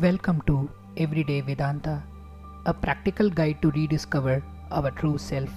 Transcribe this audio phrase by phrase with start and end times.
[0.00, 2.02] Welcome to Everyday Vedanta,
[2.66, 5.48] a practical guide to rediscover our true self.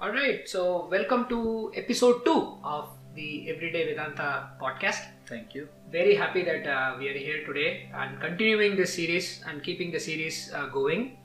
[0.00, 5.02] Alright, so welcome to episode 2 of the Everyday Vedanta podcast.
[5.26, 5.66] Thank you.
[5.90, 9.98] Very happy that uh, we are here today and continuing this series and keeping the
[9.98, 11.18] series uh, going.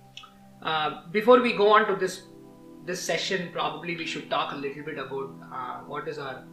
[0.63, 2.23] Uh, before we go on to this
[2.87, 6.43] this session, probably we should talk a little bit about uh, what is our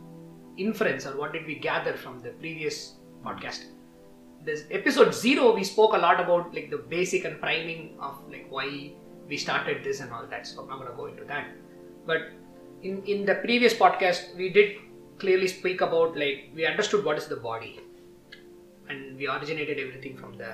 [0.59, 2.95] inference or what did we gather from the previous
[3.25, 3.65] podcast.
[4.45, 8.47] This episode zero, we spoke a lot about like the basic and priming of like
[8.51, 8.93] why
[9.29, 10.47] we started this and all that.
[10.47, 11.48] So I'm not going to go into that.
[12.07, 12.31] But
[12.83, 14.77] in in the previous podcast, we did
[15.19, 17.81] clearly speak about like we understood what is the body,
[18.89, 20.53] and we originated everything from the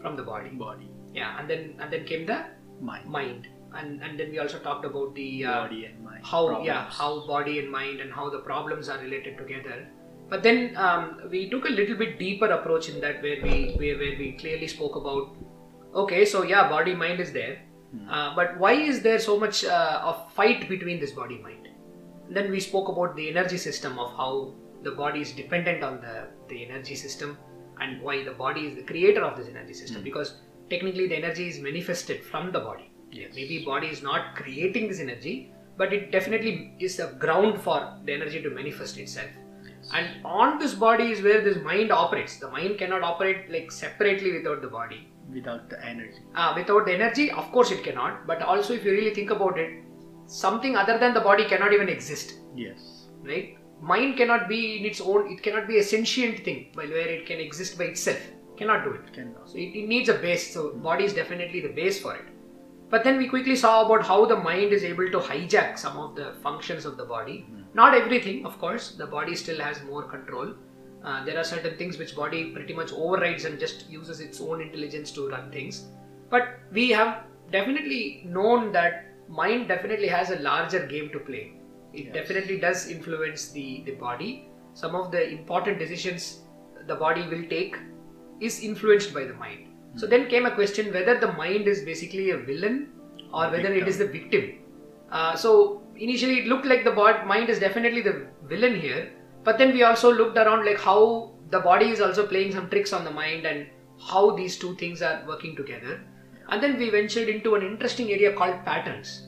[0.00, 0.50] from the body.
[0.50, 2.44] Body, Yeah, and then and then came the
[2.80, 6.24] mind, mind, and and then we also talked about the uh, body and mind.
[6.24, 9.88] how yeah how body and mind and how the problems are related together
[10.28, 13.96] but then um, we took a little bit deeper approach in that where we where,
[13.98, 15.36] where we clearly spoke about
[15.94, 17.58] okay so yeah body mind is there
[17.92, 18.08] Hmm.
[18.08, 21.66] uh, but why is there so much uh, of fight between this body mind
[22.36, 24.54] then we spoke about the energy system of how
[24.84, 27.36] the body is dependent on the, the energy system
[27.80, 30.04] and why the body is the creator of this energy system Hmm.
[30.04, 30.34] because
[30.68, 33.32] technically the energy is manifested from the body Yes.
[33.34, 38.12] maybe body is not creating this energy but it definitely is a ground for the
[38.12, 39.30] energy to manifest itself
[39.64, 39.90] Yes.
[39.94, 44.32] and on this body is where this mind operates the mind cannot operate like separately
[44.38, 46.20] without the body without the energy.
[46.34, 49.58] uh, without the energy of course it cannot but also if you really think about
[49.58, 49.70] it
[50.26, 53.06] something other than the body cannot even exist Yes.
[53.22, 57.24] right mind cannot be in its own it cannot be a sentient thing where it
[57.26, 58.20] can exist by itself
[58.56, 59.48] cannot do it Cannot.
[59.48, 62.26] so it, it needs a base so body is definitely the base for it
[62.90, 66.16] but then we quickly saw about how the mind is able to hijack some of
[66.16, 67.38] the functions of the body.
[67.48, 67.62] Hmm.
[67.74, 68.92] not everything of course.
[69.02, 70.54] The body still has more control.
[71.04, 74.60] Uh, there are certain things which body pretty much overrides and just uses its own
[74.60, 75.86] intelligence to run things.
[76.28, 77.22] But we have
[77.52, 81.52] definitely known that mind definitely has a larger game to play.
[81.92, 82.14] It Yes.
[82.14, 84.48] definitely does influence the, the body.
[84.74, 86.40] Some of the important decisions
[86.86, 87.76] the body will take
[88.40, 92.30] is influenced by the mind so then came a question whether the mind is basically
[92.30, 92.92] a villain
[93.32, 94.58] or whether it is the victim.
[95.10, 99.10] Uh, so initially it looked like the bod- mind is definitely the villain here
[99.44, 102.92] but then we also looked around like how the body is also playing some tricks
[102.92, 103.66] on the mind and
[103.98, 106.00] how these two things are working together.
[106.48, 109.26] And then we ventured into an interesting area called patterns.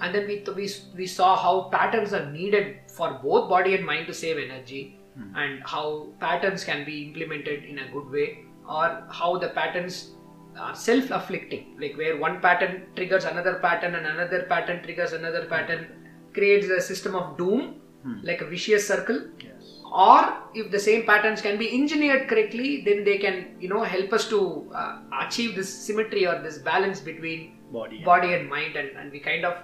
[0.00, 4.06] And then we, we, we saw how patterns are needed for both body and mind
[4.08, 5.34] to save energy Hmm.
[5.34, 10.12] and how patterns can be implemented in a good way or how the patterns
[10.58, 15.86] are self-afflicting like where one pattern triggers another pattern and another pattern triggers another pattern
[16.32, 17.64] creates a system of doom
[18.06, 18.18] Hmm.
[18.28, 19.62] like a vicious circle Yes.
[20.06, 20.18] or
[20.54, 24.28] if the same patterns can be engineered correctly then they can you know help us
[24.32, 24.38] to
[24.80, 27.40] uh, achieve this symmetry or this balance between
[27.72, 27.96] Body.
[27.96, 29.54] and- body and mind and, and we kind of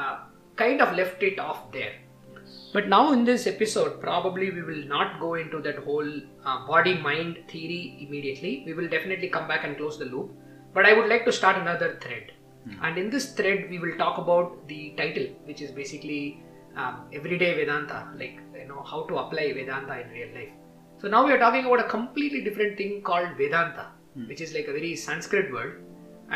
[0.00, 0.16] uh,
[0.56, 1.94] kind of left it off there.
[2.78, 6.10] But now in this episode probably we will not go into that whole
[6.48, 10.28] uh, body mind theory immediately we will definitely come back and close the loop
[10.74, 12.26] but i would like to start another thread
[12.68, 12.78] Hmm.
[12.86, 16.22] and in this thread we will talk about the title which is basically
[16.80, 20.54] um, everyday vedanta like you know how to apply vedanta in real life
[21.02, 23.84] so now we are talking about a completely different thing called vedanta
[24.16, 24.26] Hmm.
[24.30, 25.72] which is like a very sanskrit word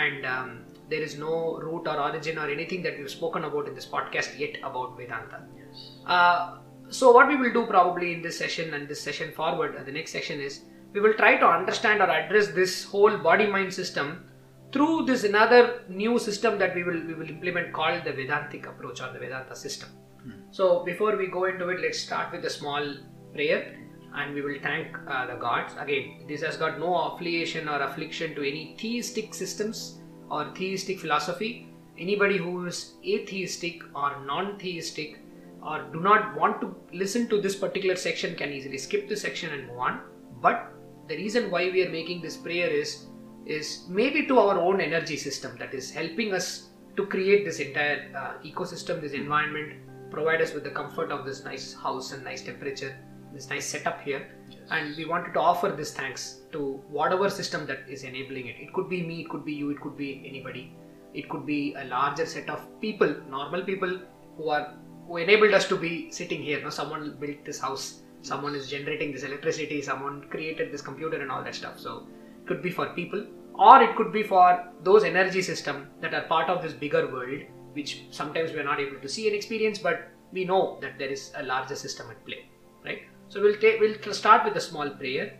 [0.04, 0.48] and um,
[0.92, 1.34] there is no
[1.66, 5.40] root or origin or anything that we've spoken about in this podcast yet about vedanta
[5.58, 5.61] Yes.
[6.06, 6.58] Uh,
[6.88, 9.92] so what we will do probably in this session and this session forward, uh, the
[9.92, 10.60] next session is
[10.92, 14.28] we will try to understand or address this whole body mind system
[14.72, 19.00] through this another new system that we will we will implement called the Vedantic approach
[19.00, 19.88] or the Vedanta system.
[20.22, 20.30] Hmm.
[20.50, 22.94] So before we go into it, let's start with a small
[23.32, 23.78] prayer
[24.14, 25.74] and we will thank uh, the gods.
[25.78, 30.00] Again, this has got no affiliation or affliction to any theistic systems
[30.30, 31.68] or theistic philosophy.
[31.98, 35.21] Anybody who is atheistic or non-theistic
[35.64, 39.52] or do not want to listen to this particular section can easily skip this section
[39.52, 40.00] and move on.
[40.40, 40.72] But
[41.08, 43.06] the reason why we are making this prayer is
[43.44, 48.08] is maybe to our own energy system that is helping us to create this entire
[48.16, 49.80] uh, ecosystem, this environment,
[50.10, 52.96] provide us with the comfort of this nice house and nice temperature,
[53.32, 54.28] this nice setup here.
[54.50, 54.60] Yes.
[54.70, 58.56] And we wanted to offer this thanks to whatever system that is enabling it.
[58.60, 60.76] It could be me, it could be you, it could be anybody.
[61.14, 64.00] It could be a larger set of people, normal people
[64.36, 64.74] who are
[65.12, 66.62] who enabled us to be sitting here.
[66.62, 71.30] No, someone built this house, someone is generating this electricity, someone created this computer and
[71.30, 71.78] all that stuff.
[71.78, 72.06] So
[72.40, 76.22] it could be for people, or it could be for those energy system that are
[76.22, 77.42] part of this bigger world,
[77.74, 81.10] which sometimes we are not able to see and experience, but we know that there
[81.10, 82.48] is a larger system at play.
[82.82, 83.02] right?
[83.28, 85.34] So we'll take we'll start with a small prayer,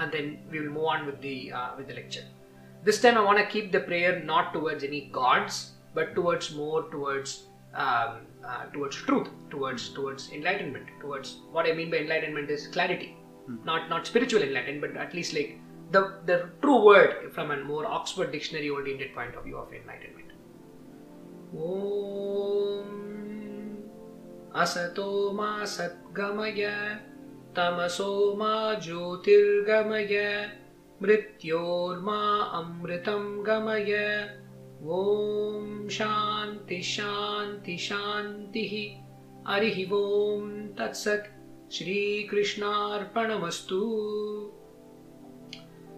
[0.00, 2.24] and then we will move on with the uh, with the lecture.
[2.82, 6.82] This time I want to keep the prayer not towards any gods, but towards more
[6.90, 12.67] towards um, uh, towards truth, towards towards enlightenment, towards what I mean by enlightenment is
[12.67, 13.15] clarity,
[13.63, 15.59] not not spiritual enlightenment, but at least like
[15.91, 20.23] the the true word from a more Oxford Dictionary oriented point of view of enlightenment.
[21.53, 22.93] ॐ
[24.61, 26.65] असतो मा सद्गमय
[27.57, 28.53] तमसो मा
[28.85, 30.15] ज्योतिर्गमय
[31.01, 32.19] मृत्योर्मा
[32.59, 33.93] अमृतं गमय
[34.83, 38.73] ॐ शान्ति शान्ति शान्तिः
[39.47, 40.41] हरिः ॐ
[40.79, 41.31] तत्सत्
[41.75, 43.81] श्रीकृष्णार्पणमस्तु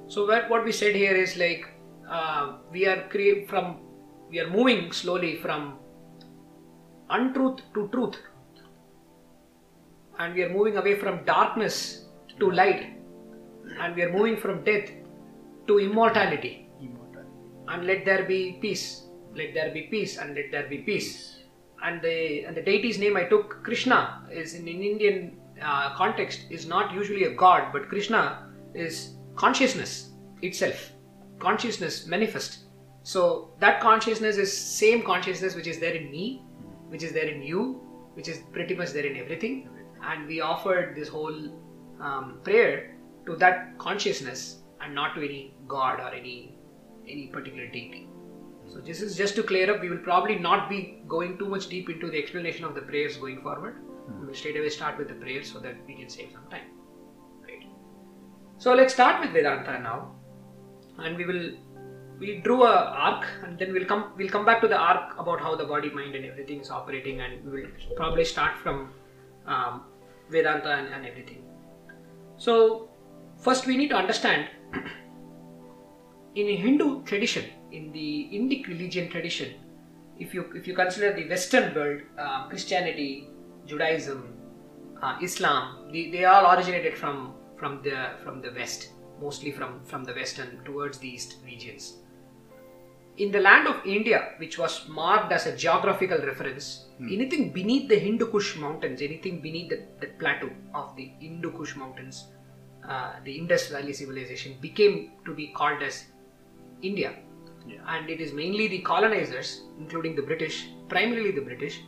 [0.07, 1.67] So what, what we said here is like
[2.09, 3.79] uh, we are cre- from
[4.29, 5.79] we are moving slowly from
[7.09, 8.15] untruth to truth,
[10.19, 12.05] and we are moving away from darkness
[12.39, 12.97] to light,
[13.79, 14.89] and we are moving from death
[15.67, 16.68] to immortality.
[17.70, 19.06] And let there be peace.
[19.34, 21.38] Let there be peace, and let there be peace.
[21.82, 26.40] And the and the deity's name I took Krishna is in, in Indian uh, context
[26.50, 30.10] is not usually a god, but Krishna is consciousness
[30.42, 30.92] itself,
[31.38, 32.58] consciousness manifest.
[33.02, 36.42] So that consciousness is same consciousness which is there in me,
[36.88, 37.80] which is there in you,
[38.14, 39.68] which is pretty much there in everything.
[40.02, 41.38] And we offered this whole
[42.00, 42.96] um, prayer
[43.26, 46.49] to that consciousness and not to any god or any
[47.10, 48.08] any particular deity.
[48.66, 49.80] So this is just to clear up.
[49.80, 53.16] We will probably not be going too much deep into the explanation of the prayers
[53.16, 53.76] going forward.
[54.20, 56.68] We will straight away start with the prayers so that we can save some time.
[57.42, 57.66] Right.
[58.58, 60.14] So let's start with Vedanta now,
[60.98, 61.50] and we will
[62.20, 62.74] we drew a
[63.08, 65.90] arc, and then we'll come we'll come back to the arc about how the body,
[65.90, 68.92] mind, and everything is operating, and we will probably start from
[69.46, 69.82] um,
[70.30, 71.44] Vedanta and, and everything.
[72.36, 72.90] So
[73.38, 74.48] first we need to understand
[76.34, 79.54] in a Hindu tradition, in the Indic religion tradition,
[80.18, 83.28] if you if you consider the Western world, uh, Christianity,
[83.66, 84.34] Judaism,
[85.02, 88.90] uh, Islam, they, they all originated from from the from the West,
[89.20, 91.96] mostly from from the West and towards the East regions.
[93.16, 97.98] In the land of India, which was marked as a geographical reference, anything beneath the
[97.98, 102.28] Hindu Kush mountains, anything beneath the, the plateau of the Hindu Kush mountains,
[102.88, 106.06] uh, the Indus Valley civilization became to be called as
[106.82, 107.14] India.
[107.66, 107.82] Yeah.
[107.86, 111.80] And it is mainly the colonizers, including the British, primarily the British,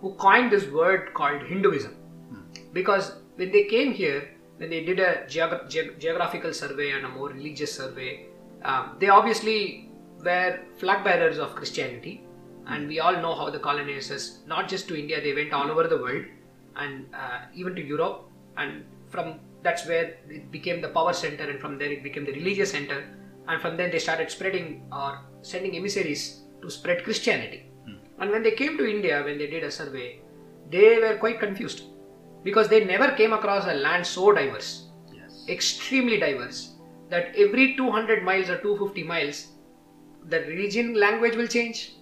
[0.00, 1.94] who coined this word called Hinduism.
[2.72, 7.08] Because when they came here, when they did a geog- ge- geographical survey and a
[7.08, 8.26] more religious survey,
[8.64, 9.90] um, they obviously
[10.24, 12.22] were flag bearers of Christianity.
[12.66, 15.86] And we all know how the colonizers, not just to India, they went all over
[15.86, 16.24] the world
[16.76, 18.28] and uh, even to Europe.
[18.56, 22.32] And from that's where it became the power center, and from there it became the
[22.32, 23.04] religious center.
[23.48, 27.70] And from then they started spreading or sending emissaries to spread Christianity.
[27.84, 27.96] Hmm.
[28.20, 30.20] And when they came to India, when they did a survey,
[30.70, 31.82] they were quite confused
[32.42, 35.44] because they never came across a land so diverse, Yes.
[35.48, 36.74] extremely diverse,
[37.08, 39.48] that every 200 miles or 250 miles,
[40.28, 41.94] the region language will change,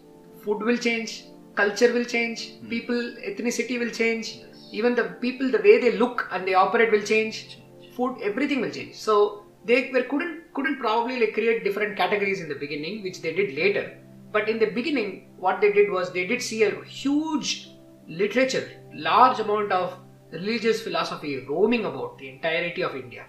[0.43, 2.69] food will change, culture will change, hmm.
[2.69, 2.95] people,
[3.31, 4.69] ethnicity will change, Yes.
[4.73, 7.59] even the people, the way they look and they operate will change,
[7.95, 8.95] food, everything will change.
[8.95, 13.35] So they were couldn't couldn't probably like create different categories in the beginning, which they
[13.35, 13.99] did later.
[14.33, 17.71] But in the beginning, what they did was they did see a huge
[18.09, 19.99] literature, large amount of
[20.33, 23.27] religious philosophy roaming about the entirety of India.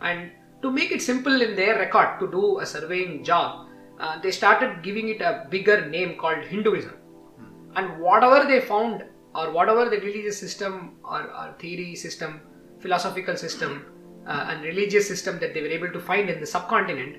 [0.00, 0.30] And
[0.62, 4.82] to make it simple in their record to do a surveying job, uh, they started
[4.82, 6.94] giving it a bigger name called Hinduism.
[7.74, 12.40] And whatever they found, or whatever the religious system or, or theory system,
[12.80, 13.86] philosophical system,
[14.26, 17.16] uh, and religious system that they were able to find in the subcontinent,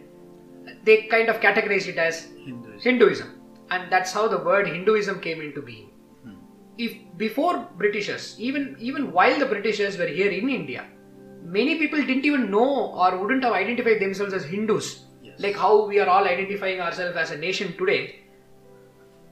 [0.83, 2.79] they kind of categorized it as Hinduism.
[2.79, 3.41] Hinduism,
[3.71, 5.89] and that's how the word Hinduism came into being.
[6.77, 10.85] If before Britishers, even even while the Britishers were here in India,
[11.43, 12.69] many people didn't even know
[13.01, 15.39] or wouldn't have identified themselves as Hindus, Yes.
[15.39, 18.21] like how we are all identifying ourselves as a nation today.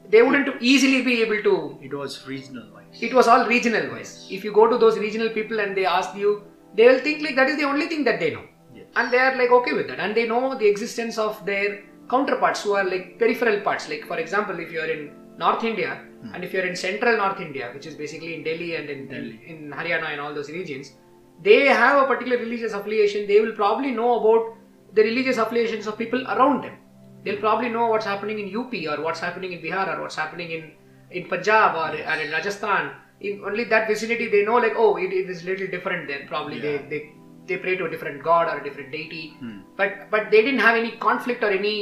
[0.09, 3.01] They wouldn't easily be able to It was regional wise.
[3.01, 4.27] it was all regional wise.
[4.29, 6.43] If you go to those regional people and they ask you,
[6.75, 8.43] they will think like that is the only thing that they know.
[8.73, 8.85] Yes.
[8.95, 9.99] And they are like okay with that.
[9.99, 13.89] And they know the existence of their counterparts who are like peripheral parts.
[13.89, 16.33] Like for example, if you are in North India hmm.
[16.33, 19.07] and if you are in central North India, which is basically in Delhi and in,
[19.07, 19.41] Delhi.
[19.45, 20.93] in, in Haryana and all those regions,
[21.41, 23.27] they have a particular religious affiliation.
[23.27, 24.57] They will probably know about
[24.93, 26.77] the religious affiliations of people around them.
[27.23, 27.41] They'll hmm.
[27.41, 30.71] probably know what's happening in UP or what's happening in Bihar or what's happening in,
[31.11, 32.91] in Punjab or, or in Rajasthan
[33.29, 36.57] in only that vicinity they know like oh it, it is little different then probably
[36.57, 36.63] Yeah.
[36.67, 37.01] they, they
[37.49, 39.57] they pray to a different god or a different deity Hmm.
[39.79, 41.75] but but they didn't have any conflict or any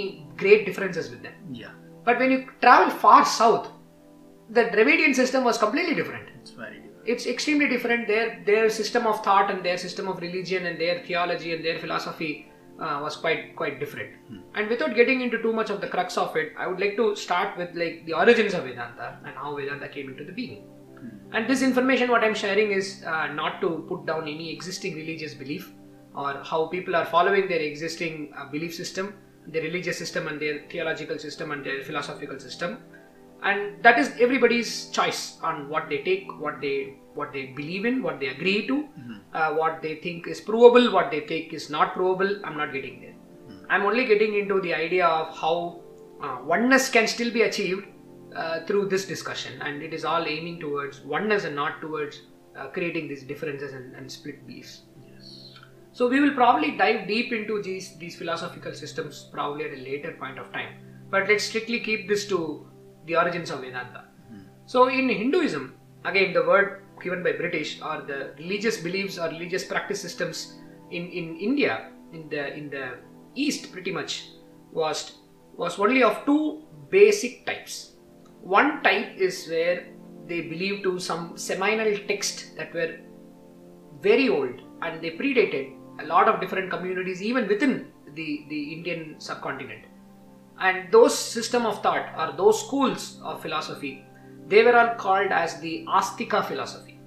[0.44, 1.74] great differences with them Yeah.
[2.08, 3.66] but when you travel far south
[4.58, 7.10] the dravidian system was completely different It's very different.
[7.14, 10.96] it's extremely different their their system of thought and their system of religion and their
[11.10, 12.32] theology and their philosophy
[12.86, 14.12] uh, was quite quite different
[14.56, 17.08] and without getting into too much of the crux of it i would like to
[17.26, 20.60] start with like the origins of vedanta and how vedanta came into the being
[21.34, 25.34] and this information what i'm sharing is uh, not to put down any existing religious
[25.34, 25.72] belief
[26.16, 29.14] or how people are following their existing uh, belief system
[29.52, 32.78] their religious system and their theological system and their philosophical system.
[33.42, 38.04] And that is everybody's choice on what they take what they what they believe in
[38.04, 38.88] what they agree to
[39.34, 42.42] uh, what they think is provable what they think is not provable.
[42.44, 43.16] I'm not getting there.
[43.70, 45.82] I'm only getting into the idea of how
[46.22, 47.86] uh, oneness can still be achieved
[48.36, 52.22] uh, through this discussion and it is all aiming towards oneness and not towards
[52.58, 54.82] uh, creating these differences and, and split beliefs
[55.12, 55.54] Yes.
[55.94, 60.12] so we will probably dive deep into these these philosophical systems probably at a later
[60.20, 60.74] point of time.
[61.10, 62.68] But let's strictly keep this to
[63.08, 64.04] the origins of Vedanta.
[64.68, 65.74] So in Hinduism,
[66.06, 70.54] again the word given by British or the religious beliefs or religious practice systems
[70.92, 72.98] in, in India in the in the
[73.36, 74.30] East pretty much
[74.72, 75.18] was
[75.58, 77.94] was only of two basic types.
[78.42, 79.88] One type is where
[80.28, 82.98] they believe to some seminal text that were
[84.02, 89.16] very old and they predated a lot of different communities even within the, the Indian
[89.20, 89.86] subcontinent.
[90.60, 94.06] And those system of thought or those schools of philosophy,
[94.48, 97.00] they were all called as the Astika philosophy.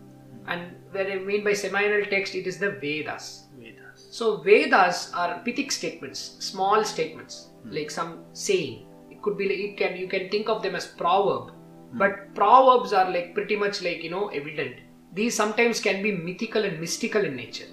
[0.46, 3.46] And what I mean by seminal text, it is the Vedas.
[3.58, 4.08] Vedas.
[4.10, 7.72] So Vedas are pithic statements, small statements, hmm.
[7.72, 8.86] like some saying.
[9.22, 11.52] Could be like it can you can think of them as proverb,
[11.94, 14.76] but proverbs are like pretty much like you know evident.
[15.14, 17.66] These sometimes can be mythical and mystical in nature.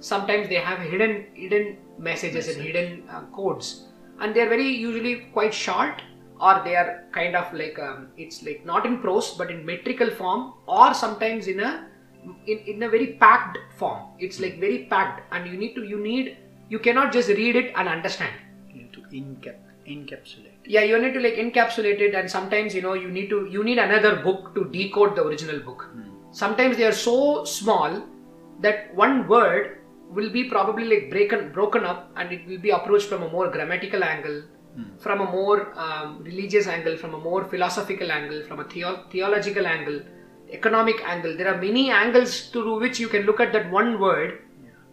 [0.00, 3.68] Sometimes they have hidden hidden messages and hidden uh, codes,
[4.20, 6.02] and they are very usually quite short,
[6.40, 10.10] or they are kind of like um, it's like not in prose but in metrical
[10.10, 11.86] form, or sometimes in a
[12.46, 14.02] in, in a very packed form.
[14.18, 16.36] It's like very packed and you need to you need
[16.68, 18.34] you cannot just read it and understand.
[18.68, 20.55] You need to encap- encapsulate.
[20.74, 23.62] Yeah you need to like encapsulate it and sometimes you know you need to you
[23.64, 25.88] need another book to decode the original book.
[26.32, 28.02] Sometimes they are so small
[28.60, 29.78] that one word
[30.10, 33.48] will be probably like broken broken up and it will be approached from a more
[33.50, 34.42] grammatical angle
[34.98, 39.66] from a more um, religious angle from a more philosophical angle from a theo- theological
[39.66, 40.00] angle
[40.50, 41.36] economic angle.
[41.36, 44.42] There are many angles through which you can look at that one word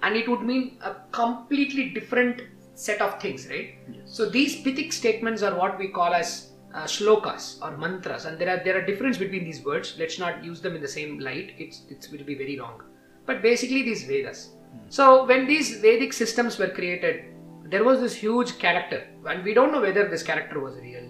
[0.01, 2.41] and it would mean a completely different
[2.87, 3.75] set of things right?
[3.91, 4.15] Yes.
[4.17, 8.25] so these pithic statements are what we call as uh, shlokas or mantras.
[8.25, 9.95] And there are there are difference between these words.
[9.97, 11.53] Let's not use them in the same light.
[11.57, 12.81] It's it will be very wrong.
[13.25, 14.49] But basically these vedas.
[14.89, 17.25] So when these vedic systems were created
[17.65, 19.07] there was this huge character.
[19.25, 21.09] And we don't know whether this character was real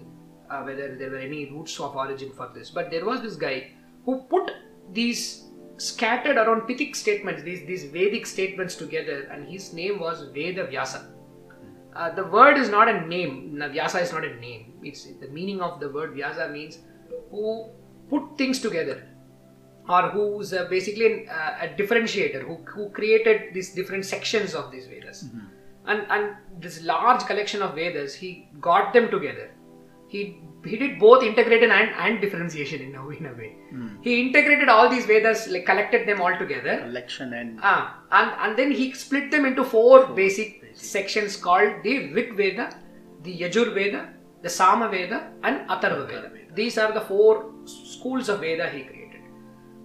[0.50, 2.70] uh, whether there were any roots of origin for this.
[2.70, 3.72] But there was this guy
[4.04, 4.50] who put
[4.92, 5.44] these
[5.76, 9.22] scattered around pithic statements these these vedic statements together.
[9.32, 11.06] And his name was veda vyasa
[11.94, 13.58] uh, the word is not a name.
[13.58, 14.72] Na- Vyasa is not a name.
[14.82, 16.78] It's the meaning of the word Vyasa means
[17.30, 17.66] who
[18.10, 18.96] put things together,
[19.88, 24.70] or who's uh, basically an, uh, a differentiator who, who created these different sections of
[24.72, 25.24] these Vedas.
[25.86, 26.34] And and
[26.64, 29.50] this large collection of Vedas, he got them together.
[30.08, 33.50] He he did both integration and, and differentiation in a, in a way.
[34.02, 38.58] He integrated all these Vedas, like collected them all together, Collection and Ah, and, and
[38.58, 42.76] then he split them into four basic sections called the Rig Veda,
[43.22, 44.10] the Yajur Veda,
[44.42, 46.30] the Sama Veda, and Atharva Veda.
[46.54, 49.22] These are the four schools of Veda he created.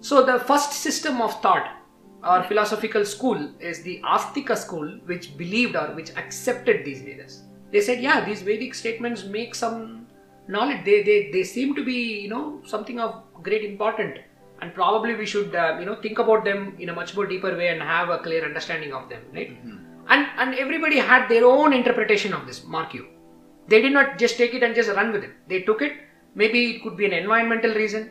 [0.00, 1.76] So the first system of thought
[2.22, 7.44] or philosophical school is the Astika school, which believed or which accepted these Vedas.
[7.72, 10.06] They said, yeah, these Vedic statements make some
[10.48, 10.84] knowledge.
[10.84, 14.18] They, they, they seem to be, you know, something of great importance,
[14.60, 17.56] And probably we should, uh, you know, think about them in a much more deeper
[17.56, 19.56] way and have a clear understanding of them, right?
[20.08, 23.08] And, and everybody had their own interpretation of this, mark you.
[23.68, 25.30] They did not just take it and just run with it.
[25.48, 25.92] They took it.
[26.34, 28.10] Maybe it could be an environmental reason.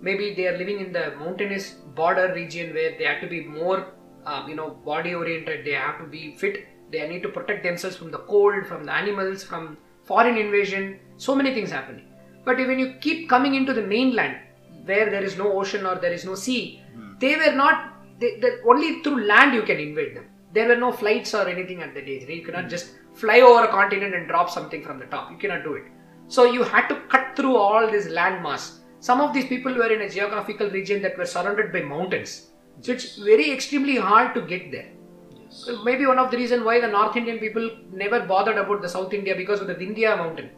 [0.00, 3.92] Maybe they are living in the mountainous border region where they have to be more,
[4.26, 5.64] uh, you know, body oriented.
[5.64, 6.66] They have to be fit.
[6.90, 11.00] They need to protect themselves from the cold, from the animals, from foreign invasion.
[11.16, 12.06] So many things happening.
[12.44, 14.38] But when you keep coming into the mainland,
[14.84, 16.82] where there is no ocean or there is no sea,
[17.18, 17.94] they were not.
[18.20, 20.26] They, only through land you can invade them.
[20.52, 22.22] There were no flights or anything at that age.
[22.22, 22.36] right?
[22.36, 22.70] You cannot hmm.
[22.70, 25.30] just fly over a continent and drop something from the top.
[25.30, 25.84] You cannot do it.
[26.28, 29.92] So you had to cut through all this land mass some of these people were
[29.92, 32.50] in a geographical region that were surrounded by mountains.
[32.80, 34.88] So it's very extremely hard to get there.
[35.36, 35.68] Yes.
[35.84, 39.12] Maybe one of the reason why the North Indian people never bothered about the South
[39.14, 40.50] India because of the Vindhya mountain.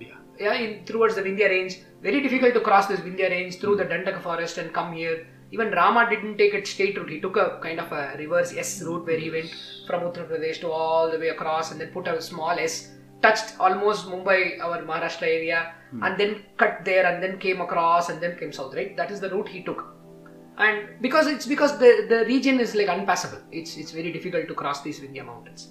[0.00, 0.16] Yeah.
[0.38, 1.78] Yeah, in, towards the Vindhya range.
[2.02, 3.88] Very difficult to cross this Vindhya range through hmm.
[3.88, 5.26] the Dandaka forest and come here.
[5.52, 7.10] Even Rama didn't take a straight route.
[7.10, 9.54] He took a kind of a reverse S route where he went
[9.86, 13.58] from Uttar Pradesh to all the way across and then put a small S, touched
[13.60, 18.36] almost Mumbai, our Maharashtra area, and then cut there and then came across and then
[18.36, 18.96] came south, right?
[18.96, 19.84] That is the route he took.
[20.58, 23.42] And because it's because the, the region is like unpassable.
[23.52, 25.68] It's it's very difficult to cross these Vindhya mountains.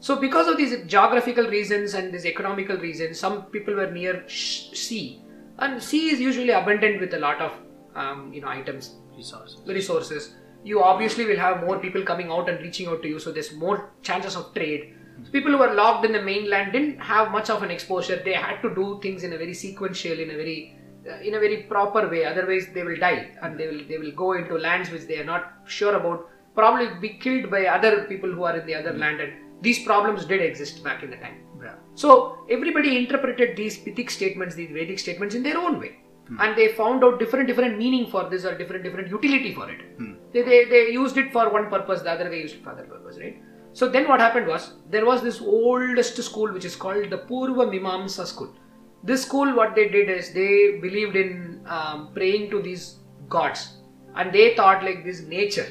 [0.00, 5.22] So because of these geographical reasons and these economical reasons, some people were near sea,
[5.58, 7.52] and sea is usually abundant with a lot of
[7.94, 9.60] um, you know items, Resources.
[9.66, 10.34] resources.
[10.64, 13.52] You obviously will have more people coming out and reaching out to you, so there's
[13.52, 14.94] more chances of trade.
[15.24, 18.20] So people who were locked in the mainland didn't have much of an exposure.
[18.24, 20.76] They had to do things in a very sequential, in a very
[21.10, 22.24] uh, in a very proper way.
[22.24, 25.24] Otherwise, they will die and they will they will go into lands which they are
[25.24, 26.28] not sure about.
[26.54, 29.20] Probably be killed by other people who are in the other land.
[29.20, 31.38] And these problems did exist back in the time.
[31.62, 31.74] Yeah.
[31.94, 35.98] So everybody interpreted these Pithic statements, these Vedic statements in their own way.
[36.40, 39.80] And they found out different different meaning for this or different different utility for it.
[39.98, 40.14] Hmm.
[40.32, 42.84] They, they, they used it for one purpose, the other they used it for other
[42.84, 43.40] purpose, right?
[43.74, 47.66] So then what happened was there was this oldest school which is called the Purva
[47.72, 48.54] Mimamsa school.
[49.04, 52.98] This school, what they did is they believed in um, praying to these
[53.28, 53.78] gods,
[54.14, 55.66] and they thought like this nature,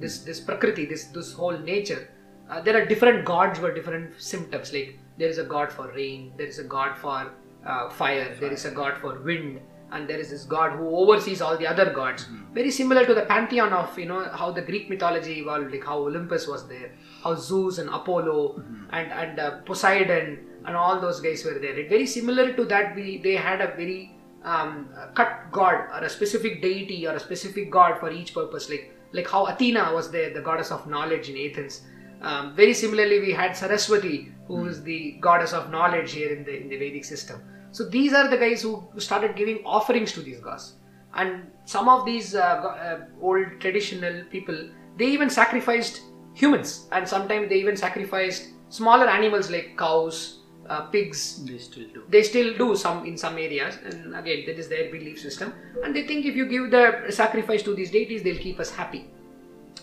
[0.00, 2.08] this this prakriti, this this whole nature.
[2.50, 4.72] Uh, there are different gods for different symptoms.
[4.72, 7.32] Like there is a god for rain, there is a god for
[7.66, 9.60] uh, fire, there is a god for wind,
[9.92, 12.26] and there is this god who oversees all the other gods.
[12.52, 15.98] Very similar to the pantheon of you know how the Greek mythology evolved, like how
[15.98, 21.44] Olympus was there, how Zeus and Apollo and and uh, Poseidon and all those guys
[21.44, 21.78] were there.
[21.78, 22.94] It very similar to that.
[22.96, 27.70] We they had a very um, cut god or a specific deity or a specific
[27.70, 31.36] god for each purpose, like like how Athena was there, the goddess of knowledge in
[31.46, 31.82] Athens.
[32.22, 36.60] Um, very similarly, we had Saraswati, who is the goddess of knowledge here in the
[36.60, 37.42] in the Vedic system.
[37.72, 40.74] So these are the guys who started giving offerings to these gods.
[41.14, 46.02] And some of these uh, uh, old traditional people, they even sacrificed
[46.34, 52.04] humans, and sometimes they even sacrificed smaller animals like cows, uh, pigs, They still do.
[52.08, 53.78] they still do some in some areas.
[53.84, 55.52] And again that is their belief system.
[55.84, 59.10] And they think if you give the sacrifice to these deities they'll keep us happy.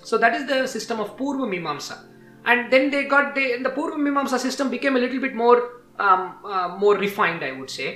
[0.04, 2.06] So that is the system of purva mimamsa.
[2.46, 6.22] And then they got they, the purva mimamsa system became a little bit more um,
[6.56, 7.88] uh, more refined i would say.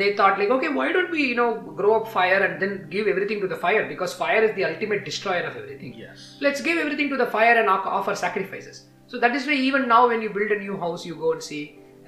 [0.00, 1.48] They thought like okay why don't we you know
[1.80, 3.82] grow up fire and then give everything to the fire?
[3.88, 5.94] Because fire is the ultimate destroyer of everything.
[6.04, 6.36] Yes.
[6.46, 8.84] let's give everything to the fire and offer sacrifices.
[9.06, 11.42] So that is why even now when you build a new house you go and
[11.50, 11.62] see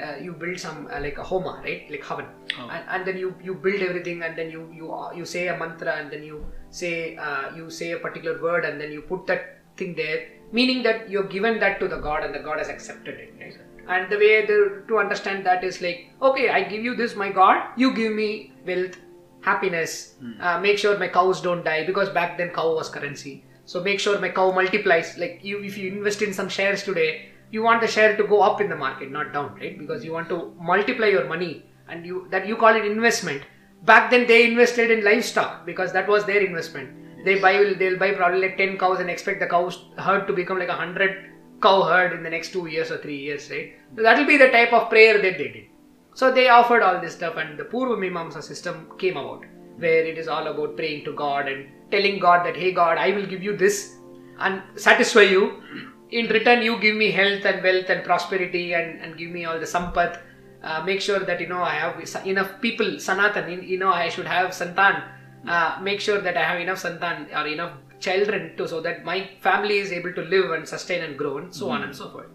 [0.04, 1.90] uh, you build some uh, like a homa right?
[1.94, 2.26] Like oven
[2.58, 2.68] Oh.
[2.74, 5.56] and, and then you you build everything and then you you uh, you say a
[5.62, 6.38] mantra and then you
[6.82, 9.42] say uh, you say a particular word and then you put that
[9.76, 10.20] thing there
[10.58, 13.58] meaning that you've given that to the god and the god has accepted it right
[13.88, 17.30] and the way the, to understand that is like okay i give you this my
[17.30, 18.96] god you give me wealth
[19.42, 20.14] happiness.
[20.40, 23.44] Uh, make sure my cows don't die because back then cow was currency.
[23.64, 25.16] So make sure my cow multiplies.
[25.18, 28.40] Like you if you invest in some shares today you want the share to go
[28.40, 29.78] up in the market not down right?
[29.78, 33.42] Because you want to multiply your money and you that you call it investment.
[33.84, 37.24] Back then they invested in livestock because that was their investment.
[37.24, 40.58] They buy they'll buy probably like 10 cows and expect the cows herd to become
[40.58, 41.26] like a 100
[41.66, 44.40] cow herd in the next 2 years or 3 years right so that will be
[44.44, 45.70] the type of prayer that they did
[46.14, 49.44] so they offered all this stuff, and the Purva Mimamsa system came about,
[49.78, 53.10] where it is all about praying to God and telling God that, hey God, I
[53.12, 53.96] will give you this
[54.38, 55.62] and satisfy you.
[56.10, 59.58] In return, you give me health and wealth and prosperity and, and give me all
[59.58, 60.20] the sampath.
[60.62, 63.62] Uh, make sure that you know I have enough people, sanatan.
[63.62, 65.02] You know I should have santan.
[65.48, 69.18] Uh, make sure that I have enough santan or enough children to so that my
[69.40, 72.30] family is able to live and sustain and grow and so on and so forth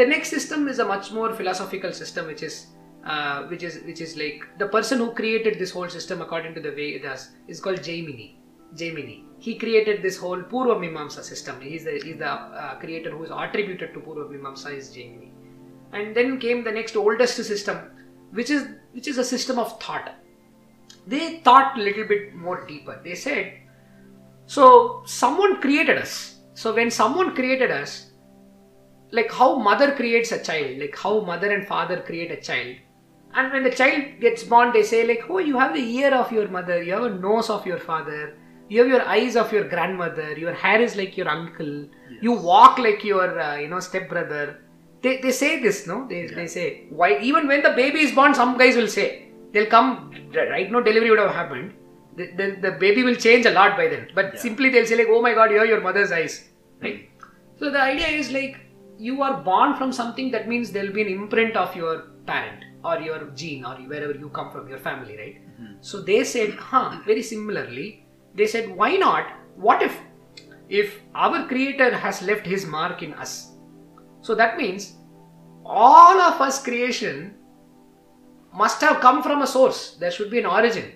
[0.00, 2.68] the next system is a much more philosophical system which is
[3.04, 6.60] uh, which is which is like the person who created this whole system according to
[6.60, 8.34] the Vedas is called Jaimini.
[8.74, 9.24] Jaimini.
[9.38, 11.60] He created this whole Purva Mimamsa system.
[11.60, 15.30] He's the he's the uh, creator who is attributed to Purva Mimamsa is Jaimini.
[15.92, 17.78] And then came the next oldest system,
[18.32, 20.14] which is which is a system of thought.
[21.06, 23.00] They thought a little bit more deeper.
[23.02, 23.54] They said,
[24.48, 26.40] so someone created us.
[26.54, 28.06] So when someone created us,
[29.12, 32.76] like how mother creates a child like how mother and father create a child.
[33.34, 36.32] And when the child gets born they say like oh you have the ear of
[36.32, 38.38] your mother you have a nose of your father
[38.70, 41.86] you have your eyes of your grandmother your hair is like your uncle
[42.22, 44.62] you walk like your uh, you know stepbrother.
[45.02, 46.08] They, they say this no?
[46.08, 49.72] They, they say why even when the baby is born some guys will say they'll
[49.76, 51.74] come right now delivery would have happened
[52.18, 54.08] the, the, the baby will change a lot by then.
[54.14, 54.40] But Yeah.
[54.46, 56.34] simply they'll say like oh my god you're your mother's eyes.
[56.82, 57.08] Right.
[57.60, 58.56] So the idea is like
[58.98, 61.94] you are born from something that means there'll be an imprint of your
[62.26, 65.38] parent or your gene or wherever you come from your family right?
[65.56, 65.72] Hmm.
[65.80, 67.88] So they said huh very similarly
[68.34, 69.32] they said why not?
[69.56, 69.96] What if
[70.68, 73.34] if our creator has left his mark in us?
[74.20, 74.94] So that means
[75.64, 77.34] all of us creation
[78.54, 79.96] must have come from a source.
[80.00, 80.92] There should be an origin,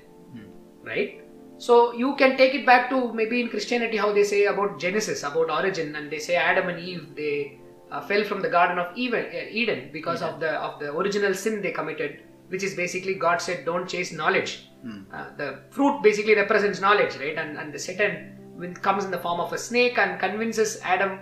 [0.84, 1.20] right?
[1.58, 5.22] So you can take it back to maybe in Christianity how they say about Genesis,
[5.22, 7.58] about origin, and they say Adam and Eve they
[7.90, 11.34] uh, fell from the Garden of Eden, uh, Eden because of the of the original
[11.34, 14.68] sin they committed, which is basically God said don't chase knowledge.
[15.14, 17.36] Uh, the fruit basically represents knowledge, right?
[17.38, 18.38] And and the Satan
[18.82, 21.20] comes in the form of a snake and convinces Adam,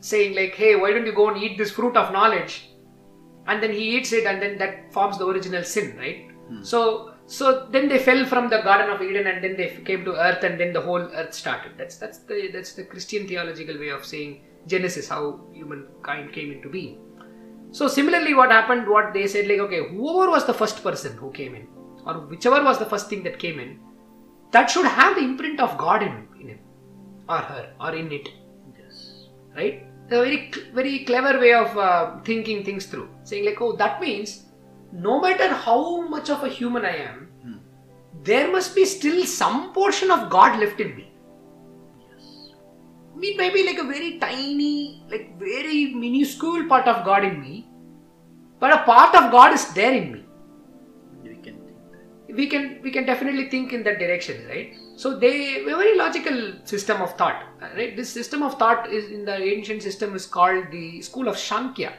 [0.00, 2.68] saying like, hey, why don't you go and eat this fruit of knowledge?
[3.48, 6.30] and then he eats it and then that forms the original sin right
[6.62, 10.12] so so then they fell from the garden of eden and then they came to
[10.26, 13.90] earth and then the whole earth started that's that's the that's the christian theological way
[13.96, 15.22] of saying genesis how
[15.58, 16.94] humankind came into being
[17.70, 21.30] so similarly what happened what they said like okay whoever was the first person who
[21.40, 21.66] came in
[22.06, 23.78] or whichever was the first thing that came in
[24.52, 26.60] that should have the imprint of god in, in him
[27.28, 28.28] or her or in it
[28.78, 29.28] Yes.
[29.56, 29.84] right?
[30.10, 34.44] A very very clever way of uh, thinking things through, saying like, oh, that means
[34.92, 37.56] no matter how much of a human I am, Hmm.
[38.24, 41.04] there must be still some portion of God left in me.
[42.00, 42.28] Yes.
[43.30, 47.66] It may be like a very tiny, like very minuscule part of God in me,
[48.60, 50.24] but a part of God is there in me.
[51.22, 52.36] We can think that.
[52.36, 56.38] we can we can definitely think in that direction right so they a very logical
[56.72, 57.44] system of thought
[57.76, 61.36] right this system of thought is in the ancient system is called the school of
[61.44, 61.92] shankya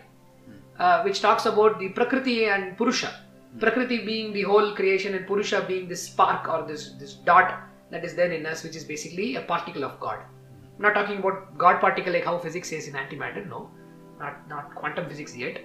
[0.80, 3.08] uh, which talks about the prakriti and purusha.
[3.08, 3.60] Hmm.
[3.60, 7.62] Prakriti being the whole creation and purusha being this spark or this this dot
[7.92, 10.20] that is there in us which is basically a particle of god.
[10.76, 13.70] I'm not talking about god particle like how physics says in antimatter no.
[14.20, 15.62] Not not quantum physics yet.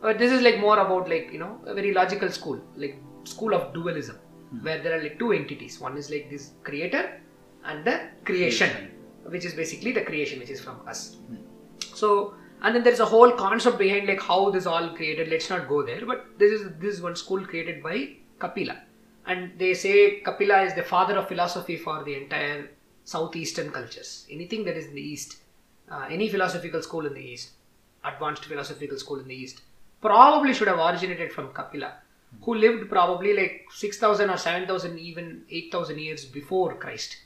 [0.00, 3.54] But this is like more about like you know a very logical school like school
[3.54, 4.64] of dualism hmm.
[4.64, 5.80] where there are like two entities.
[5.80, 7.20] One is like this creator
[7.64, 8.90] and the creation
[9.26, 11.16] which is basically the creation which is from us.
[11.28, 11.36] Hmm.
[11.94, 15.28] So and then there's a whole concept behind like how this all created.
[15.28, 18.76] Let's not go there but this is this is one school created by kapila.
[19.26, 22.70] And they say kapila is the father of philosophy for the entire
[23.04, 24.26] southeastern cultures.
[24.30, 25.38] Anything that is in the east
[25.90, 27.50] uh, any philosophical school in the east
[28.04, 29.62] advanced philosophical school in the east
[30.00, 31.92] probably should have originated from kapila
[32.42, 37.16] who lived probably like 6000 or 7000 even 8000 years before christ.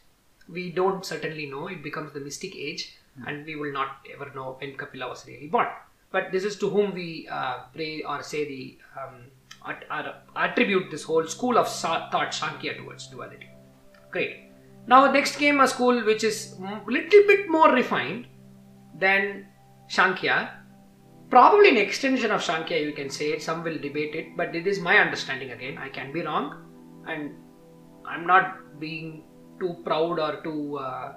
[0.49, 1.69] We don't certainly know.
[1.69, 5.49] It becomes the mystic age and we will not ever know when kapila was really
[5.49, 5.67] born
[6.11, 9.23] but this is to whom we uh, pray or say the um,
[9.67, 13.49] at, at- attribute this whole school of thought sankhya towards duality
[14.11, 14.45] great
[14.87, 18.27] now next came a school which is little bit more refined
[18.99, 19.47] than
[19.89, 20.51] Shankya.
[21.31, 23.39] Probably an extension of Shankya, you can say.
[23.39, 25.79] Some will debate it, but it is my understanding again.
[25.79, 27.35] I can be wrong, and
[28.07, 29.25] I'm not being
[29.59, 31.15] too proud or too uh,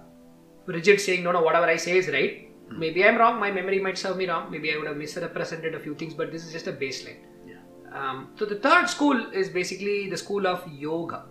[0.67, 2.51] rigid saying, no, no, whatever I say is right.
[2.69, 4.51] Maybe I'm wrong, my memory might serve me wrong.
[4.51, 7.19] Maybe I would have misrepresented a few things, but this is just a baseline.
[7.47, 7.55] Yeah.
[7.93, 11.25] Um, so the third school is basically the school of yoga,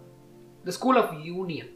[0.65, 1.69] the school of union.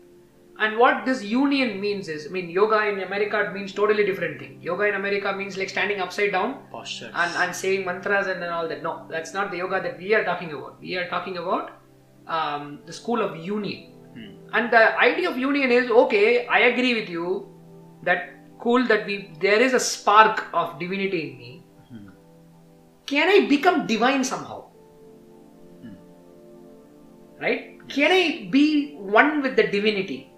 [0.59, 4.59] And what this union means is, I mean, yoga in America means totally different thing.
[4.61, 7.13] Yoga in America means like standing upside down Postures.
[7.15, 8.83] and, and saying mantras and then all that.
[8.83, 10.79] No, that's not the yoga that we are talking about.
[10.81, 11.71] We are talking about
[12.27, 13.90] um, the school of union.
[14.15, 14.35] Hmm.
[14.53, 17.49] And the idea of union is okay, I agree with you
[18.03, 21.63] that cool that we there is a spark of divinity in me.
[21.89, 22.09] Hmm.
[23.07, 24.65] Can I become divine somehow?
[25.83, 25.95] Hmm.
[27.41, 27.89] Right?
[27.89, 30.33] Can I be one with the divinity?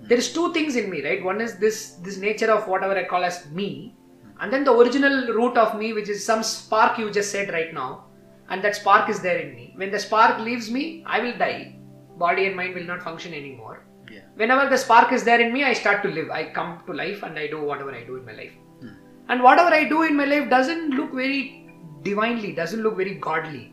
[0.00, 1.22] There is two things in me, right?
[1.22, 3.96] One is this this nature of whatever I call as me,
[4.40, 7.74] and then the original root of me, which is some spark you just said right
[7.74, 8.04] now,
[8.48, 9.72] and that spark is there in me.
[9.74, 11.77] When the spark leaves me, I will die.
[12.18, 13.84] Body and mind will not function anymore.
[14.10, 14.20] Yeah.
[14.36, 16.30] Whenever the spark is there in me, I start to live.
[16.30, 18.52] I come to life and I do whatever I do in my life.
[18.80, 18.94] Hmm.
[19.28, 21.68] And whatever I do in my life doesn't look very
[22.02, 23.72] divinely, doesn't look very godly.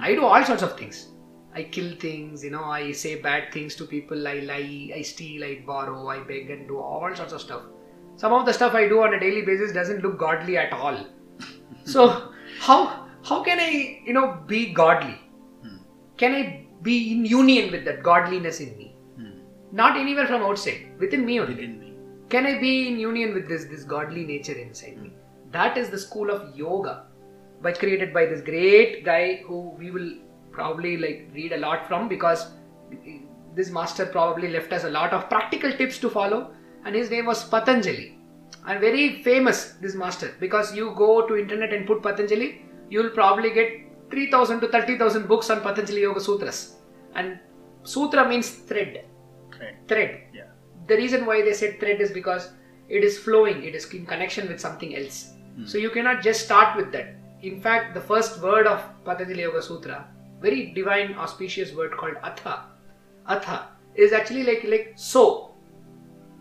[0.00, 1.08] I do all sorts of things.
[1.54, 5.44] I kill things, you know, I say bad things to people, I lie, I steal,
[5.44, 7.62] I borrow, I beg and do all sorts of stuff.
[8.16, 10.96] Some of the stuff I do on a daily basis doesn't look godly at all.
[11.84, 15.20] so how how can I, you know, be godly?
[15.62, 15.76] Hmm.
[16.16, 18.94] Can I be in union with that godliness in me?
[19.16, 19.38] Hmm.
[19.72, 21.54] Not anywhere from outside, within me only.
[21.54, 21.94] Within me.
[22.28, 25.12] Can I be in union with this this godly nature inside me?
[25.50, 27.04] That is the school of yoga,
[27.62, 30.12] by created by this great guy who we will
[30.50, 32.48] probably like read a lot from because
[33.54, 36.50] this master probably left us a lot of practical tips to follow
[36.84, 38.18] and his name was Patanjali
[38.66, 43.10] and very famous this master because you go to internet and put Patanjali you will
[43.10, 43.70] probably get
[44.12, 46.76] 3000 to 30000 books on Patanjali Yoga Sutras.
[47.14, 47.38] And
[47.82, 49.06] sutra means thread.
[49.56, 49.76] Thread.
[49.88, 50.22] thread.
[50.34, 50.48] Yeah.
[50.86, 52.50] the reason why they said thread is because
[52.88, 53.62] it is flowing.
[53.64, 55.32] It is in connection with something else.
[55.56, 55.66] Hmm.
[55.66, 57.14] So you cannot just start with that.
[57.42, 60.06] In fact the first word of patanjali yoga sutra
[60.40, 62.64] very divine auspicious word called atha.
[63.28, 65.54] Atha is actually like like so.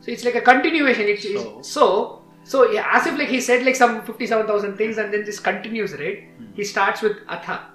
[0.01, 1.07] So it's like a continuation.
[1.07, 2.20] It's, it's So.
[2.43, 6.23] So as if like he said like some 57000 things and then this continues right?
[6.53, 7.67] He starts with atha.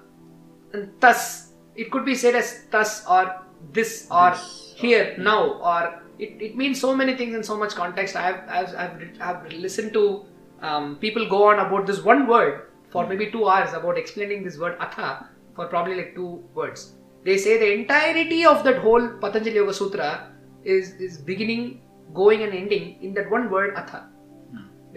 [0.73, 6.01] And thus it could be said as thus or this or This here now or
[6.19, 8.15] it, it means so many things in so much context.
[8.15, 10.25] I have i've, I've, I've listened to
[10.61, 14.57] um, people go on about this one word for maybe two hours about explaining this
[14.57, 16.93] word atha for probably like two words.
[17.23, 20.31] They say the entirety of that whole patanjali yoga sutra
[20.63, 21.81] is is beginning
[22.13, 24.09] going and ending in that one word atha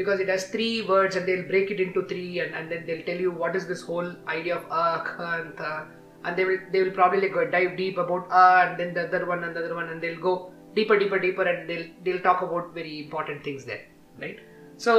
[0.01, 3.07] because it has three words and they'll break it into three and, and then they'll
[3.09, 5.73] tell you what is this whole idea of a, kha and tha
[6.25, 9.27] and they will they will probably like dive deep about a and then the other
[9.33, 10.35] one and the other one and they'll go
[10.79, 13.85] deeper deeper deeper and they'll they'll talk about very important things there
[14.25, 14.41] right?
[14.87, 14.95] So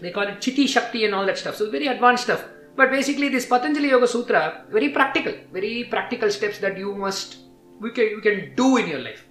[0.00, 1.56] they call it chiti shakti and all that stuff.
[1.56, 2.44] So very advanced stuff.
[2.76, 4.42] But basically this patanjali yoga sutra
[4.76, 7.36] very practical very practical steps that you must
[7.80, 9.22] we can you can do in your life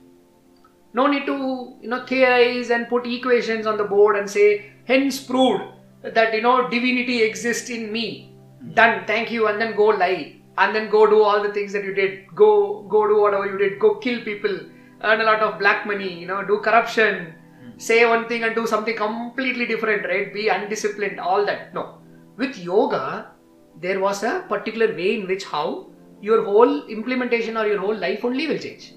[0.94, 1.36] no need to
[1.82, 5.64] you know theorize and put equations on the board and say hence proved
[6.04, 8.34] that you know divinity exists in me.
[8.62, 8.74] Hmm.
[8.74, 9.04] Done.
[9.06, 9.48] Thank you.
[9.48, 10.36] And then go lie.
[10.58, 12.36] And then go do all the things that you did.
[12.36, 13.80] Go go do whatever you did.
[13.80, 14.60] Go kill people.
[15.04, 17.34] Earn a lot of black money you know do corruption.
[17.62, 17.78] Hmm.
[17.78, 20.34] Say one thing and do something completely different right?
[20.34, 21.20] Be undisciplined.
[21.20, 21.74] All that.
[21.74, 22.00] No.
[22.38, 23.32] With yoga
[23.82, 25.88] there was a particular way in which how
[26.22, 28.94] your whole implementation or your whole life only will change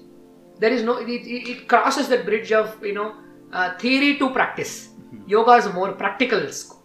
[0.59, 3.15] there is no it, it, crosses that bridge of you know
[3.51, 4.89] uh, theory to practice.
[5.27, 6.81] Yoga is a more practical school.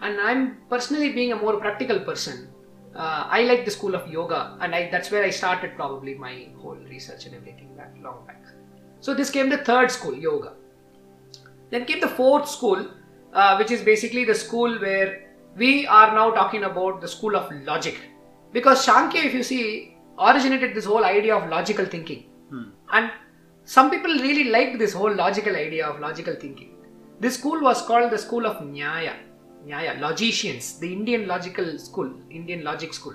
[0.00, 2.48] And i'm personally being a more practical person.
[2.94, 6.48] Uh, i like the school of yoga and I, that's where i started probably my
[6.60, 8.42] whole research and everything back long back.
[9.00, 10.52] So this came the third school yoga.
[11.70, 12.88] Then came the fourth school
[13.32, 17.50] uh, which is basically the school where we are now talking about the school of
[17.64, 17.98] logic.
[18.52, 22.24] Because Shankya, if you see, originated this whole idea of logical thinking.
[22.92, 23.10] And
[23.64, 26.74] some people really liked this whole logical idea of logical thinking.
[27.20, 29.14] This school was called the school of Nyaya.
[29.66, 33.14] Nyaya, logicians, the Indian logical school, Indian logic school.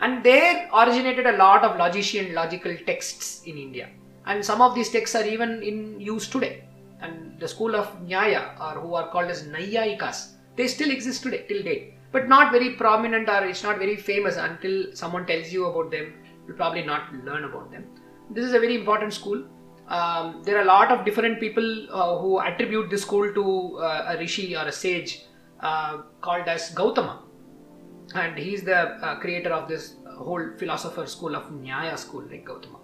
[0.00, 3.90] And there originated a lot of logician logical texts in India.
[4.26, 6.64] And some of these texts are even in use today.
[7.00, 11.44] And the school of Nyaya, or who are called as Naiyayikas, they still exist today,
[11.48, 11.94] till date.
[12.12, 16.14] But not very prominent or it's not very famous until someone tells you about them.
[16.46, 17.84] You'll probably not learn about them.
[18.34, 19.44] This is a very important school.
[19.88, 24.14] Um, there are a lot of different people uh, who attribute this school to uh,
[24.14, 25.22] a rishi or a sage
[25.60, 27.22] uh, called as Gautama
[28.14, 32.78] and he's the uh, creator of this whole philosopher school of Nyaya school, like Gautama.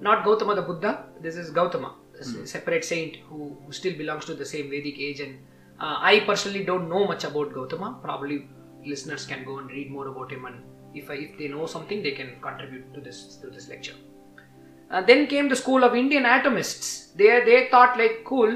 [0.00, 3.96] Not Gautama the Buddha, this is Gautama, this is a separate saint who, who still
[3.96, 5.20] belongs to the same Vedic age.
[5.20, 5.38] And
[5.78, 7.98] uh, I personally don't know much about Gautama.
[8.02, 8.48] Probably
[8.84, 12.02] listeners can go and read more about him, and if, I, if they know something,
[12.02, 13.94] they can contribute to this to this lecture.
[14.92, 17.14] Uh, then came the school of Indian atomists.
[17.16, 18.52] They they thought like cool.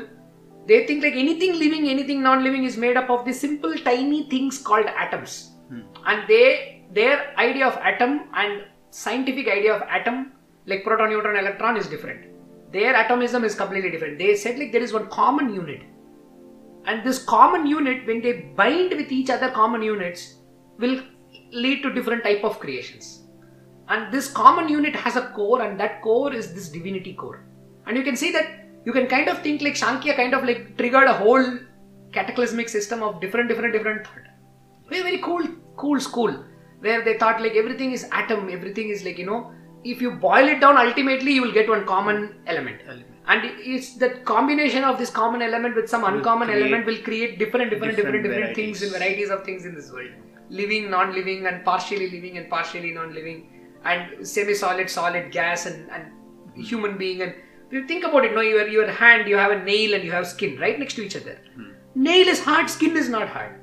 [0.69, 4.59] They think like anything living, anything non-living is made up of these simple, tiny things
[4.59, 5.53] called atoms.
[6.07, 10.33] And they their idea of atom and scientific idea of atom
[10.67, 12.27] like proton neutron electron is different.
[12.73, 14.19] Their atomism is completely different.
[14.19, 15.83] They said like there is one common unit.
[16.85, 20.35] And this common unit when they bind with each other common units
[20.79, 21.01] will
[21.53, 23.26] lead to different type of creations
[23.89, 27.45] and this common unit has a core and that core is this divinity core.
[27.87, 28.47] And you can see that
[28.85, 31.59] you can kind of think like Shankya kind of like triggered a whole
[32.13, 34.27] cataclysmic system of different different different thought.
[34.89, 35.47] Very very cool
[35.77, 36.45] cool school
[36.81, 39.53] where they thought like everything is atom everything is like you know
[39.85, 42.81] if you boil it down ultimately you will get one common element.
[42.87, 43.13] Element.
[43.29, 47.39] and it's that combination of this common element with some uncommon create element will create
[47.39, 50.11] different different different different different things and varieties of things in this world.
[50.49, 53.39] Living non-living and partially living and partially non-living
[53.85, 56.13] and semi-solid solid gas and, and
[56.57, 57.35] human being and
[57.71, 60.27] you think about it no your your hand you have a nail and you have
[60.27, 61.39] skin right next to each other.
[61.55, 61.71] Hmm.
[61.95, 63.61] Nail is hard skin is not hard.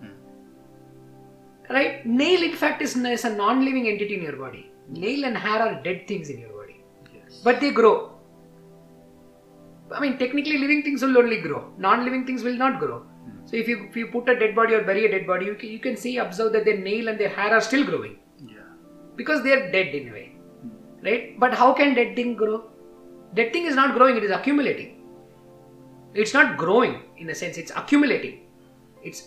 [0.00, 1.74] Hmm.
[1.74, 2.06] Right?
[2.06, 4.70] Nail in fact is, is a non-living entity in your body.
[4.88, 6.76] Nail and hair are dead things in your body.
[7.14, 7.40] Yes.
[7.42, 8.12] but they grow.
[9.92, 11.72] I mean technically living things will only grow.
[11.78, 13.00] Non-living things will not grow.
[13.00, 13.46] Hmm.
[13.46, 15.54] So if you if you put a dead body or bury a dead body you
[15.54, 18.18] can, you can see observe that their nail and their hair are still growing.
[19.20, 20.26] Because they are dead in a way,
[21.08, 21.38] right?
[21.44, 22.56] But how can dead thing grow?
[23.40, 24.96] Dead thing is not growing; it is accumulating.
[26.22, 28.38] It's not growing in a sense; it's accumulating.
[29.10, 29.20] It's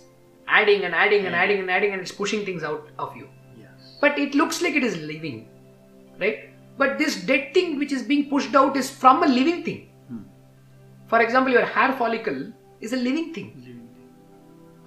[0.61, 3.29] adding and adding and adding and adding, and it's pushing things out of you.
[3.59, 3.93] Yes.
[4.01, 5.37] But it looks like it is living,
[6.23, 6.49] right?
[6.81, 9.81] But this dead thing which is being pushed out is from a living thing.
[10.09, 10.21] Hmm.
[11.07, 12.43] For example, your hair follicle
[12.81, 14.09] is a living thing, Living thing.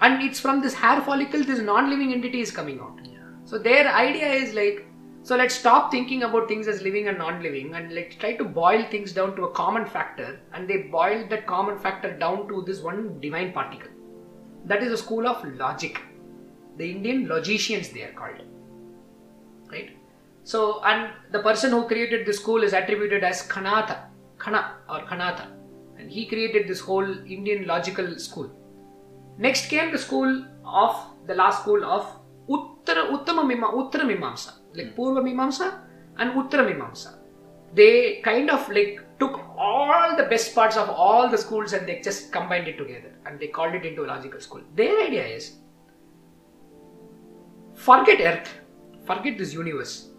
[0.09, 2.99] and it's from this hair follicle this non-living entity is coming out.
[3.05, 3.31] Yeah.
[3.45, 4.85] So their idea is like,
[5.27, 8.85] so let's stop thinking about things as living and non-living, and let's try to boil
[8.93, 12.81] things down to a common factor, and they boiled that common factor down to this
[12.81, 13.89] one divine particle.
[14.67, 16.01] That is a school of logic.
[16.77, 18.41] The Indian logicians they are called.
[19.69, 19.97] Right?
[20.45, 24.05] So, and the person who created this school is attributed as Kanatha,
[24.39, 25.49] Kana or Kanatha,
[25.99, 28.49] and he created this whole Indian logical school.
[29.39, 30.95] Next came the school of
[31.27, 32.07] the last school of
[32.49, 35.81] Uttara Uttama Mima, Uttara Mimamsa, like Purva Mimamsa
[36.19, 37.19] and Uttara Mimamsa.
[37.75, 42.01] They kind of like took all the best parts of all the schools and they
[42.01, 44.63] just combined it together and they called it into a logical school.
[44.75, 45.57] Their idea is
[47.75, 48.55] forget Earth,
[49.05, 50.11] forget this universe,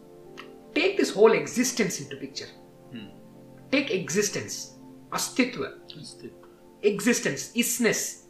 [0.74, 2.48] take this whole existence into picture.
[2.92, 3.08] Hmm.
[3.72, 4.76] Take existence,
[5.12, 6.32] astitva, Astit.
[6.82, 8.24] existence, isness,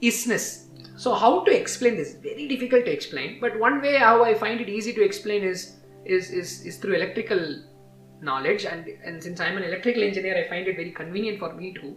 [0.00, 0.61] isness.
[1.02, 2.14] So how to explain this?
[2.14, 3.38] Very difficult to explain.
[3.40, 5.62] But one way how I find it easy to explain is
[6.04, 7.40] is is, is through electrical
[8.28, 11.72] knowledge and and since I'm an electrical engineer, I find it very convenient for me
[11.78, 11.90] to.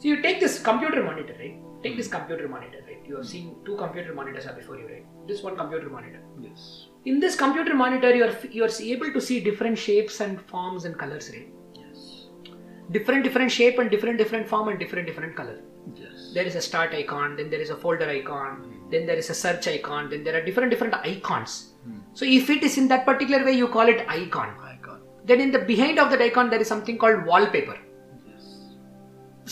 [0.00, 1.56] So you take this computer monitor, right?
[1.86, 2.16] Take this hmm.
[2.16, 3.08] computer monitor, right?
[3.08, 5.06] You have seen two computer monitors are before you, right?
[5.30, 6.20] This one computer monitor.
[6.48, 6.66] Yes.
[7.06, 10.84] In this computer monitor, you are you are able to see different shapes and forms
[10.90, 11.48] and colors, right?
[11.84, 12.04] Yes.
[12.98, 15.58] Different different shape and different different form and different different color.
[16.04, 16.19] Yes.
[16.34, 18.52] There is a start icon then there is a folder icon
[18.92, 21.52] then there is a search icon then there are different different icons
[21.84, 22.00] Hmm.
[22.18, 24.98] so if it is in that particular way you call it icon Icon.
[25.28, 27.76] then in the behind of that icon there is something called wallpaper
[28.30, 28.42] Yes.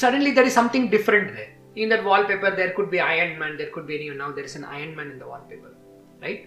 [0.03, 3.71] suddenly there is something different there in that wallpaper there could be iron man there
[3.77, 5.73] could be any now there is an iron man in the wallpaper
[6.25, 6.43] right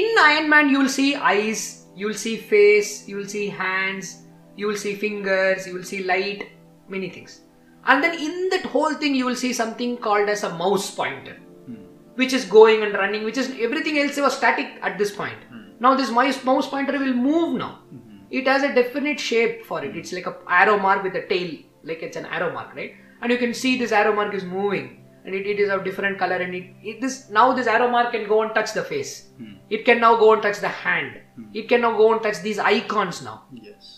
[0.00, 1.62] in iron man you will see eyes
[1.94, 4.10] you will see face you will see hands
[4.56, 6.42] you will see fingers you will see light
[6.88, 7.42] many things
[7.86, 11.36] and then in that whole thing you will see something called as a mouse pointer
[11.66, 11.80] Hmm.
[12.20, 15.64] which is going and running which is everything else was static at this point Hmm.
[15.86, 18.20] now this mouse mouse pointer will move now Mhm.
[18.40, 21.50] it has a definite shape for it it's like a arrow mark with a tail
[21.90, 24.88] like it's an arrow mark right and you can see this arrow mark is moving
[25.24, 28.12] and it, it is of different color and it, it this now this arrow mark
[28.12, 29.54] can go and touch the face Hmm.
[29.78, 31.18] it can now go and touch the hand
[31.62, 33.36] it can now go and touch these icons now
[33.70, 33.90] Yes.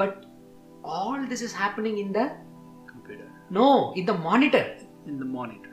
[0.00, 0.24] but
[0.96, 2.24] all this is happening in the.
[3.50, 4.64] No in the monitor
[5.06, 5.70] In the monitor.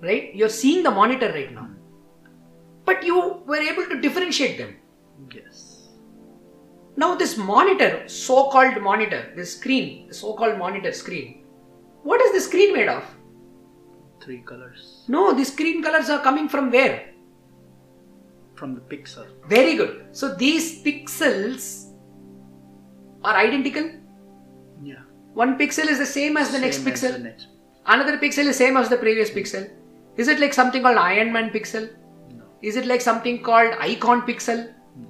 [0.00, 1.68] right you're seeing the monitor right now
[2.84, 4.72] but you were able to differentiate them
[5.34, 5.88] Yes.
[6.96, 11.44] now this monitor so-called monitor this screen the so-called monitor screen
[12.02, 13.04] what is the screen made of
[14.24, 15.04] Three colors.
[15.08, 17.10] no the screen colors are coming from where
[18.54, 19.26] From the pixel.
[19.48, 21.90] very good so these pixels
[23.24, 23.86] are identical.
[25.34, 27.48] One pixel is the same as the next as pixel the next.
[27.86, 29.68] another pixel is same as the previous pixel
[30.16, 31.84] is it like something called iron man pixel
[32.38, 32.44] No.
[32.62, 34.60] is it like something called icon pixel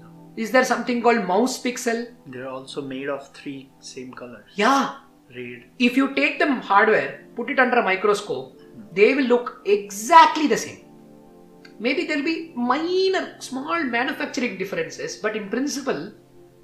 [0.00, 0.06] No.
[0.36, 4.46] is there something called mouse pixel They're also made of three same colors.
[4.54, 4.96] yeah
[5.36, 5.64] Red.
[5.78, 8.82] if you take them hardware, put it under a microscope, hmm.
[8.92, 10.80] they will look exactly the same.
[11.80, 16.12] Maybe there will be minor, small manufacturing differences, but in principle,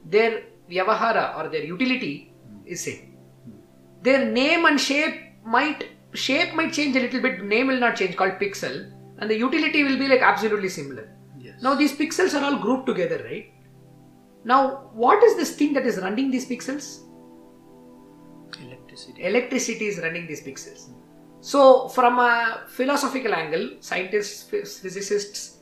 [0.05, 2.67] their vyavahara or their utility hmm.
[2.67, 3.10] is same.
[4.03, 7.45] Their name and shape might shape might change a little bit.
[7.45, 11.09] Name will not change, called pixel, and the utility will be like absolutely similar.
[11.39, 11.63] Yes.
[11.63, 13.53] Now these pixels are all grouped together, right?
[14.45, 17.01] Now, what is this thing that is running these pixels?
[18.63, 19.23] Electricity.
[19.23, 20.91] electricity is running these pixels.
[21.41, 25.59] So, from a philosophical angle, scientists, physicists,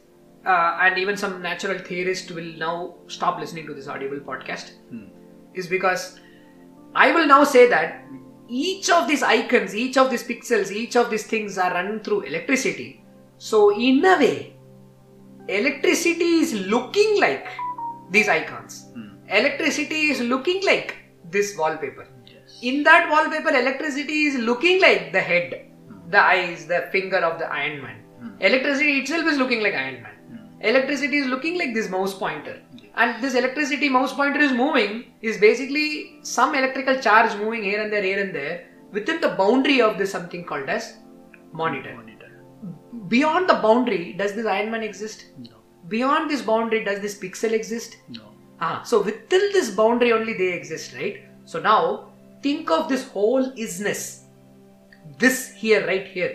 [0.47, 4.73] uh, and even some natural theorists will now stop listening to this audible podcast.
[4.91, 5.07] Hmm.
[5.55, 6.21] Is because
[6.95, 8.05] I will now say that
[8.49, 12.23] each of these icons, each of these pixels, each of these things are run through
[12.23, 13.05] electricity.
[13.37, 14.57] So, in a way,
[15.49, 17.47] electricity is looking like
[18.11, 18.87] these icons.
[18.95, 19.17] Hmm.
[19.29, 20.97] Electricity is looking like
[21.31, 22.07] this wallpaper.
[22.27, 22.59] Yes.
[22.63, 26.11] In that wallpaper, electricity is looking like the head, hmm.
[26.11, 28.03] the eyes, the finger of the Iron Man.
[28.21, 28.41] Hmm.
[28.41, 30.15] Electricity itself is looking like Iron Man.
[30.31, 30.63] Hmm.
[30.63, 32.63] Electricity is looking like this mouse pointer.
[32.99, 37.93] And this electricity mouse pointer is moving is basically some electrical charge moving here and
[37.93, 40.97] there, here and there within the boundary of this something called as
[41.53, 41.95] monitor.
[41.95, 42.31] Monitor.
[43.07, 45.27] Beyond the boundary, does this Iron Man exist?
[45.39, 45.59] No.
[45.93, 48.25] beyond this boundary does this pixel exist No.
[48.61, 51.17] ah so within this boundary only they exist right
[51.53, 51.83] so now
[52.47, 54.03] think of this whole isness
[55.23, 56.33] this here right here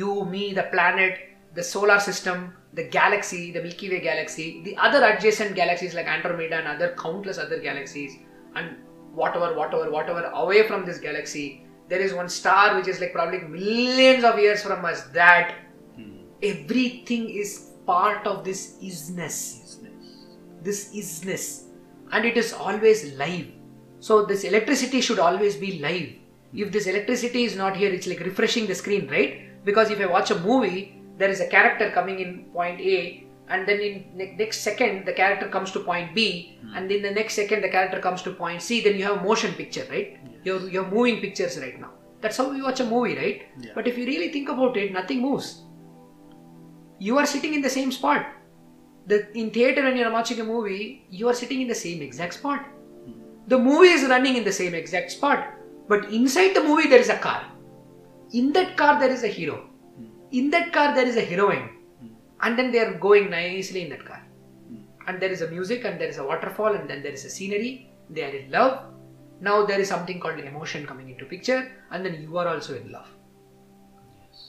[0.00, 1.20] you me the planet
[1.58, 2.42] the solar system
[2.76, 7.38] the galaxy the milky way galaxy the other adjacent galaxies like andromeda and other countless
[7.38, 8.18] other galaxies
[8.54, 8.76] and
[9.20, 13.40] whatever whatever whatever away from this galaxy there is one star which is like probably
[13.40, 15.54] millions of years from us that
[15.94, 16.16] hmm.
[16.42, 19.60] everything is part of this isness.
[19.62, 20.26] Business.
[20.62, 21.62] this isness.
[22.10, 23.46] And it is always live.
[24.00, 26.10] So this electricity should always be live.
[26.52, 26.72] If hmm.
[26.72, 29.42] this electricity is not here it's like refreshing the screen right?
[29.64, 33.66] Because if i watch a movie there is a character coming in point a and
[33.68, 36.74] then in ne- next second the character comes to point b hmm.
[36.76, 39.24] and in the next second the character comes to point c then you have a
[39.24, 40.18] motion picture right?
[40.44, 41.90] You're, you're moving pictures right now.
[42.20, 43.42] That's how we watch a movie right?
[43.60, 43.72] Yeah.
[43.74, 45.62] but if you really think about it nothing moves.
[46.98, 48.26] You are sitting in the same spot.
[49.06, 52.34] The in theater when you're watching a movie you are sitting in the same exact
[52.34, 52.64] spot.
[53.04, 53.20] Hmm.
[53.48, 55.52] The movie is running in the same exact spot
[55.88, 57.44] but inside the movie there is a car.
[58.32, 59.68] In that car there is a hero
[60.38, 61.66] in that car there is a heroine
[62.42, 64.22] and then they are going nicely in that car
[65.06, 67.30] and there is a music and there is a waterfall and then there is a
[67.36, 67.72] scenery
[68.16, 68.74] they are in love
[69.48, 71.60] now there is something called emotion coming into picture
[71.90, 73.10] and then you are also in love
[74.22, 74.40] Yes.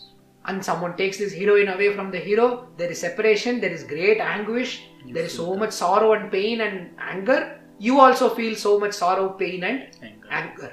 [0.46, 4.20] and someone takes this heroine away from the hero, there is separation, there is great
[4.20, 4.72] anguish,
[5.06, 5.60] You there is so that.
[5.64, 7.40] much sorrow and pain and anger.
[7.80, 10.28] You also feel so much sorrow, pain, and Anger.
[10.32, 10.72] anger.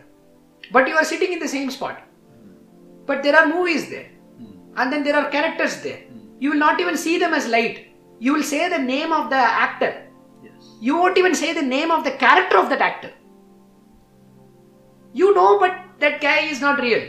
[0.72, 2.00] But you are sitting in the same spot.
[3.06, 4.13] But there are movies there, Mm.
[4.76, 6.00] And then there are characters there.
[6.40, 7.88] You will not even see them as light.
[8.18, 10.06] You will say the name of the actor.
[10.42, 10.52] Yes.
[10.80, 13.12] You won't even say the name of the character of that actor.
[15.12, 17.02] You know, but that guy is not real.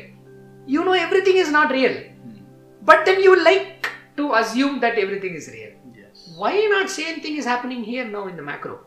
[0.68, 1.92] You know, everything is not real.
[1.92, 2.42] Mm.
[2.84, 5.72] But then you like to assume that everything is real.
[5.96, 6.34] Yes.
[6.38, 8.80] Why not same thing is happening here now in the macro?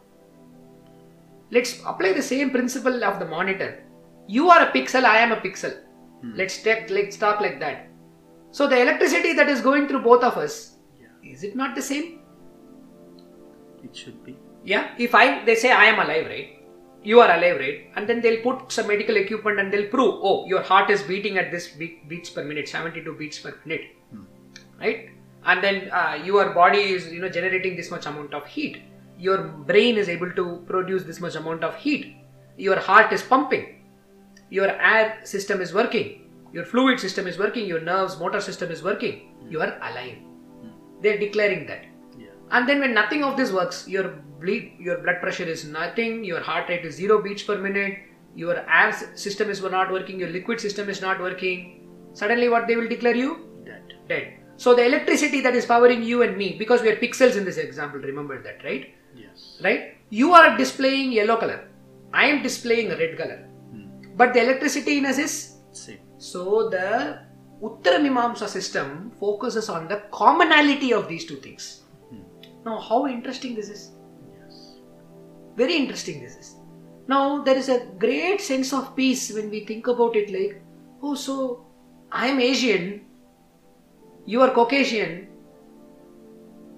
[1.51, 3.83] Let's apply the same principle of the monitor.
[4.26, 5.74] You are a pixel, I am a pixel.
[6.20, 6.33] Hmm.
[6.35, 7.88] Let's take let's talk like that.
[8.51, 11.32] So the electricity that is going through both of us, Yeah.
[11.32, 12.20] is it not the same?
[13.84, 14.36] It should be.
[14.64, 14.88] Yeah.
[14.99, 16.55] If I they say I am alive, right?
[17.03, 17.90] You are alive, right?
[17.96, 21.38] And then they'll put some medical equipment and they'll prove, oh, your heart is beating
[21.38, 24.24] at this beat, beats per minute, 72 beats per minute, Hmm.
[24.80, 25.11] right?
[25.44, 28.82] And then uh, your body is, you know, generating this much amount of heat.
[29.16, 29.38] Your
[29.72, 32.16] brain is able to produce this much amount of heat.
[32.57, 33.64] Your heart is pumping.
[34.51, 36.28] Your air system is working.
[36.53, 37.66] Your fluid system is working.
[37.66, 39.34] Your nerves, motor system is working.
[39.49, 40.18] You are alive.
[41.03, 41.84] They're declaring that.
[42.18, 42.26] Yeah.
[42.51, 44.09] And then when nothing of this works, your
[44.40, 47.99] bleed, your blood pressure is nothing, your heart rate is zero beats per minute,
[48.34, 51.88] your air system is not working, your liquid system is not working.
[52.14, 53.46] Suddenly, what they will declare you?
[53.64, 54.09] That.
[54.09, 54.34] Dead.
[54.57, 57.59] So the electricity that is powering you and me, because we are pixels in this
[57.59, 58.94] example, remember that, right?
[59.14, 59.59] Yes.
[59.62, 59.96] Right?
[60.11, 61.68] You are displaying yellow color.
[62.12, 63.46] I am displaying a red color.
[63.72, 64.16] Mm.
[64.16, 65.99] But the electricity in us is Same.
[66.18, 67.20] So the
[67.62, 71.82] Uttaramimamsa system focuses on the commonality of these two things.
[72.10, 72.22] Hmm.
[72.64, 73.90] Now, how interesting this is!
[74.40, 74.74] Yes.
[75.56, 76.56] Very interesting this is.
[77.08, 80.62] Now, there is a great sense of peace when we think about it like,
[81.02, 81.64] oh, so
[82.12, 83.04] I am Asian,
[84.26, 85.28] you are Caucasian,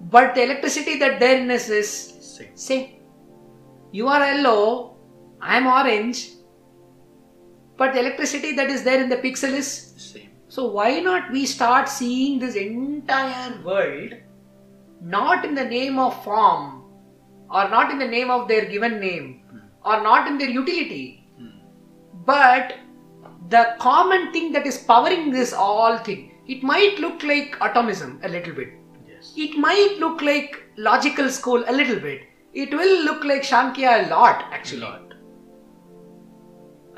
[0.09, 1.93] but the electricity that there is
[2.37, 2.55] Same.
[2.55, 2.89] same.
[3.91, 4.95] You are yellow,
[5.41, 6.29] I am orange,
[7.81, 9.69] but the electricity that is there in the pixel is
[10.07, 10.29] Same.
[10.55, 14.13] so why not we start seeing this entire world
[15.15, 16.65] not in the name of form
[17.59, 19.27] or not in the name of their given name
[19.91, 21.05] or not in their utility
[21.39, 21.53] Mm.
[22.33, 22.73] but
[23.53, 26.19] the common thing that is powering this all thing
[26.55, 28.69] it might look like atomism a little bit
[29.13, 29.31] Yes.
[29.45, 30.53] it might look like
[30.89, 32.21] logical school a little bit
[32.65, 35.17] it will look like shankya a lot actually a Lot.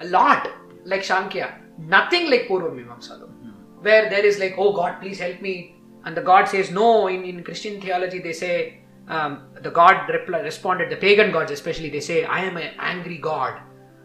[0.06, 0.52] a lot
[0.86, 1.48] like shankya
[1.96, 3.54] nothing like purva mimamsa though Mm.
[3.86, 5.76] where there is like, oh God, please help me.
[6.06, 7.08] And the God says no.
[7.08, 11.90] In, in Christian theology, they say, um, the God reply, responded, the pagan gods especially,
[11.90, 13.60] they say, I am an angry God.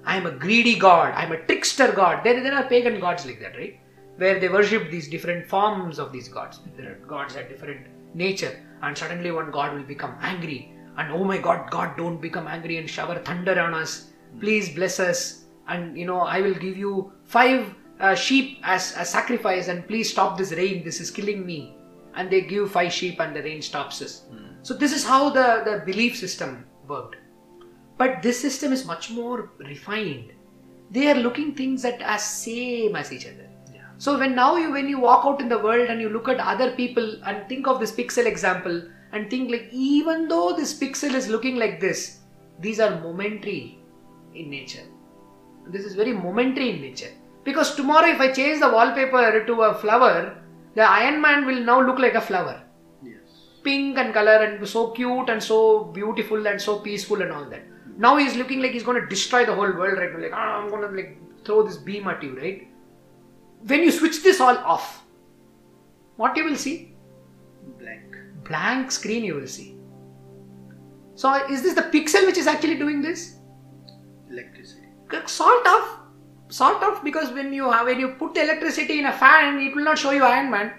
[0.05, 1.15] I am a greedy God.
[1.15, 2.25] I am a trickster God.
[2.25, 3.79] There, there are pagan gods like that, right?
[4.17, 6.61] Where they worship these different forms of these gods.
[6.77, 8.59] There are gods at different nature.
[8.83, 10.73] And suddenly one God will become angry.
[10.97, 14.09] And oh my God, God, don't become angry and shower thunder on us.
[14.41, 15.38] Please bless us.
[15.69, 20.11] And you know, I will give you five uh, sheep as a sacrifice and please
[20.11, 20.85] stop this rain.
[20.85, 21.75] This is killing me.
[22.15, 24.23] And they give five sheep and the rain stops us.
[24.63, 27.17] So this is how the, the belief system worked.
[27.97, 30.33] But this system is much more refined.
[30.91, 33.49] They are looking things that are same as each other.
[33.73, 33.83] Yeah.
[33.99, 36.41] so when now you when you walk out in the world and you look at
[36.41, 41.15] other people and think of this pixel example and think like even though this pixel
[41.15, 42.21] is looking like this,
[42.61, 43.79] these are momentary
[44.35, 44.87] in nature.
[45.69, 47.11] This is very momentary in nature.
[47.45, 50.37] Because tomorrow if I change the wallpaper to a flower,
[50.75, 52.63] the Iron Man will now look like a flower.
[53.03, 53.21] Yes.
[53.63, 57.63] Pink and color and so cute and so beautiful and so peaceful and all that.
[57.97, 60.21] Now he's looking like he's going to destroy the whole world right now.
[60.21, 62.69] Like, ah, I'm going to like throw this beam at you, right?
[63.67, 65.05] When you switch this all off,
[66.17, 66.95] what you will see?
[67.79, 68.17] Blank.
[68.45, 69.77] Blank screen you will see.
[71.15, 73.37] So is this the pixel which is actually doing this?
[74.31, 74.88] Electricity.
[75.27, 75.99] Sort of,
[76.49, 79.85] sort of, because when you have when you put electricity in a fan, it will
[79.85, 80.73] not show you Iron Man.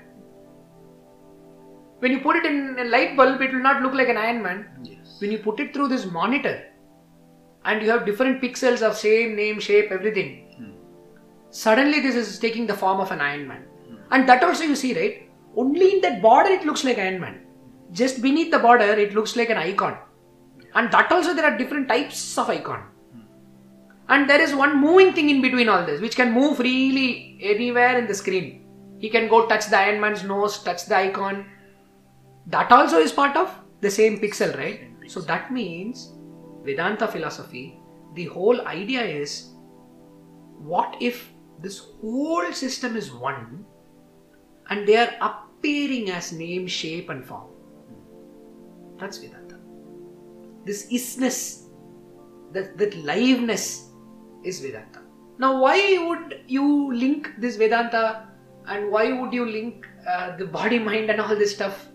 [1.99, 4.41] When you put it in a light bulb, it will not look like an Iron
[4.41, 4.65] Man.
[4.83, 5.17] Yes.
[5.19, 6.63] When you put it through this monitor,
[7.65, 10.71] and you have different pixels of same name, shape, everything, Hmm.
[11.49, 13.65] suddenly this is taking the form of an Iron Man.
[14.11, 15.29] And that also you see, right?
[15.55, 17.41] Only in that border it looks like Iron Man.
[17.91, 19.97] Just beneath the border, it looks like an icon.
[20.75, 22.83] And that also there are different types of icon.
[24.09, 27.97] And there is one moving thing in between all this, which can move freely anywhere
[27.97, 28.65] in the screen.
[28.97, 31.45] He can go touch the Iron Man's nose, touch the icon.
[32.47, 34.89] That also is part of the same pixel, right?
[35.07, 36.11] So that means
[36.63, 37.79] Vedanta philosophy,
[38.15, 39.51] the whole idea is
[40.57, 41.29] what if
[41.61, 43.65] this whole system is one
[44.69, 47.47] and they are appearing as name, shape, and form?
[48.97, 49.57] That's Vedanta.
[50.65, 51.69] This isness,
[52.51, 53.88] that, that liveness
[54.43, 55.01] is Vedanta.
[55.37, 58.27] Now, why would you link this Vedanta
[58.67, 61.87] and why would you link uh, the body, mind, and all this stuff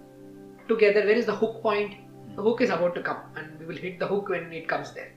[0.69, 1.01] together?
[1.05, 1.95] Where is the hook point?
[2.37, 4.93] The hook is about to come, and we will hit the hook when it comes
[4.93, 5.13] there.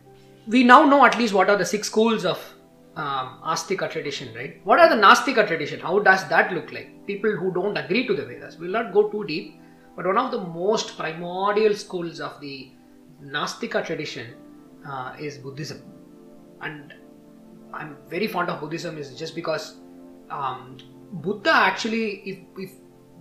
[0.47, 2.37] We now know at least what are the six schools of
[2.95, 4.61] um, Astika tradition, right?
[4.65, 5.79] What are the Nastika tradition?
[5.79, 7.07] How does that look like?
[7.07, 8.57] People who don't agree to the Vedas.
[8.57, 9.59] We will not go too deep,
[9.95, 12.71] but one of the most primordial schools of the
[13.23, 14.35] Nastika tradition
[14.87, 15.81] uh, is Buddhism,
[16.61, 16.93] and
[17.77, 19.77] I'm very fond of Buddhism is just because
[20.29, 20.77] um,
[21.11, 22.71] Buddha actually, if, if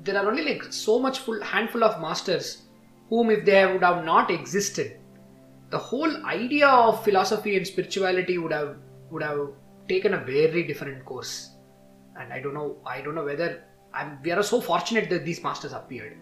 [0.02, 2.62] there are only like so much full handful of masters
[3.08, 4.98] whom if they would have not existed,
[5.70, 8.76] the whole idea of philosophy and spirituality would have
[9.10, 9.48] would have
[9.88, 11.50] taken a very different course.
[12.18, 15.42] And I don't know, I don't know whether I'm, we are so fortunate that these
[15.42, 16.16] masters appeared.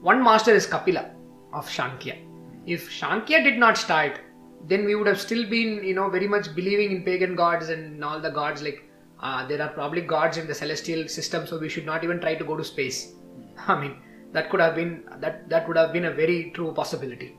[0.00, 1.10] One master is Kapila
[1.52, 2.18] of Shankya.
[2.66, 4.20] If Shankya did not start,
[4.66, 8.04] then we would have still been, you know, very much believing in pagan gods and
[8.04, 8.62] all the gods.
[8.62, 8.84] Like
[9.20, 12.34] uh, there are probably gods in the celestial system, so we should not even try
[12.34, 13.12] to go to space.
[13.68, 13.96] I mean,
[14.32, 17.36] that could have been that that would have been a very true possibility.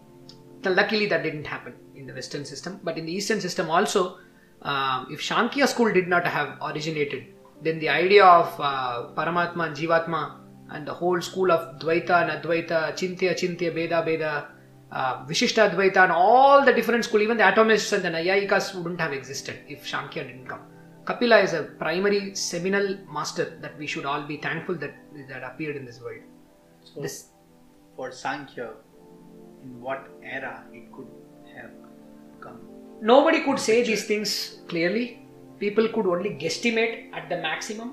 [0.64, 4.18] Now, luckily, that didn't happen in the Western system, but in the Eastern system also,
[4.62, 7.28] um, if Shankya school did not have originated,
[7.62, 10.36] then the idea of uh, Paramatma and Jivatma
[10.72, 14.50] and the whole school of Dvaita and Advaita, Chintya, Chintya, Beda, Beda,
[14.92, 19.00] uh, Vishishta Advaita, and all the different school, even the atomists and the Naiyayikas wouldn't
[19.00, 20.62] have existed if Shankya didn't come.
[21.06, 24.96] Kapila is a primary seminal master that we should all be thankful that
[25.28, 26.22] that appeared in this world.
[26.84, 27.30] So This
[27.96, 28.72] for Sankhya,
[29.64, 31.08] in what era it could
[31.56, 31.72] have
[32.42, 32.60] come?
[33.02, 35.26] nobody could say these things clearly.
[35.60, 37.90] People could only guesstimate at the maximum.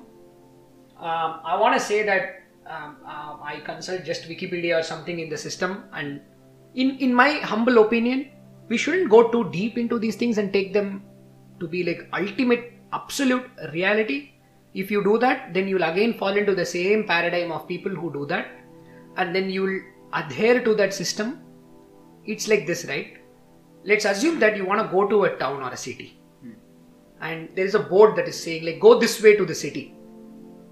[0.98, 5.28] Um, I want to say that um, uh, I consult just Wikipedia or something in
[5.28, 6.20] the system, and
[6.76, 8.30] in in my humble opinion,
[8.68, 11.02] we shouldn't go too deep into these things and take them
[11.60, 14.30] to be like ultimate, absolute reality.
[14.74, 18.12] If you do that, then you'll again fall into the same paradigm of people who
[18.12, 18.48] do that,
[19.16, 19.80] and then you'll
[20.12, 21.38] adhere to that system.
[22.24, 23.16] It's like this, right?
[23.86, 26.18] let's assume that you want to go to a town or a city
[27.20, 29.84] and there is a board that is saying like go this way to the city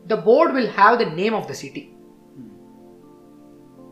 [0.06, 1.84] the board will have the name of the city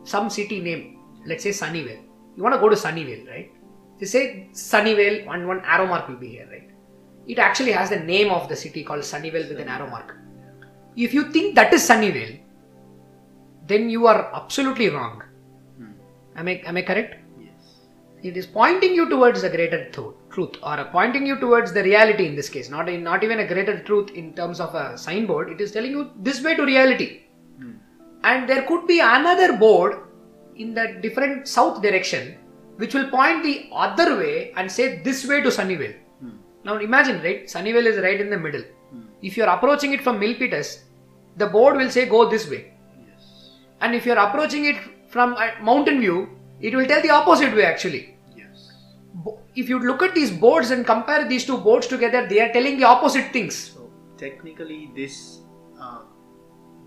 [0.03, 0.92] some city name
[1.25, 2.03] let's say sunnyvale.
[2.35, 3.51] You want to go to sunnyvale right?
[3.99, 6.69] They say sunnyvale and one arrow mark will be here right?
[7.27, 10.17] It actually has the name of the city called sunnyvale with an arrow mark.
[10.95, 12.39] If you think that is sunnyvale
[13.67, 15.23] then you are absolutely wrong.
[15.77, 15.91] Hmm.
[16.35, 17.15] am i am i correct?
[17.39, 18.29] Yes.
[18.29, 21.83] it is pointing you towards a greater tru- truth or a pointing you towards the
[21.83, 22.69] reality in this case.
[22.69, 25.49] Not in, not even a greater truth in terms of a signboard.
[25.49, 27.09] It is telling you this way to reality.
[27.57, 27.73] Hmm.
[28.23, 29.97] and there could be another board
[30.55, 32.23] in the different south direction
[32.77, 36.35] which will point the other way and say this way to sunnyvale Hmm.
[36.67, 39.03] now imagine right sunnyvale is right in the middle Hmm.
[39.29, 40.69] if you are approaching it from milpitas
[41.41, 42.61] the board will say go this way
[43.09, 43.27] Yes.
[43.81, 44.79] and if you are approaching it
[45.15, 46.17] from uh, mountain view
[46.67, 48.03] it will tell the opposite way actually
[48.41, 48.59] Yes.
[49.61, 52.77] If you look at these boards and compare these two boards together, they are telling
[52.79, 53.55] the opposite things.
[53.73, 53.81] So
[54.21, 55.17] technically, this
[55.79, 55.99] uh,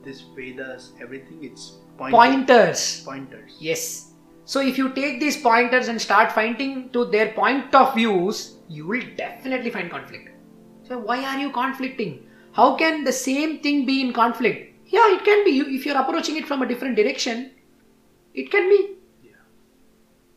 [0.06, 1.66] this Vedas everything it's
[1.99, 3.03] Pointers.
[3.05, 3.57] pointers.
[3.59, 4.12] Yes.
[4.44, 8.86] So if you take these pointers and start finding to their point of views, you
[8.86, 10.30] will definitely find conflict.
[10.86, 12.26] So why are you conflicting?
[12.53, 14.74] How can the same thing be in conflict?
[14.86, 15.51] Yeah, it can be.
[15.51, 17.51] You, if you're approaching it from a different direction,
[18.34, 18.94] it can be.
[19.24, 19.32] Yeah.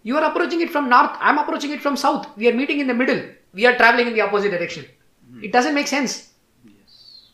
[0.03, 1.11] You are approaching it from north.
[1.19, 2.35] I'm approaching it from south.
[2.35, 3.21] We are meeting in the middle.
[3.53, 4.85] We are traveling in the opposite direction.
[5.31, 5.43] Hmm.
[5.43, 6.28] It doesn't make sense.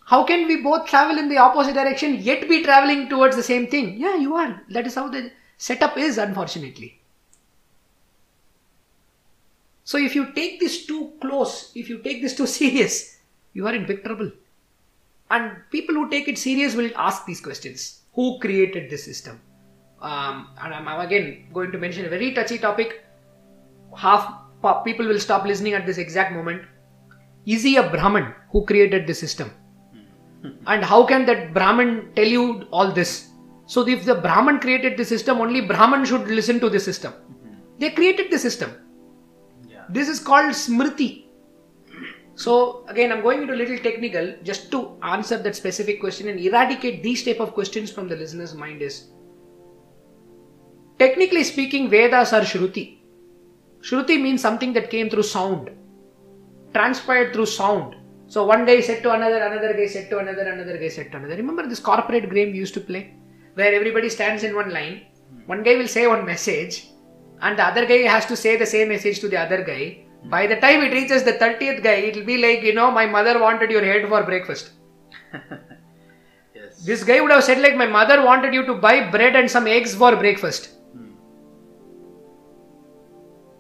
[0.06, 3.68] How can we both travel in the opposite direction yet be traveling towards the same
[3.68, 3.98] thing?
[3.98, 4.62] Yeah, you are.
[4.70, 7.02] That is how the setup is, unfortunately.
[9.84, 13.18] So if you take this too close, if you take this too serious,
[13.54, 14.32] you are in big trouble.
[15.32, 18.02] And people who take it serious will ask these questions.
[18.14, 19.42] Who created this system?
[20.02, 23.04] Um, and I'm, I'm again going to mention a very touchy topic.
[23.96, 24.32] Half
[24.84, 26.62] people will stop listening at this exact moment.
[27.48, 29.52] Is he a Brahmin who created this system?
[30.68, 33.30] And how can that Brahman tell you all this?
[33.68, 37.14] So if the Brahman created the system, only Brahman should listen to the system.
[37.14, 37.54] Mm-hmm.
[37.80, 38.74] They created the system.
[39.68, 39.84] Yeah.
[39.90, 41.26] This is called Smriti.
[42.36, 46.40] So again, I'm going into a little technical just to answer that specific question and
[46.40, 49.06] eradicate these type of questions from the listener's mind is
[51.00, 52.98] technically speaking, Vedas are Shruti.
[53.82, 55.70] Shruti means something that came through sound,
[56.74, 57.96] transpired through sound.
[58.28, 61.18] So one guy said to another, another guy said to another, another guy said to
[61.18, 61.36] another.
[61.36, 63.14] Remember this corporate game we used to play,
[63.54, 65.06] where everybody stands in one line.
[65.30, 65.48] Hmm.
[65.48, 66.88] One guy will say one message,
[67.42, 70.06] and the other guy has to say the same message to the other guy.
[70.24, 70.30] Hmm.
[70.30, 73.06] By the time it reaches the thirtieth guy, it will be like you know, my
[73.06, 74.72] mother wanted your head for breakfast.
[76.56, 76.86] Yes.
[76.86, 79.68] This guy would have said like, my mother wanted you to buy bread and some
[79.68, 80.70] eggs for breakfast.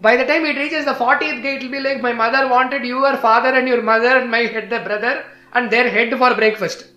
[0.01, 2.83] By the time it reaches the 40th gate, it will be like, my mother wanted
[2.83, 6.87] your father and your mother and my head, the brother, and their head for breakfast.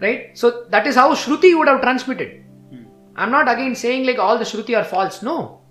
[0.00, 0.38] Right?
[0.38, 2.44] So that is how Shruti would have transmitted.
[2.70, 2.84] Hmm.
[3.16, 5.22] I'm not again saying like all the Shruti are false.
[5.22, 5.62] No.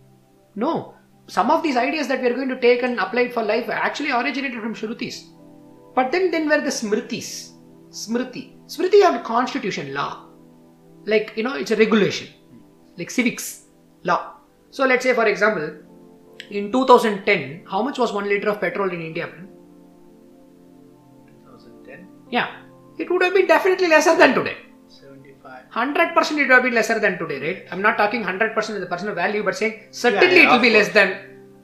[0.55, 0.95] No.
[1.27, 4.11] Some of these ideas that we are going to take and apply for life actually
[4.11, 5.29] originated from Shrutis.
[5.95, 7.53] But then, then were the Smritis.
[7.89, 8.57] Smriti.
[8.67, 10.25] Smriti are constitution, law.
[11.05, 12.27] Like, you know, it's a regulation.
[12.97, 13.66] Like civics,
[14.09, 14.21] law.
[14.69, 15.67] So let's say, for example,
[16.49, 19.27] in 2010, how much was one liter of petrol in India?
[21.25, 22.47] 2010, Yeah,
[22.97, 24.57] it would have been definitely lesser than today.
[24.87, 25.63] 75.
[25.73, 27.67] 100% it would have been lesser than today, right?
[27.71, 30.69] I'm not talking 100% of the personal value, but saying certainly yeah, it will be
[30.77, 31.09] less than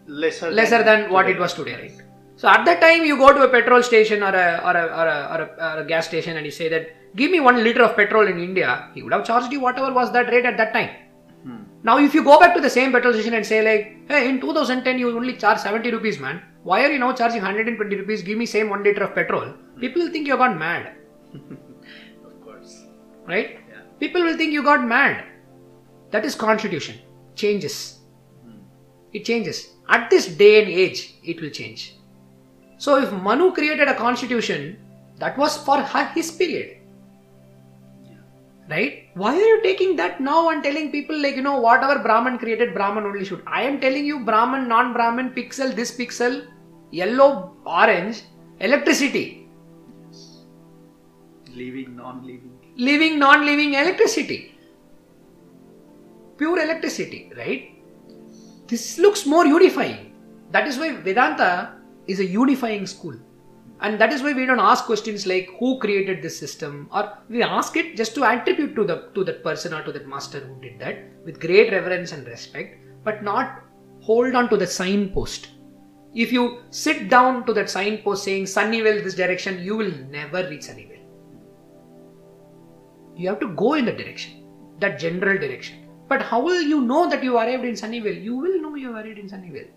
[0.05, 1.37] Lesser, lesser than what today.
[1.37, 1.93] it was today, right?
[2.35, 5.07] So at that time, you go to a petrol station or a, or a, or
[5.07, 7.83] a, or a, or a gas station and you say that, give me one liter
[7.83, 10.73] of petrol in India, he would have charged you whatever was that rate at that
[10.73, 10.89] time.
[11.83, 11.87] Hmm.
[11.87, 14.39] Now, if you go back to the same petrol station and say like, hey, in
[14.41, 16.41] 2010 you only charge 70 rupees, man.
[16.63, 18.21] Why are you now charging 120 rupees?
[18.21, 19.53] Give me same one liter of petrol.
[19.79, 20.95] People will think you gone mad,
[21.33, 22.83] Of course.
[23.27, 23.59] right?
[23.69, 23.81] Yeah.
[23.99, 25.25] People will think you got mad.
[26.11, 26.99] That is constitution.
[27.35, 27.99] Changes.
[29.11, 29.71] It changes.
[29.89, 31.95] At this day and age, it will change.
[32.77, 34.77] So if Manu created a constitution,
[35.17, 36.77] that was for her- his period.
[38.69, 39.09] Right?
[39.15, 42.73] Why are you taking that now and telling people like, you know, whatever Brahman created,
[42.73, 43.43] Brahman only should?
[43.45, 46.47] I am telling you Brahman, non-Brahman, pixel, this pixel,
[46.91, 48.23] yellow, orange,
[48.59, 49.47] electricity.
[51.53, 52.53] Living, non-living.
[52.75, 54.55] living non-living electricity
[56.37, 57.69] pure electricity right
[58.67, 60.11] this looks more unifying
[60.51, 61.75] that is why vedanta
[62.07, 63.15] is a unifying school
[63.81, 67.43] and that is why we don't ask questions like who created this system or we
[67.43, 70.61] ask it just to attribute to the to that person or to that master who
[70.61, 73.61] did that with great reverence and respect but not
[74.01, 75.49] hold on to the signpost
[76.13, 80.61] if you sit down to that signpost saying sunnyvale this direction you will never reach
[80.61, 80.93] sunnyvale
[83.15, 84.43] you have to go in the direction,
[84.79, 85.87] that general direction.
[86.07, 88.21] But how will you know that you arrived in Sunnyvale?
[88.21, 89.69] You will know you arrived in Sunnyvale.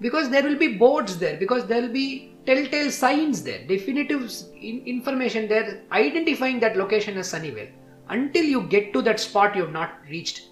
[0.00, 4.30] Because there will be boards there, because there will be telltale signs there, definitive
[4.60, 7.70] in- information there identifying that location as Sunnyvale.
[8.08, 10.42] Until you get to that spot, you have not reached.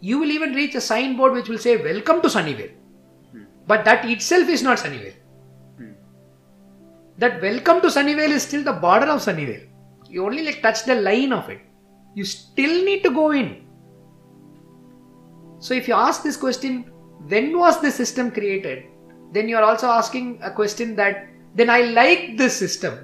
[0.00, 2.72] You will even reach a signboard which will say, Welcome to Sunnyvale.
[3.68, 5.14] But that itself is not Sunnyvale.
[5.76, 5.92] Hmm.
[7.18, 9.68] That welcome to Sunnyvale is still the border of Sunnyvale.
[10.08, 11.60] You only like touch the line of it.
[12.14, 13.66] You still need to go in.
[15.60, 16.90] So if you ask this question,
[17.26, 18.84] when was the system created?
[19.32, 22.98] Then you are also asking a question that then I like this system.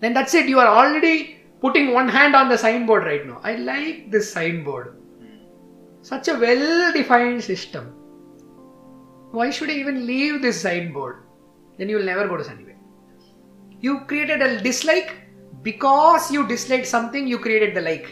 [0.00, 0.48] Then that's it.
[0.48, 3.40] You are already putting one hand on the signboard right now.
[3.42, 4.96] I like this signboard.
[6.02, 7.94] Such a well defined system.
[9.32, 11.24] Why should I even leave this signboard?
[11.78, 12.76] Then you will never go to Sunnyvale.
[13.80, 15.16] You created a dislike
[15.62, 18.08] because you disliked something, you created the like.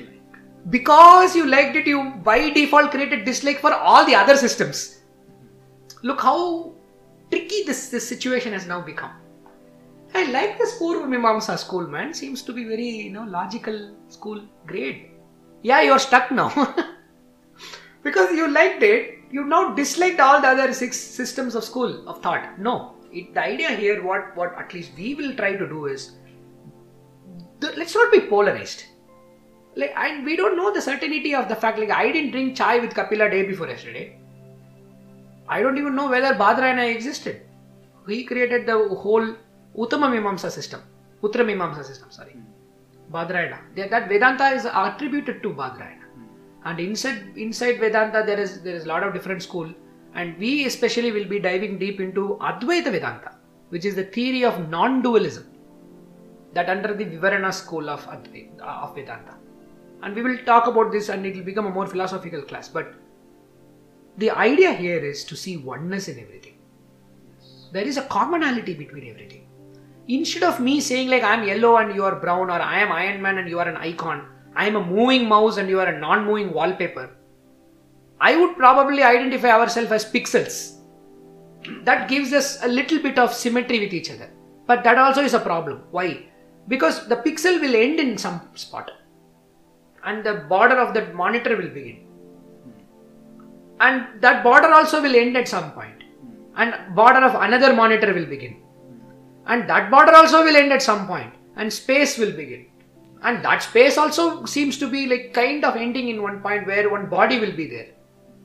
[0.71, 5.03] because you liked it, you by default created dislike for all the other systems.
[6.03, 6.75] Look how
[7.31, 9.12] tricky this, this situation has now become.
[10.14, 12.14] I like this Purva Mimamsa school, man.
[12.14, 14.41] Seems to be very, you know, logical school.
[14.66, 15.11] grade.
[15.62, 16.51] Yeah, you're stuck now.
[18.03, 22.22] because you liked it, you now disliked all the other six systems of school of
[22.22, 22.59] thought.
[22.59, 22.95] No.
[23.12, 26.12] It, the idea here, what, what at least we will try to do is,
[27.61, 28.85] the, let's not be polarized.
[29.74, 32.79] Like, and we don't know the certainty of the fact, like, I didn't drink chai
[32.79, 34.18] with Kapila day before yesterday.
[35.49, 37.43] I don't even know whether Badrayana existed.
[38.09, 39.35] He created the whole
[39.77, 40.83] Uttama Mimamsa system.
[41.23, 42.33] Uttra Mimamsa system, sorry.
[42.33, 43.13] Hmm.
[43.13, 43.59] Badrayana.
[43.77, 46.07] That, that Vedanta is attributed to Badrayana.
[46.15, 46.25] Hmm.
[46.65, 49.73] And inside inside Vedanta there is there is a lot of different school.
[50.15, 53.35] And we especially will be diving deep into Advaita Vedanta,
[53.69, 55.47] which is the theory of non-dualism.
[56.55, 59.35] That under the Vivarana school of Advaita, of Vedanta.
[60.03, 62.69] And we will talk about this and it will become a more philosophical class.
[62.69, 62.95] But
[64.19, 66.55] the idea here is to see oneness in everything.
[67.73, 69.47] There is a commonality between everything.
[70.09, 72.93] Instead of me saying like I am yellow and you are brown, or I am
[72.93, 75.89] Iron Man and you are an icon, I am a moving mouse and you are
[75.89, 77.11] a non-moving wallpaper,
[78.19, 80.79] I would probably identify ourselves as pixels.
[81.85, 84.31] That gives us a little bit of symmetry with each other.
[84.67, 85.83] But that also is a problem.
[85.91, 86.25] Why?
[86.69, 88.91] Because the pixel will end in some spot
[90.05, 92.06] and the border of that monitor will begin
[93.81, 96.03] and that border also will end at some point.
[96.57, 98.62] And border of another monitor will begin.
[99.47, 101.33] And that border also will end at some point.
[101.57, 102.66] And space will begin.
[103.22, 106.89] And that space also seems to be like kind of ending in one point where
[106.91, 107.89] one body will be there.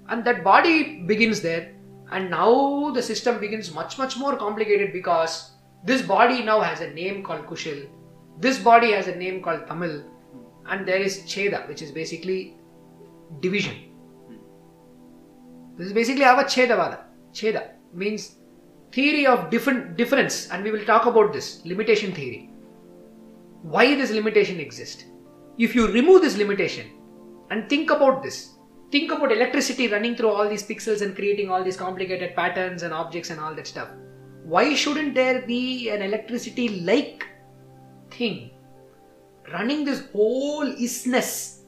[0.09, 1.73] And that body begins there.
[2.11, 5.51] And now the system begins much much more complicated because
[5.86, 7.88] this body now has a name called kushil.
[8.39, 10.03] This body has a name called tamil.
[10.65, 12.57] And there is cheda which is basically
[13.39, 13.90] division
[15.82, 16.99] this is basically our Chedavada.
[17.34, 18.36] Cheda means
[18.91, 22.51] theory of different difference, and we will talk about this limitation theory.
[23.63, 25.05] Why this limitation exists?
[25.57, 26.91] If you remove this limitation
[27.49, 28.51] and think about this,
[28.91, 32.93] think about electricity running through all these pixels and creating all these complicated patterns and
[32.93, 33.89] objects and all that stuff.
[34.43, 37.25] Why shouldn't there be an electricity like
[38.11, 38.51] thing
[39.51, 41.61] running this whole isness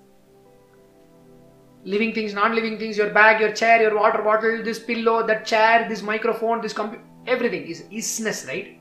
[1.85, 5.87] living things, non-living things, your bag, your chair, your water bottle, this pillow, that chair,
[5.89, 8.79] this microphone, this computer, everything is isness, right?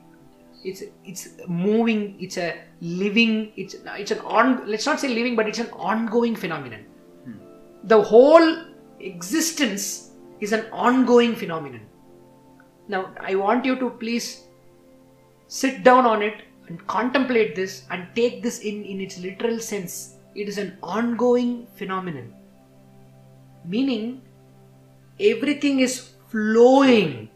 [0.63, 5.47] It's it's moving, it's a living, it's it's an on let's not say living, but
[5.47, 6.85] it's an ongoing phenomenon.
[7.25, 7.33] Hmm.
[7.83, 8.63] The whole
[8.99, 11.81] existence is an ongoing phenomenon.
[12.87, 14.43] Now I want you to please
[15.47, 20.15] sit down on it and contemplate this and take this in in its literal sense.
[20.33, 22.33] It is an ongoing phenomenon
[23.65, 24.21] meaning
[25.19, 27.29] everything is flowing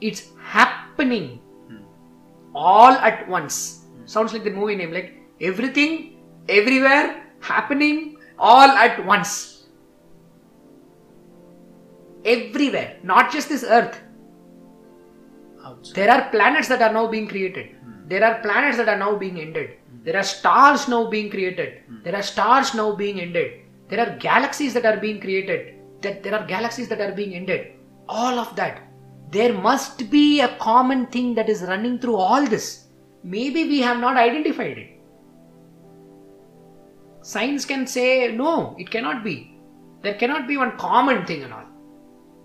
[0.00, 1.40] it's happening
[2.54, 9.66] all at once sounds like the movie name like everything everywhere happening all at once
[12.24, 14.00] everywhere not just this earth
[15.64, 15.94] Outside.
[15.96, 17.70] there are planets that are now being created.
[18.06, 19.70] There are planets that are now being ended.
[20.04, 21.82] There are stars now being created.
[22.02, 23.63] There are stars now being ended.
[23.88, 25.74] There are galaxies that are being created.
[26.02, 27.72] That there are galaxies that are being ended.
[28.08, 28.82] All of that.
[29.30, 32.86] There must be a common thing that is running through all this.
[33.22, 34.90] Maybe we have not identified it.
[37.22, 39.56] Science can say no, it cannot be.
[40.02, 41.64] There cannot be one common thing and all.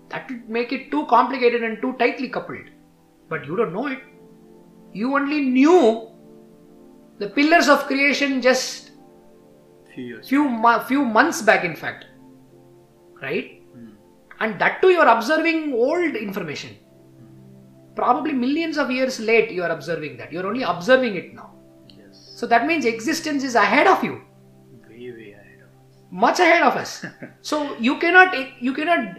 [0.08, 2.66] That would make it too complicated and too tightly coupled
[3.30, 4.02] but you don't know it.
[4.92, 6.10] You only knew
[7.18, 8.89] the pillars of creation just
[10.00, 10.28] Few years.
[10.32, 12.04] few mo- few months back, in fact,
[13.22, 13.48] right?
[13.72, 13.88] Hmm.
[14.40, 16.76] And that too, you are observing old information.
[18.00, 20.32] Probably millions of years late, you are observing that.
[20.32, 21.48] You are only observing it now.
[21.88, 22.20] Yes.
[22.36, 24.14] So that means existence is ahead of you,
[24.88, 26.06] Way, way ahead of us.
[26.10, 27.04] much ahead of us.
[27.50, 28.38] so you cannot
[28.68, 29.18] you cannot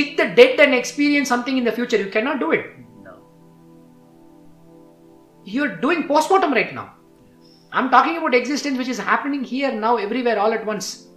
[0.00, 1.98] dig the dead and experience something in the future.
[2.04, 2.66] You cannot do it.
[3.04, 3.14] No.
[5.44, 6.94] You're doing postmortem right now.
[7.72, 11.08] I'm talking about existence which is happening here, now, everywhere, all at once.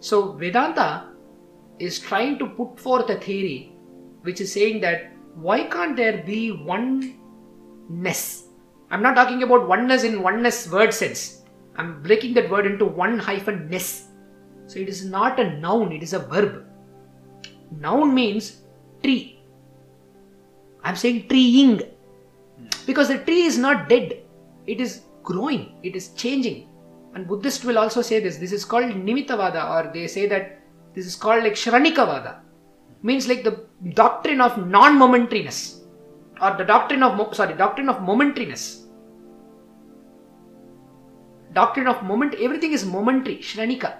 [0.00, 1.08] So, Vedanta
[1.78, 3.72] is trying to put forth a theory
[4.22, 8.44] which is saying that why can't there be oneness?
[8.90, 11.42] I'm not talking about oneness in oneness word sense.
[11.76, 14.08] I'm breaking that word into one hyphen ness.
[14.66, 16.66] So, it is not a noun, it is a verb.
[17.70, 18.62] Noun means
[19.02, 19.40] tree.
[20.82, 22.66] I'm saying treeing hmm.
[22.86, 24.20] because the tree is not dead
[24.66, 26.58] it is growing it is changing
[27.14, 28.36] and Buddhist will also say this.
[28.36, 30.60] This is called Nimittavada, or they say that
[30.94, 32.40] this is called like Kshanikavada.
[33.02, 35.80] Means like the doctrine of non-momentariness,
[36.40, 38.86] or the doctrine of sorry, doctrine of momentariness.
[41.52, 42.34] Doctrine of moment.
[42.34, 43.38] Everything is momentary.
[43.38, 43.96] Kshanika.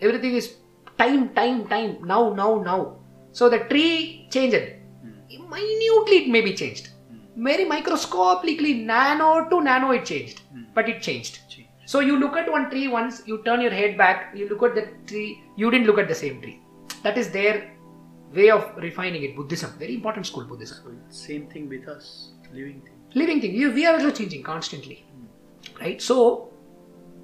[0.00, 0.56] Everything is
[0.96, 1.98] time, time, time.
[2.04, 2.98] Now, now, now.
[3.32, 4.56] So the tree changed.
[5.02, 5.50] Hmm.
[5.50, 6.90] Minutely, it may be changed.
[7.36, 10.40] Very microscopically, nano to nano, it changed.
[10.52, 10.64] Hmm.
[10.74, 11.40] But it changed.
[11.50, 11.68] Change.
[11.84, 14.74] So you look at one tree once, you turn your head back, you look at
[14.74, 16.60] the tree, you didn't look at the same tree.
[17.02, 17.70] That is their
[18.34, 19.36] way of refining it.
[19.36, 20.78] Buddhism, very important school, Buddhism.
[20.82, 22.94] So same thing with us, living thing.
[23.14, 25.04] Living thing, you, we are also changing constantly.
[25.12, 25.80] Hmm.
[25.80, 26.02] Right?
[26.02, 26.52] So,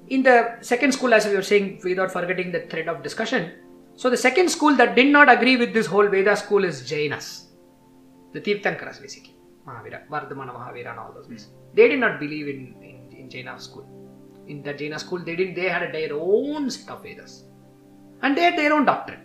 [0.07, 3.51] in the second school, as we were saying, without forgetting the thread of discussion,
[3.95, 7.45] so the second school that did not agree with this whole Veda school is Jainas.
[8.33, 9.32] The Tirthankaras, basically.
[9.67, 11.47] Mahavira, Vardhamana Mahavira, and all those guys.
[11.73, 13.87] They did not believe in, in, in Jaina school.
[14.47, 15.55] In the Jaina school, they didn't.
[15.55, 17.45] They had their own set of Vedas,
[18.21, 19.21] and they had their own doctrine.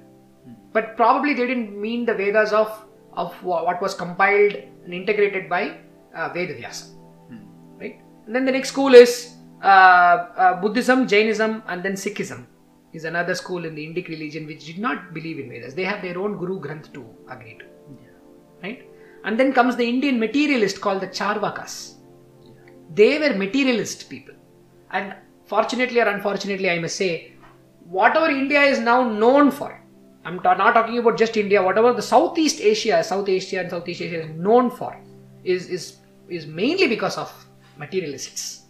[0.73, 2.85] But probably they didn't mean the Vedas of
[3.15, 5.79] of what was compiled and integrated by
[6.15, 6.95] uh, Veda Vyasa,
[7.79, 8.01] right?
[8.27, 12.47] And then the next school is uh, uh, Buddhism, Jainism, and then Sikhism
[12.93, 15.75] is another school in the Indic religion which did not believe in Vedas.
[15.75, 17.65] They have their own Guru Granth to agree to,
[18.63, 18.88] right?
[19.29, 21.97] And then comes the Indian materialist called the Charvakas.
[22.95, 24.35] They were materialist people.
[24.91, 25.15] And
[25.45, 27.35] fortunately or unfortunately, I must say,
[27.85, 29.79] whatever India is now known for,
[30.25, 34.01] I'm ta- not talking about just India, whatever the Southeast Asia, South Asia and Southeast
[34.01, 34.99] Asia is known for,
[35.45, 35.99] is, is,
[36.31, 37.31] is mainly because of
[37.77, 38.63] materialists.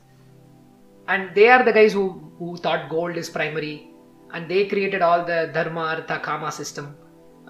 [1.06, 3.92] And they are the guys who, who thought gold is primary,
[4.32, 6.96] and they created all the Dharma, Artha, Kama system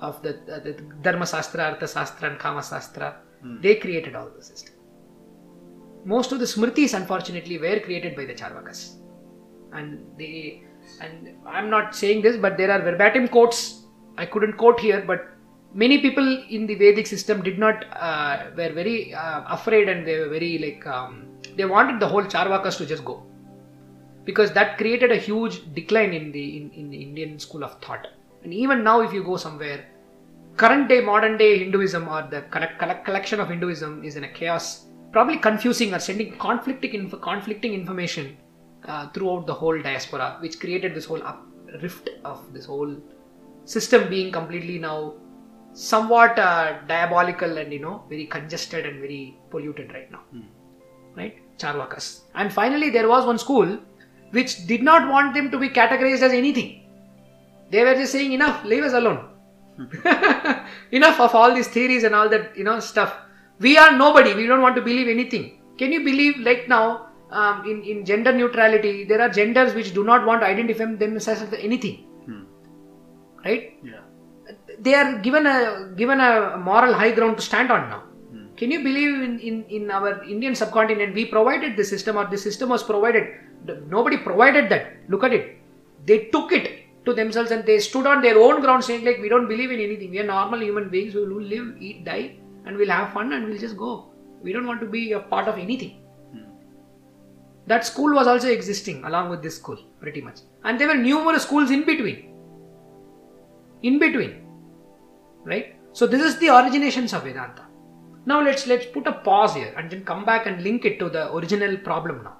[0.01, 0.73] of the, uh, the
[1.03, 3.17] Dharma Sastra, Artha Sastra, and Kama Sastra.
[3.61, 4.75] They created all the system.
[6.05, 8.97] Most of the Smritis, unfortunately, were created by the Charvakas.
[9.73, 10.65] And they,
[11.01, 13.85] and I'm not saying this, but there are verbatim quotes.
[14.17, 15.29] I couldn't quote here, but
[15.75, 20.19] many people in the Vedic system did not, uh, were very uh, afraid and they
[20.19, 23.23] were very like, um, they wanted the whole Charvakas to just go
[24.29, 28.07] because that created a huge decline in the in, in the Indian school of thought.
[28.49, 29.85] And even now, if you go somewhere,
[30.57, 34.29] current day, modern day Hinduism or the collect, collect, collection of Hinduism is in a
[34.29, 38.39] chaos, probably confusing or sending conflicting inf- conflicting information
[38.87, 41.47] uh, throughout the whole diaspora, which created this whole up,
[41.83, 42.97] rift of this whole
[43.67, 45.13] system being completely now
[45.75, 50.23] somewhat uh, diabolical and you know very congested and very polluted right now
[51.19, 51.37] right?
[51.59, 52.23] Charvakas.
[52.35, 53.79] And finally, there was one school
[54.31, 56.88] which did not want them to be categorized as anything.
[57.71, 59.29] They were just saying, enough, leave us alone.
[60.91, 63.15] enough of all these theories and all that, you know, stuff.
[63.61, 64.35] We are nobody.
[64.35, 65.61] We don't want to believe anything.
[65.79, 70.05] Can you believe, like now, um, in, in gender neutrality, there are genders which do
[70.05, 72.45] not want to identify themselves as anything, Hmm.
[73.45, 73.75] right?
[73.85, 74.01] Yeah.
[74.81, 78.03] They are given a given a moral high ground to stand on now.
[78.31, 78.47] Hmm.
[78.57, 82.39] Can you believe in, in, in our Indian subcontinent we provided the system or the
[82.39, 83.29] system was provided?
[83.89, 84.97] Nobody provided that.
[85.09, 85.59] Look at it.
[86.07, 86.78] They took it
[87.09, 89.81] to themselves and they stood on their own ground saying like we don't believe in
[89.81, 90.11] anything.
[90.11, 92.37] We are normal human beings who will live, eat, die
[92.67, 94.11] and we'll have fun and we'll just go.
[94.43, 96.01] We don't want to be a part of anything.
[96.33, 96.49] Hmm.
[97.67, 100.41] That school was also existing along with this school pretty much.
[100.65, 102.35] And there were numerous schools in between.
[103.83, 104.49] In between
[105.45, 107.65] right so this is the originations of vedanta
[108.27, 111.09] now let's let's put a pause here and then come back and link it to
[111.17, 112.37] the original problem now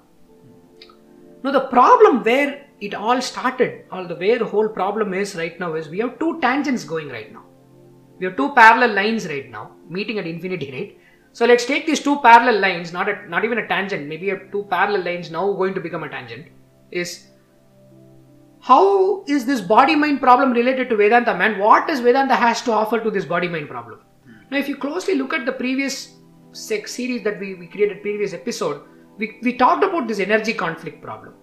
[1.43, 5.59] now the problem where it all started or the where the whole problem is right
[5.59, 7.43] now is we have two tangents going right now
[8.19, 10.97] we have two parallel lines right now meeting at infinity right
[11.33, 14.39] so let's take these two parallel lines not a, not even a tangent maybe a
[14.51, 16.47] two parallel lines now going to become a tangent
[16.91, 17.29] is
[18.61, 21.59] how is this body mind problem related to Vedanta, man?
[21.59, 24.01] What does Vedanta has to offer to this body mind problem?
[24.51, 26.15] Now, if you closely look at the previous
[26.51, 28.81] series that we, we created, previous episode,
[29.17, 31.33] we, we talked about this energy conflict problem,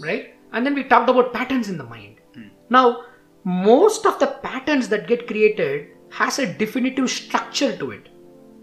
[0.00, 0.34] right?
[0.52, 2.16] And then we talked about patterns in the mind.
[2.34, 2.48] Hmm.
[2.70, 3.04] Now,
[3.44, 8.08] most of the patterns that get created has a definitive structure to it,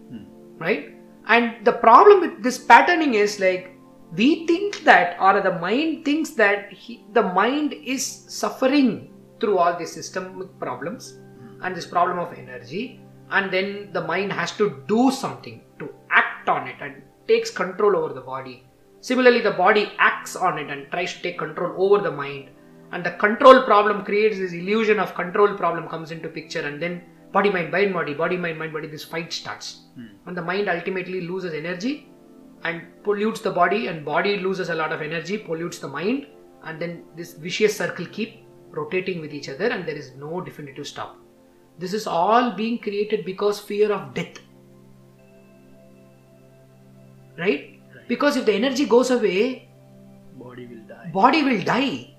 [0.10, 0.26] hmm.
[0.58, 0.96] right?
[1.28, 3.76] And the problem with this patterning is like
[4.16, 9.78] we think that or the mind thinks that he, the mind is suffering through all
[9.78, 11.64] these systemic problems hmm.
[11.64, 16.50] and this problem of energy and then the mind has to do something to act
[16.50, 18.64] on it and takes control over the body
[19.02, 22.50] similarly the body acts on it and tries to take control over the mind.
[22.92, 27.04] And the control problem creates this illusion of control problem comes into picture and then
[27.32, 29.82] body mind mind body body mind mind body this fight starts.
[29.96, 30.08] Hmm.
[30.26, 32.10] And the mind ultimately loses energy
[32.64, 36.28] and pollutes the body and body loses a lot of energy pollutes the mind
[36.66, 40.88] and then this vicious circle keep rotating with each other and there is no definitive
[40.88, 41.18] stop.
[41.78, 44.40] This is all being created because fear of death.
[47.38, 47.79] Right
[48.10, 49.40] because if the energy goes away
[50.44, 51.10] Body will die.
[51.14, 52.16] body will die.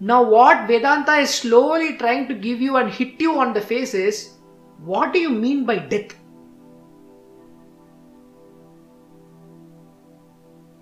[0.00, 3.94] Now, what Vedanta is slowly trying to give you and hit you on the face
[3.94, 4.34] is
[4.78, 6.14] what do you mean by death?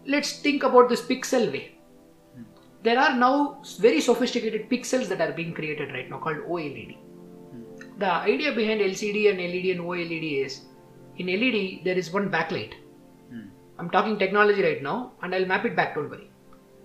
[0.07, 1.79] Let's think about this pixel way.
[2.35, 2.43] Hmm.
[2.83, 6.97] There are now very sophisticated pixels that are being created right now called OLED.
[6.97, 7.99] Hmm.
[7.99, 10.63] The idea behind LCD and LED and OLED is
[11.19, 12.73] in LED there is one backlight.
[13.79, 16.31] I'm talking technology right now and I'll map it back, don't worry.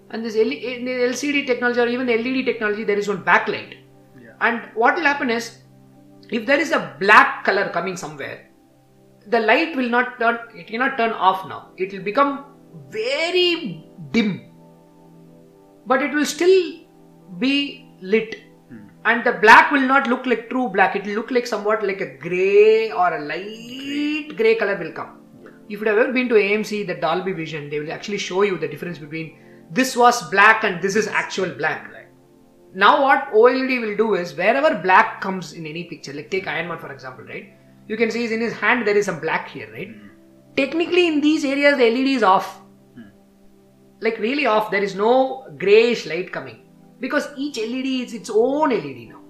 [0.10, 3.78] And this L- in the LCD technology or even LED technology, there is one backlight.
[4.22, 4.34] Yeah.
[4.40, 5.60] And what will happen is,
[6.30, 8.50] if there is a black color coming somewhere,
[9.28, 11.70] the light will not turn, it cannot turn off now.
[11.78, 12.46] It will become
[12.90, 14.42] very dim.
[15.86, 16.80] But it will still
[17.40, 18.42] be lit.
[18.70, 18.88] Hmm.
[19.06, 22.02] And the black will not look like true black, it will look like somewhat like
[22.02, 25.20] a grey or a light grey color will come.
[25.70, 28.58] If you have ever been to AMC, the Dolby Vision, they will actually show you
[28.58, 29.38] the difference between
[29.72, 31.90] this was black and this is actual black.
[31.90, 32.10] Black.
[32.74, 36.68] Now, what OLED will do is wherever black comes in any picture, like take Iron
[36.68, 37.54] Man for example, right?
[37.88, 39.90] You can see in his hand there is some black here, right?
[39.90, 40.08] Hmm.
[40.56, 42.60] Technically, in these areas, the LED is off.
[42.96, 43.10] Hmm.
[44.00, 44.72] Like really off.
[44.72, 46.68] There is no grayish light coming
[47.00, 49.22] because each LED is its own LED now.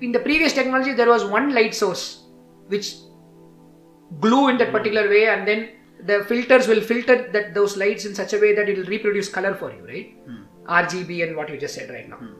[0.00, 2.24] In the previous technology, there was one light source
[2.66, 2.96] which
[4.20, 5.70] glue in that particular way, and then
[6.06, 9.28] the filters will filter that those lights in such a way that it will reproduce
[9.28, 10.14] color for you, right?
[10.26, 10.42] Hmm.
[10.66, 12.16] RGB and what you just said right now.
[12.16, 12.34] Hmm.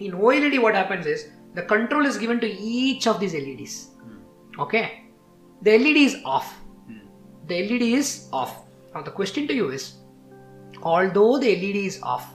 [0.00, 3.90] In OLED, what happens is the control is given to each of these LEDs.
[4.02, 4.60] Hmm.
[4.60, 5.04] Okay,
[5.62, 6.54] the LED is off.
[6.86, 6.98] Hmm.
[7.46, 8.64] The LED is off.
[8.94, 9.94] Now the question to you is,
[10.82, 12.34] although the LED is off,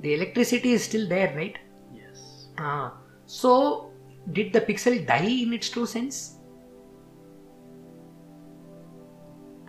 [0.00, 1.58] the electricity is still there, right?
[1.94, 2.48] Yes.
[2.58, 2.94] Ah,
[3.26, 3.90] so
[4.32, 6.37] did the pixel die in its true sense?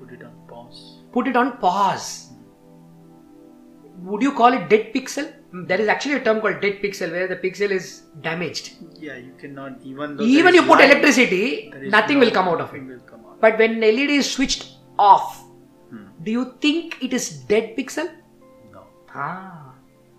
[0.09, 0.79] Put it on pause.
[1.11, 2.29] Put it on pause.
[4.03, 5.31] Would you call it dead pixel?
[5.53, 8.71] Mm, There is actually a term called dead pixel where the pixel is damaged.
[8.99, 12.61] Yeah, you cannot even though Even you put light, electricity, nothing no- will come out
[12.61, 12.83] of it.
[13.13, 13.41] out.
[13.41, 15.43] But when LED is switched off,
[15.89, 16.05] Hmm.
[16.23, 18.09] do you think it is dead pixel?
[18.73, 18.83] No.
[19.13, 19.73] Ah.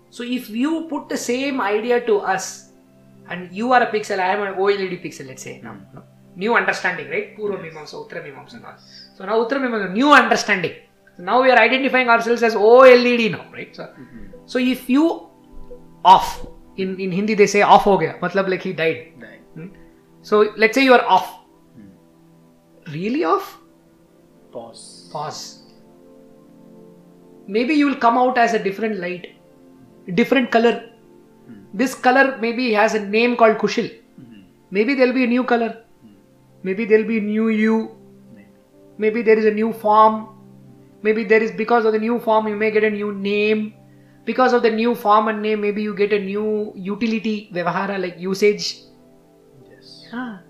[0.09, 2.49] So if you put the same idea to us,
[3.29, 5.75] and you are a pixel, I am an OLED pixel, let's say now.
[5.95, 6.03] no?
[6.35, 7.29] New understanding, right?
[7.37, 8.77] Purva Mimamsa, Uttara Mimamsa all.
[9.21, 10.71] So now Uttara Mimamsa, new understanding.
[11.15, 13.75] So now we are identifying ourselves as OLED now, right?
[13.79, 14.31] So, Mhm.
[14.53, 15.03] so if you
[16.13, 16.29] off,
[16.77, 19.03] in, in Hindi they say off ho gaya, matlab like he died.
[19.25, 19.37] Die.
[19.57, 19.67] Hmm?
[20.23, 21.29] So let's say you are off.
[21.75, 21.91] Hmm.
[22.95, 23.51] Really off?
[24.57, 24.83] Pause.
[25.13, 25.43] Pause.
[27.59, 29.29] Maybe you will come out as a different light,
[30.23, 30.75] different color.
[31.45, 31.61] Hmm.
[31.85, 33.93] This color maybe has a name called Kushil.
[34.19, 34.43] Mhm.
[34.71, 35.71] Maybe there'll be a new color.
[36.01, 36.15] Hmm.
[36.63, 37.81] Maybe there'll be new you.
[39.03, 39.21] Maybe.
[39.27, 40.23] There is a new form.
[41.03, 43.73] Maybe there is because of the new form you may get a new name.
[44.25, 48.19] Because of the new form and name, maybe you get a new utility, vyavahara like
[48.19, 48.65] usage.
[49.67, 50.05] Yes.
[50.13, 50.41] Ah,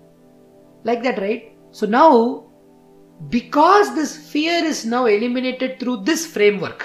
[0.84, 1.56] like that, right?
[1.70, 2.44] So now,
[3.30, 6.84] because this fear is now eliminated through this framework.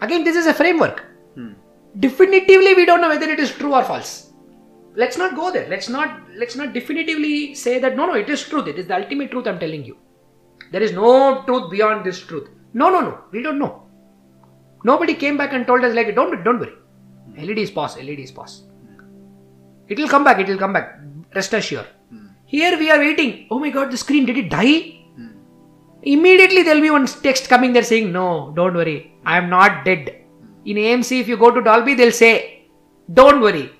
[0.00, 1.04] Again, this is a framework.
[1.34, 1.54] Hmm.
[1.98, 4.23] Definitively, we don't know whether it is true or false.
[4.96, 5.68] Let's not go there.
[5.68, 8.68] Let's not let's not definitively say that no, no, it is truth.
[8.68, 9.46] It is the ultimate truth.
[9.46, 9.96] I'm telling you.
[10.70, 12.48] There is no truth beyond this truth.
[12.72, 13.18] No, no, no.
[13.32, 13.82] We don't know.
[14.84, 16.74] Nobody came back and told us like don't don't worry.
[17.36, 17.96] LED is pause.
[17.96, 18.62] LED is pause.
[19.88, 20.38] It will come back.
[20.38, 20.98] It will come back.
[21.34, 21.86] Rest assured.
[22.10, 22.28] Hmm.
[22.46, 23.46] Here we are waiting.
[23.50, 25.00] Oh my God, the screen did it die?
[25.16, 25.30] Hmm.
[26.02, 29.84] Immediately there will be one text coming there saying, No, don't worry, I am not
[29.84, 30.20] dead.
[30.64, 32.66] In AMC, if you go to Dolby, they'll say,
[33.12, 33.70] Don't worry,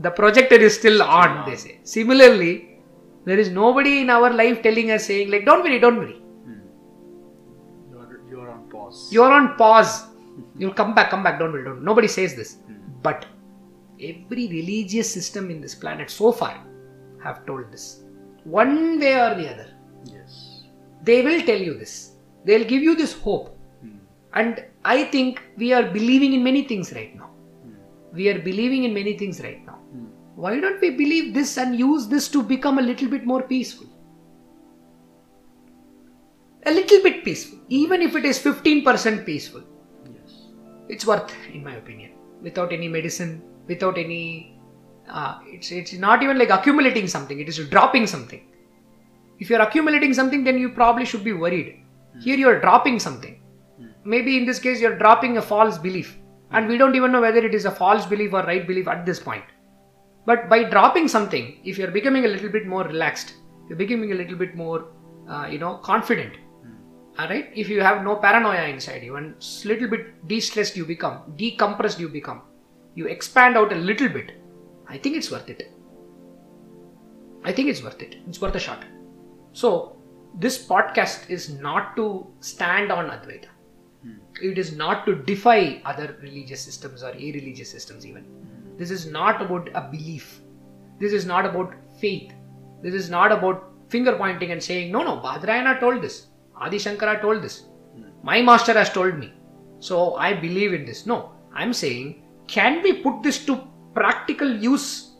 [0.00, 1.80] the projector is still on, they say.
[1.82, 2.80] Similarly,
[3.24, 6.20] there is nobody in our life telling us saying, like, don't worry, don't worry.
[6.44, 6.60] Hmm.
[7.90, 9.08] You're, you're on pause.
[9.10, 10.06] You're on pause.
[10.56, 11.82] You'll come back, come back, don't worry, don't.
[11.82, 12.58] Nobody says this.
[13.02, 13.26] But
[14.00, 16.64] every religious system in this planet so far
[17.22, 18.04] have told this.
[18.44, 19.68] One way or the other.
[20.04, 20.62] Yes.
[21.02, 22.12] They will tell you this.
[22.44, 23.58] They'll give you this hope.
[23.82, 23.98] Hmm.
[24.34, 27.30] And I think we are believing in many things right now.
[27.64, 27.74] Hmm.
[28.14, 29.67] We are believing in many things right now.
[30.38, 30.42] Hmm.
[30.42, 33.86] Why don't we believe this and use this to become a little bit more peaceful?
[36.66, 37.58] A little bit peaceful.
[37.68, 39.62] Even if it is 15% peaceful.
[40.04, 40.48] Yes.
[40.88, 42.12] It's worth, in my opinion.
[42.42, 44.54] Without any medicine, without any.
[45.08, 48.46] Uh, it's, it's not even like accumulating something, it is dropping something.
[49.38, 51.82] If you're accumulating something, then you probably should be worried.
[52.20, 53.40] Here you're dropping something.
[54.04, 56.18] Maybe in this case, you're dropping a false belief.
[56.50, 59.06] And we don't even know whether it is a false belief or right belief at
[59.06, 59.44] this point.
[60.26, 63.34] But by dropping something, if you're becoming a little bit more relaxed,
[63.68, 64.88] you're becoming a little bit more,
[65.28, 66.34] uh, you know, confident.
[67.18, 67.50] All right.
[67.54, 72.08] If you have no paranoia inside you and little bit de-stressed you become, decompressed you
[72.08, 72.42] become,
[72.94, 74.32] you expand out a little bit.
[74.88, 75.72] I think it's worth it.
[77.44, 78.16] I think it's worth it.
[78.28, 78.84] It's worth a shot.
[79.52, 79.96] So
[80.38, 83.48] this podcast is not to stand on Advaita.
[84.40, 88.24] It is not to defy other religious systems or irreligious systems even.
[88.78, 90.40] This is not about a belief.
[90.98, 92.32] This is not about faith.
[92.82, 96.26] This is not about finger pointing and saying, no, no, Badarayana told this.
[96.56, 97.64] Adi Shankara told this.
[98.22, 99.32] My master has told me.
[99.80, 101.06] So I believe in this.
[101.06, 103.60] No, I'm saying, can we put this to
[103.94, 105.12] practical use?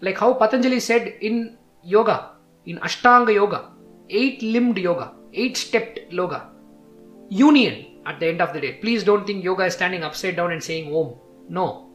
[0.00, 2.32] Like how Patanjali said in yoga,
[2.66, 3.72] in Ashtanga yoga,
[4.08, 6.50] eight limbed yoga, eight stepped yoga,
[7.28, 8.72] union at the end of the day.
[8.74, 11.14] Please don't think yoga is standing upside down and saying Om.
[11.48, 11.89] No.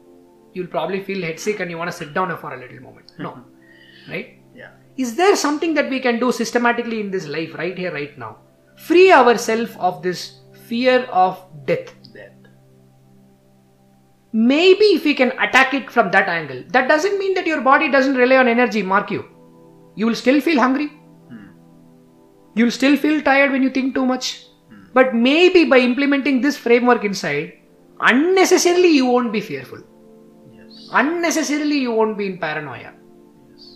[0.56, 3.12] You'll probably feel head sick and you want to sit down for a little moment.
[3.20, 3.43] No.
[4.10, 4.39] right?
[4.56, 4.72] Yeah.
[4.95, 8.38] Is there something that we can do systematically in this life, right here, right now?
[8.78, 11.93] Free ourselves of this fear of death.
[12.14, 12.34] That.
[14.32, 17.91] Maybe if we can attack it from that angle, that doesn't mean that your body
[17.91, 19.26] doesn't rely on energy, mark you.
[19.95, 20.88] You will still feel hungry.
[20.88, 21.47] Hmm.
[22.56, 24.47] You'll still feel tired when you think too much.
[24.70, 24.86] Hmm.
[24.93, 27.60] But maybe by implementing this framework inside,
[27.99, 29.84] unnecessarily you won't be fearful.
[31.02, 32.91] Unnecessarily you won't be in paranoia.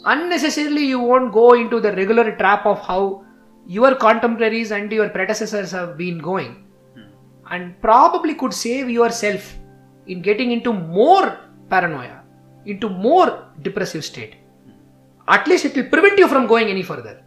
[0.06, 3.26] Unnecessarily you won't go into the regular trap of how
[3.66, 6.66] your contemporaries and your predecessors have been going.
[6.96, 7.10] Hmm.
[7.52, 9.56] And probably could save yourself
[10.08, 11.40] in getting into more
[11.70, 12.22] paranoia,
[12.66, 14.36] into more depressive state.
[14.66, 14.72] Hmm.
[15.28, 17.22] At least it will prevent you from going any further.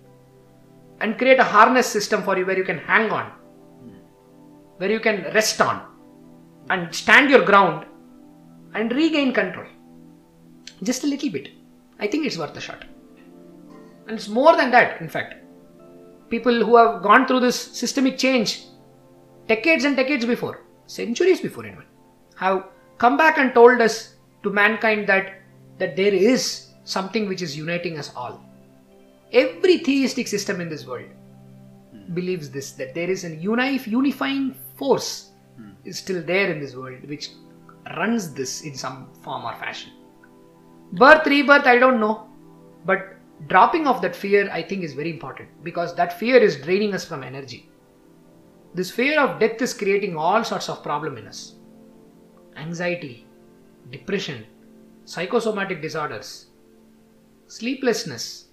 [1.00, 3.26] And create a harness system for you where you can hang on,
[3.82, 3.98] hmm.
[4.78, 5.82] where you can rest on,
[6.70, 7.84] and stand your ground
[8.74, 9.66] and regain control.
[10.82, 11.50] Just a little bit.
[11.98, 12.84] I think it's worth a shot.
[14.06, 15.34] And it's more than that, in fact.
[16.28, 18.64] People who have gone through this systemic change
[19.46, 21.84] decades and decades before, centuries before even,
[22.36, 22.68] have
[22.98, 25.34] come back and told us to mankind that
[25.78, 28.42] that there is something which is uniting us all.
[29.32, 31.08] Every theistic system in this world
[32.14, 35.70] believes this that there is a uni- unifying force hmm.
[35.84, 37.30] is still there in this world which
[37.96, 39.92] runs this in some form or fashion.
[40.92, 42.28] Birth, rebirth, I don't know.
[42.84, 43.16] But
[43.48, 47.04] dropping off that fear, I think, is very important because that fear is draining us
[47.04, 47.70] from energy.
[48.74, 51.54] This fear of death is creating all sorts of problem in us
[52.56, 53.26] anxiety,
[53.90, 54.44] depression,
[55.06, 56.46] psychosomatic disorders,
[57.46, 58.46] sleeplessness.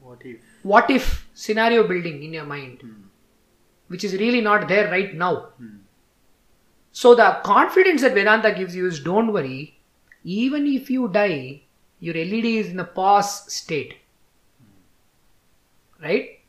[0.00, 0.40] What if?
[0.62, 3.02] What if scenario building in your mind, hmm.
[3.88, 5.48] which is really not there right now?
[5.58, 5.78] Hmm.
[6.92, 9.77] So, the confidence that Vedanta gives you is don't worry,
[10.36, 11.62] even if you die,
[12.00, 13.94] your LED is in a pause state.
[16.02, 16.40] Right?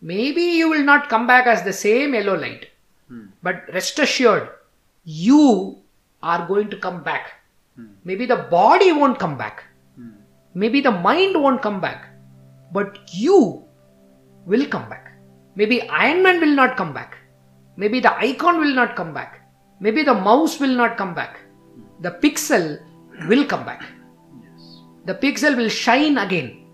[0.00, 2.66] Maybe you will not come back as the same yellow light,
[3.08, 3.26] hmm.
[3.42, 4.48] but rest assured,
[5.04, 5.78] you
[6.22, 7.34] are going to come back.
[7.76, 7.92] Hmm.
[8.04, 9.64] Maybe the body won't come back,
[9.96, 10.10] hmm.
[10.54, 12.08] maybe the mind won't come back,
[12.72, 13.64] but you
[14.46, 15.12] will come back.
[15.54, 17.18] Maybe Iron Man will not come back.
[17.76, 19.48] Maybe the icon will not come back.
[19.80, 21.38] Maybe the mouse will not come back.
[22.00, 22.80] The pixel
[23.28, 23.82] will come back.
[24.42, 24.82] Yes.
[25.06, 26.66] The pixel will shine again.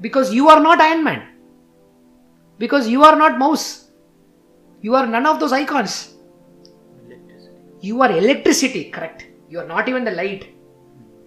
[0.00, 1.26] Because you are not Iron Man.
[2.58, 3.90] Because you are not mouse.
[4.82, 6.14] You are none of those icons.
[7.06, 7.56] Electricity.
[7.80, 9.26] You are electricity, correct.
[9.48, 10.54] You are not even the light.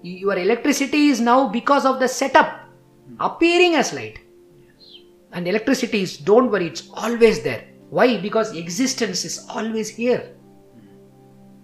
[0.02, 2.68] Your electricity is now because of the setup
[3.08, 3.16] hmm.
[3.20, 4.20] appearing as light.
[4.60, 4.98] Yes.
[5.32, 7.66] And electricity is, don't worry, it's always there.
[7.90, 8.18] Why?
[8.18, 10.36] Because existence is always here.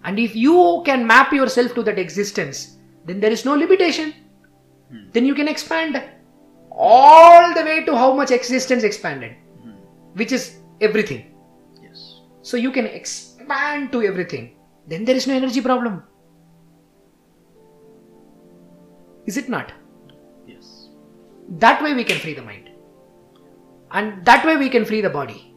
[0.04, 4.14] And if you can map yourself to that existence, then there is no limitation.
[4.90, 5.10] Hmm.
[5.12, 6.02] Then you can expand
[6.70, 9.72] all the way to how much existence expanded, hmm.
[10.14, 11.34] which is everything.
[11.82, 12.20] Yes.
[12.42, 14.56] So you can expand to everything.
[14.86, 16.02] Then there is no energy problem.
[19.26, 19.72] Is it not?
[20.46, 20.88] Yes.
[21.58, 22.70] That way we can free the mind.
[23.92, 25.54] And that way we can free the body.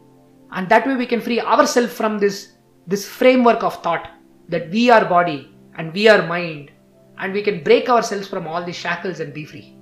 [0.52, 2.52] And that way we can free ourselves from this,
[2.86, 4.10] this framework of thought
[4.48, 6.70] that we are body and we are mind.
[7.18, 9.76] And we can break ourselves from all these shackles and be free.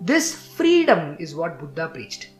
[0.00, 2.30] This freedom is what Buddha preached.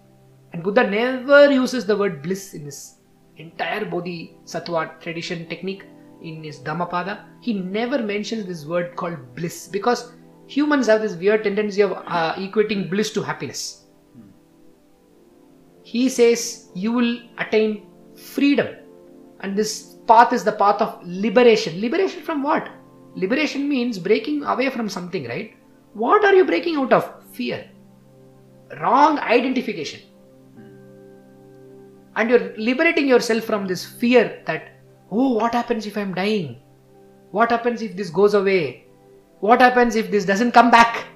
[0.52, 2.96] And Buddha never uses the word bliss in his
[3.36, 5.84] entire Bodhi Bodhisattva tradition technique
[6.22, 7.26] in his Dhammapada.
[7.40, 10.12] He never mentions this word called bliss because
[10.46, 13.84] Humans have this weird tendency of uh, equating bliss to happiness.
[15.82, 17.86] He says you will attain
[18.16, 18.68] freedom,
[19.40, 21.80] and this path is the path of liberation.
[21.80, 22.68] Liberation from what?
[23.14, 25.54] Liberation means breaking away from something, right?
[25.94, 27.24] What are you breaking out of?
[27.32, 27.68] Fear.
[28.80, 30.00] Wrong identification.
[32.16, 36.60] And you're liberating yourself from this fear that, oh, what happens if I'm dying?
[37.30, 38.86] What happens if this goes away?
[39.40, 41.06] What happens if this doesn't come back?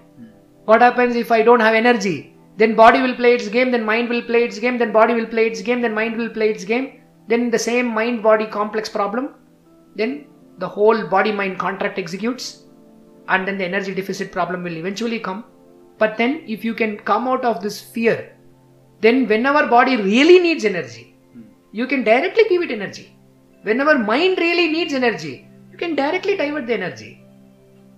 [0.65, 2.37] What happens if I don't have energy?
[2.57, 5.27] Then body will play its game, then mind will play its game, then body will
[5.27, 6.98] play its game, then mind will play its game.
[7.29, 9.35] Then the same mind body complex problem.
[9.95, 10.27] Then
[10.59, 12.65] the whole body mind contract executes.
[13.29, 15.45] And then the energy deficit problem will eventually come.
[15.99, 18.37] But then, if you can come out of this fear,
[19.01, 21.17] then whenever body really needs energy,
[21.73, 23.17] you can directly give it energy.
[23.63, 27.25] Whenever mind really needs energy, you can directly divert the energy.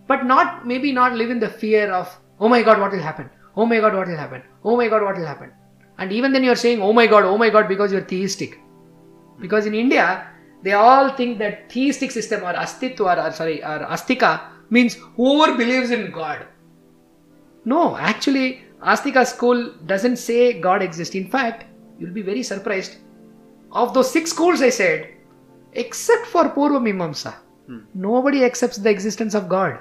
[0.07, 2.09] But not maybe not live in the fear of,
[2.40, 3.31] oh my god, what will happen?
[3.57, 4.43] Oh my god, what will happen?
[4.65, 5.52] Oh my god, what will happen?
[5.98, 8.59] And even then you're saying, oh my god, oh my god, because you're theistic.
[9.40, 10.28] Because in India,
[10.62, 15.56] they all think that theistic system or astitva or, or sorry, or astika means whoever
[15.56, 16.46] believes in God.
[17.64, 21.14] No, actually, Astika school doesn't say God exists.
[21.14, 21.66] In fact,
[21.98, 22.96] you'll be very surprised.
[23.72, 25.08] Of those six schools I said,
[25.74, 27.34] except for Purva Mimamsa,
[27.66, 27.80] Hmm.
[27.94, 29.78] nobody accepts the existence of God.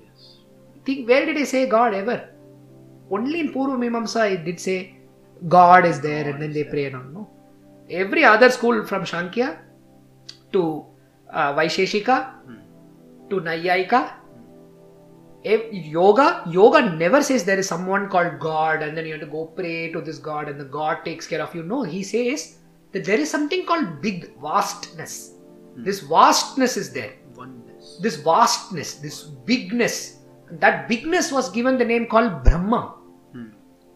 [0.00, 0.36] Yes.
[0.84, 2.28] Think where did I say God ever?
[3.10, 4.94] Only in Purva Mimamsa I did say
[5.48, 7.02] God is there and then they pray and all.
[7.02, 7.30] No.
[7.90, 9.58] Every other school from Sankhya
[10.52, 10.84] to
[11.30, 12.58] uh, Vaisheshika Hmm.
[13.30, 14.12] to Naiyayika,
[15.72, 19.46] yoga, yoga never says there is someone called God and then you have to go
[19.46, 21.62] pray to this God and the God takes care of you.
[21.62, 22.56] No, he says
[22.92, 25.32] that there is something called big vastness.
[25.76, 27.98] This vastness is there Oneness.
[28.00, 30.18] this vastness, this bigness.
[30.52, 32.94] That bigness was given the name called Brahma.
[33.32, 33.48] Hmm.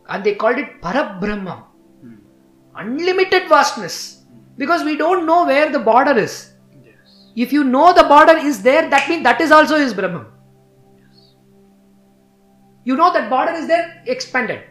[0.08, 1.64] And they called it Parabrahma.
[2.78, 4.24] Unlimited vastness.
[4.56, 6.52] Because we don't know where the border is.
[6.84, 6.94] Yes.
[7.36, 10.26] If you know the border is there, that means that is also is Brahman.
[10.96, 11.34] Yes.
[12.84, 14.62] You know that border is there, expanded.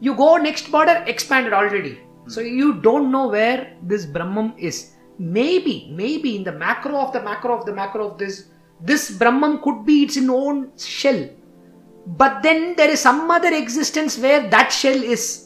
[0.00, 1.94] You go next border, expanded already.
[1.94, 2.28] Hmm.
[2.28, 4.92] So you don't know where this Brahman is.
[5.18, 8.48] Maybe, maybe in the macro of the macro of the macro of this,
[8.80, 11.28] this Brahman could be its own shell.
[12.06, 15.45] But then there is some other existence where that shell is.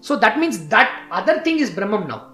[0.00, 2.32] So that means that other thing is Brahman now.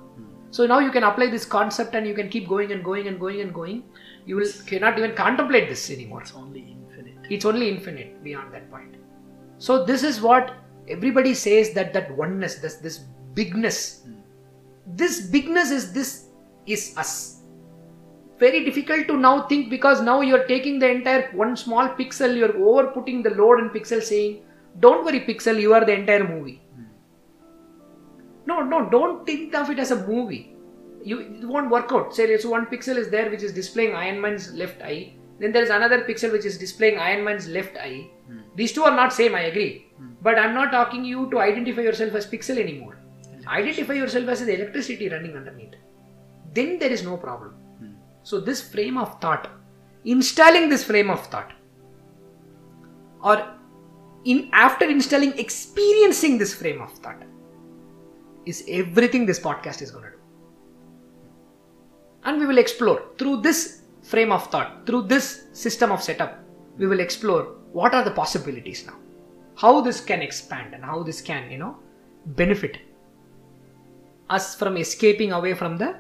[0.50, 3.18] So now you can apply this concept and you can keep going and going and
[3.18, 3.82] going and going.
[4.26, 6.22] You will cannot even contemplate this anymore.
[6.22, 7.16] It's only infinite.
[7.28, 8.94] It's only infinite beyond that point.
[9.58, 10.54] So this is what
[10.88, 13.00] everybody says that that oneness, this this
[13.34, 14.02] bigness.
[14.04, 14.14] Hmm.
[14.86, 16.26] This bigness is this
[16.66, 17.40] is us.
[18.38, 22.56] Very difficult to now think because now you're taking the entire one small pixel, you're
[22.56, 24.42] over putting the load in pixel saying,
[24.80, 26.60] Don't worry, pixel, you are the entire movie.
[28.46, 30.54] No, no, don't think of it as a movie.
[31.02, 32.14] You it won't work out.
[32.14, 35.14] Say so one pixel is there which is displaying Iron Man's left eye.
[35.38, 38.08] Then there is another pixel which is displaying Iron Man's left eye.
[38.26, 38.40] Hmm.
[38.54, 39.86] These two are not same, I agree.
[39.96, 40.12] Hmm.
[40.22, 42.96] But I'm not talking you to identify yourself as pixel anymore.
[43.46, 45.74] Identify yourself as the electricity running underneath.
[46.54, 47.54] Then there is no problem.
[47.78, 47.92] Hmm.
[48.22, 49.50] So this frame of thought,
[50.04, 51.52] installing this frame of thought,
[53.22, 53.54] or
[54.24, 57.22] in after installing, experiencing this frame of thought,
[58.46, 60.16] is everything this podcast is going to do.
[62.24, 66.38] And we will explore through this frame of thought, through this system of setup,
[66.78, 68.96] we will explore what are the possibilities now,
[69.56, 71.76] how this can expand, and how this can, you know,
[72.26, 72.78] benefit
[74.30, 75.96] us from escaping away from the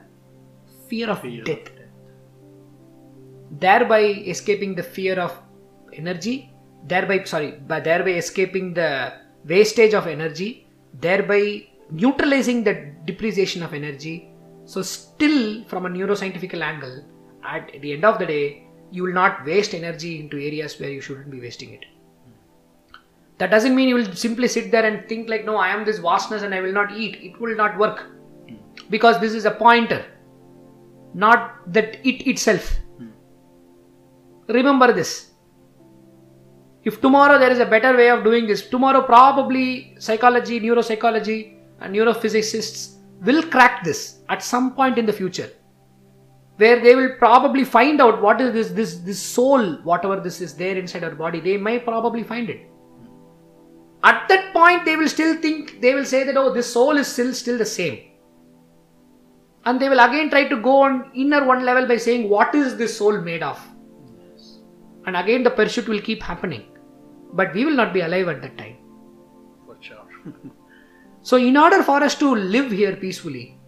[0.88, 1.72] fear of Fear of death, death.
[3.50, 5.38] thereby escaping the fear of
[5.92, 6.50] energy,
[6.86, 9.12] thereby, sorry, by thereby escaping the
[9.46, 10.66] wastage of energy,
[11.00, 14.30] thereby neutralizing the depreciation of energy.
[14.66, 17.04] So, still from a neuroscientific angle,
[17.44, 21.00] at the end of the day, you will not waste energy into areas where you
[21.00, 21.84] shouldn't be wasting it.
[23.38, 25.98] That doesn't mean you will simply sit there and think like, no, I am this
[25.98, 27.16] vastness and I will not eat.
[27.20, 28.06] It will not work
[28.90, 30.04] because this is a pointer,
[31.14, 32.76] not that it itself.
[34.48, 35.32] Remember this.
[36.84, 41.53] If tomorrow there is a better way of doing this, tomorrow probably psychology, neuropsychology,
[41.84, 45.50] and neurophysicists will crack this at some point in the future.
[46.56, 50.54] Where they will probably find out what is this this this soul, whatever this is
[50.54, 52.66] there inside our body, they may probably find it.
[54.04, 57.08] At that point, they will still think they will say that oh, this soul is
[57.08, 57.98] still still the same.
[59.64, 62.76] And they will again try to go on inner one level by saying, What is
[62.76, 63.58] this soul made of?
[64.18, 64.58] Yes.
[65.06, 66.64] And again, the pursuit will keep happening.
[67.38, 68.76] but we will not be alive at that time.
[69.66, 70.06] For sure.
[71.28, 73.58] So, in order for us to live here peacefully,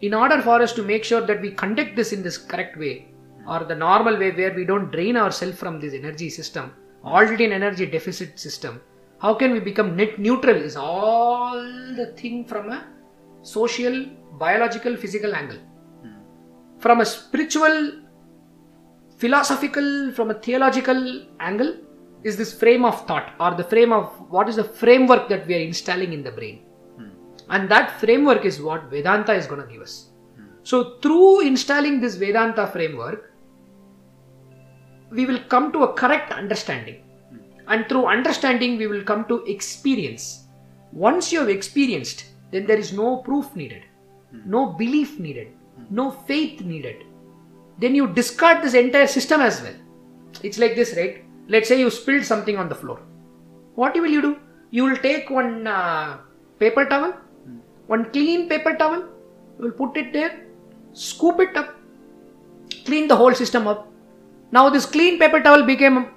[0.00, 3.08] in order for us to make sure that we conduct this in this correct way
[3.48, 6.72] or the normal way where we don't drain ourselves from this energy system,
[7.04, 8.80] already an energy deficit system,
[9.18, 11.60] how can we become net neutral is all
[11.96, 12.86] the thing from a
[13.42, 14.06] social,
[14.38, 15.58] biological, physical angle.
[16.78, 18.02] From a spiritual,
[19.18, 21.74] philosophical, from a theological angle,
[22.26, 25.54] is this frame of thought or the frame of what is the framework that we
[25.54, 26.58] are installing in the brain.
[26.96, 27.10] Hmm.
[27.50, 30.10] And that framework is what Vedanta is going to give us.
[30.34, 30.46] Hmm.
[30.64, 33.32] So, through installing this Vedanta framework,
[35.10, 37.02] we will come to a correct understanding.
[37.30, 37.38] Hmm.
[37.68, 40.48] And through understanding, we will come to experience.
[40.92, 43.84] Once you have experienced, then there is no proof needed,
[44.46, 45.48] no belief needed,
[45.90, 47.04] no faith needed.
[47.78, 49.74] Then you discard this entire system as well.
[50.42, 51.25] It's like this, right?
[51.48, 53.00] Let's say you spilled something on the floor.
[53.74, 54.36] What will you do?
[54.70, 56.18] You will take one uh,
[56.58, 57.58] paper towel, hmm.
[57.86, 59.00] one clean paper towel,
[59.58, 60.44] you will put it there,
[60.92, 61.74] scoop it up,
[62.84, 63.88] clean the whole system up.
[64.50, 66.08] Now this clean paper towel became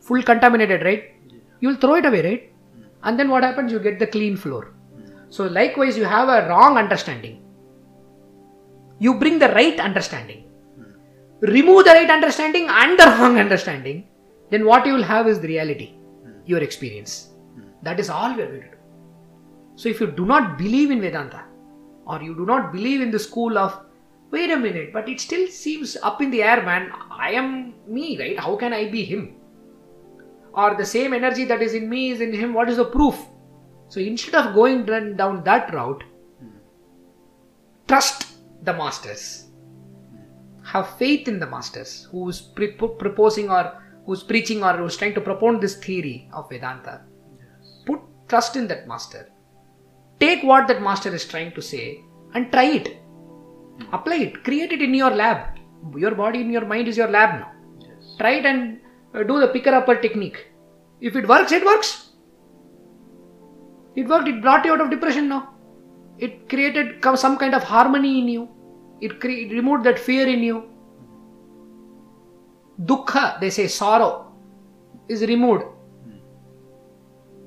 [0.00, 1.12] full contaminated, right?
[1.60, 2.52] You will throw it away, right?
[2.74, 2.82] Hmm.
[3.04, 3.70] And then what happens?
[3.70, 4.74] You get the clean floor.
[4.94, 5.30] Hmm.
[5.30, 7.42] So likewise, you have a wrong understanding.
[8.98, 10.44] You bring the right understanding.
[11.40, 14.08] Remove the right understanding and the wrong understanding.
[14.50, 16.32] Then what you will have is the reality, hmm.
[16.44, 17.30] your experience.
[17.54, 17.68] Hmm.
[17.82, 18.76] That is all we are going to do.
[19.76, 21.44] So if you do not believe in Vedanta,
[22.06, 23.80] or you do not believe in the school of,
[24.30, 26.90] wait a minute, but it still seems up in the air, man.
[27.10, 28.38] I am me, right?
[28.38, 29.36] How can I be him?
[30.52, 32.54] Or the same energy that is in me is in him.
[32.54, 33.18] What is the proof?
[33.88, 36.04] So instead of going down that route,
[36.40, 36.48] hmm.
[37.88, 38.26] trust
[38.62, 39.46] the masters.
[40.62, 45.20] Have faith in the masters who's pre- proposing or who's preaching or who's trying to
[45.20, 47.02] propound this theory of Vedanta.
[47.86, 49.30] Put trust in that master.
[50.20, 52.00] Take what that master is trying to say
[52.34, 52.98] and try it.
[53.92, 54.44] Apply it.
[54.44, 55.58] Create it in your lab.
[55.96, 57.52] Your body and your mind is your lab now.
[57.80, 58.16] Yes.
[58.18, 58.78] Try it and
[59.14, 60.46] uh, do the picker upper technique.
[61.00, 62.12] If it works, it works.
[63.96, 64.28] It worked.
[64.28, 65.54] It brought you out of depression now.
[66.18, 68.48] It created some kind of harmony in you.
[69.00, 70.70] It, cre- it removed that fear in you.
[72.82, 74.32] Dukkha, they say sorrow,
[75.08, 75.64] is removed.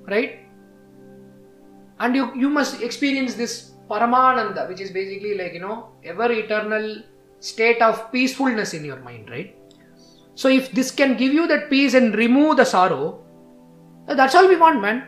[0.05, 0.39] Right?
[1.99, 7.03] And you, you must experience this Paramananda, which is basically like, you know, ever eternal
[7.39, 9.55] state of peacefulness in your mind, right?
[10.35, 13.23] So if this can give you that peace and remove the sorrow,
[14.07, 15.03] uh, that's all we want, man.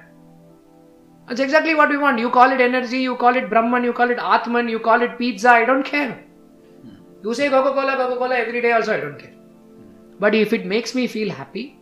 [1.28, 2.20] That's exactly what we want.
[2.20, 5.18] You call it energy, you call it Brahman, you call it Atman, you call it
[5.18, 6.24] pizza, I don't care.
[7.24, 9.34] You say Coca Cola, Coca Cola every day also, I don't care.
[10.20, 11.80] But if it makes me feel happy,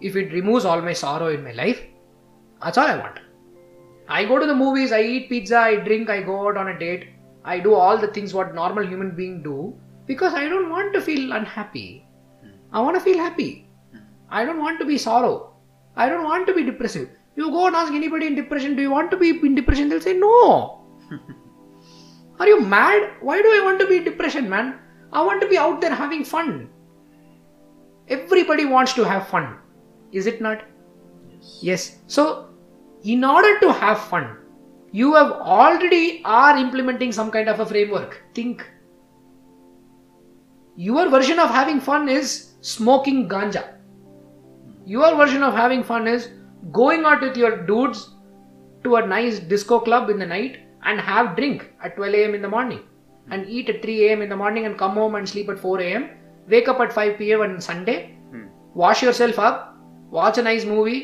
[0.00, 1.80] if it removes all my sorrow in my life,
[2.62, 3.18] that's all I want.
[4.08, 6.78] I go to the movies, I eat pizza, I drink, I go out on a
[6.78, 7.08] date,
[7.44, 9.74] I do all the things what normal human being do
[10.06, 12.06] because I don't want to feel unhappy.
[12.72, 13.68] I want to feel happy.
[14.30, 15.54] I don't want to be sorrow.
[15.96, 17.08] I don't want to be depressive.
[17.36, 19.88] You go and ask anybody in depression, do you want to be in depression?
[19.88, 20.84] They'll say no.
[22.40, 23.12] Are you mad?
[23.20, 24.78] Why do I want to be in depression, man?
[25.12, 26.68] I want to be out there having fun.
[28.08, 29.58] Everybody wants to have fun.
[30.12, 30.64] Is it not?
[31.30, 31.58] Yes.
[31.62, 31.98] Yes.
[32.06, 32.48] So,
[33.04, 34.38] in order to have fun,
[34.92, 38.22] you have already are implementing some kind of a framework.
[38.34, 38.68] Think.
[40.76, 43.74] Your version of having fun is smoking ganja.
[44.86, 46.30] Your version of having fun is
[46.72, 48.10] going out with your dudes
[48.84, 52.34] to a nice disco club in the night and have drink at 12 a.m.
[52.34, 52.80] in the morning
[53.30, 54.22] and eat at 3 a.m.
[54.22, 56.10] in the morning and come home and sleep at 4 a.m.
[56.48, 57.40] Wake up at 5 p.m.
[57.42, 57.96] on Sunday,
[58.32, 58.46] Hmm.
[58.74, 59.76] wash yourself up,
[60.10, 61.00] watch a nice movie,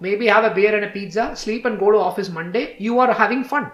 [0.00, 2.64] maybe have a beer and a pizza, sleep and go to office Monday.
[2.78, 3.70] You are having fun.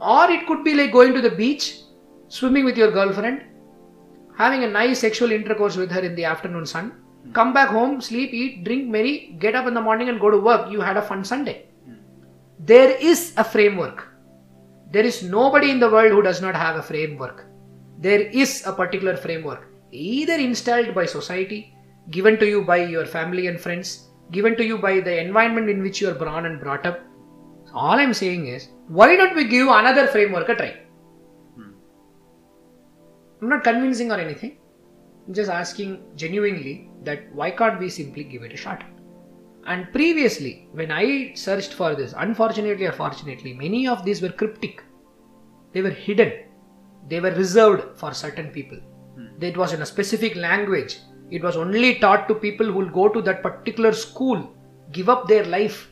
[0.00, 1.80] Or it could be like going to the beach,
[2.28, 3.42] swimming with your girlfriend,
[4.36, 6.92] having a nice sexual intercourse with her in the afternoon sun,
[7.32, 10.38] come back home, sleep, eat, drink, merry, get up in the morning and go to
[10.38, 10.70] work.
[10.70, 11.66] You had a fun Sunday.
[12.60, 14.06] There is a framework.
[14.92, 17.44] There is nobody in the world who does not have a framework.
[18.00, 21.74] There is a particular framework, either installed by society,
[22.10, 25.82] given to you by your family and friends, given to you by the environment in
[25.82, 27.00] which you are born and brought up.
[27.74, 30.76] All I'm saying is, why don't we give another framework a try?
[31.56, 31.72] Hmm.
[33.42, 34.58] I'm not convincing or anything.
[35.26, 38.84] I'm just asking genuinely that why can't we simply give it a shot?
[39.66, 44.82] And previously, when I searched for this, unfortunately or fortunately, many of these were cryptic.
[45.72, 46.32] They were hidden.
[47.08, 48.78] They were reserved for certain people.
[49.16, 49.42] Hmm.
[49.42, 50.98] It was in a specific language.
[51.30, 54.54] It was only taught to people who will go to that particular school,
[54.92, 55.90] give up their life,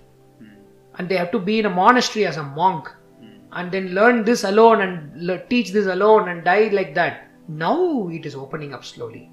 [0.99, 2.89] and they have to be in a monastery as a monk,
[3.53, 7.31] and then learn this alone and le- teach this alone and die like that.
[7.49, 9.31] Now it is opening up slowly.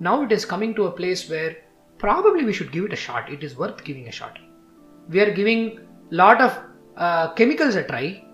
[0.00, 1.56] Now it is coming to a place where
[1.98, 3.30] probably we should give it a shot.
[3.30, 4.38] It is worth giving a shot.
[5.08, 5.80] We are giving
[6.10, 6.58] lot of
[6.96, 8.24] uh, chemicals a try.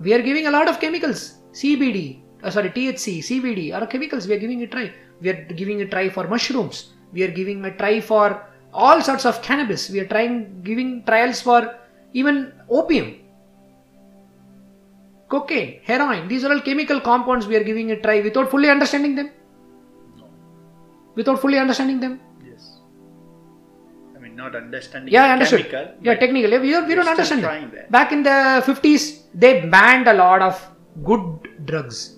[0.00, 1.38] We are giving a lot of chemicals.
[1.52, 4.28] CBD, uh, sorry, THC, CBD are chemicals.
[4.28, 4.92] We are giving a try.
[5.20, 6.92] We are giving a try for mushrooms.
[7.12, 9.88] We are giving a try for all sorts of cannabis.
[9.88, 11.78] We are trying giving trials for
[12.12, 13.16] even opium,
[15.28, 16.28] cocaine, heroin.
[16.28, 19.30] These are all chemical compounds we are giving a try without fully understanding them.
[20.16, 20.24] No.
[21.14, 22.20] Without fully understanding them.
[22.44, 22.80] Yes.
[24.14, 25.12] I mean, not understanding.
[25.12, 25.70] Yeah, I understood.
[25.70, 27.90] Chemical, yeah, but technically, we don't, we don't understand trying that.
[27.90, 27.90] that.
[27.90, 30.60] Back in the 50s, they banned a lot of
[31.04, 32.16] good drugs.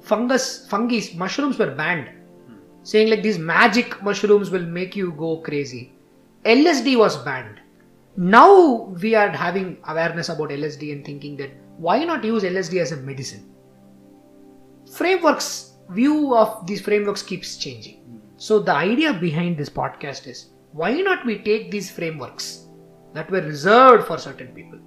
[0.00, 2.08] Fungus, fungi, mushrooms were banned.
[2.82, 5.92] Saying like these magic mushrooms will make you go crazy.
[6.44, 7.60] LSD was banned.
[8.16, 12.92] Now we are having awareness about LSD and thinking that why not use LSD as
[12.92, 13.52] a medicine?
[14.90, 18.20] Frameworks, view of these frameworks keeps changing.
[18.38, 22.66] So the idea behind this podcast is why not we take these frameworks
[23.12, 24.78] that were reserved for certain people,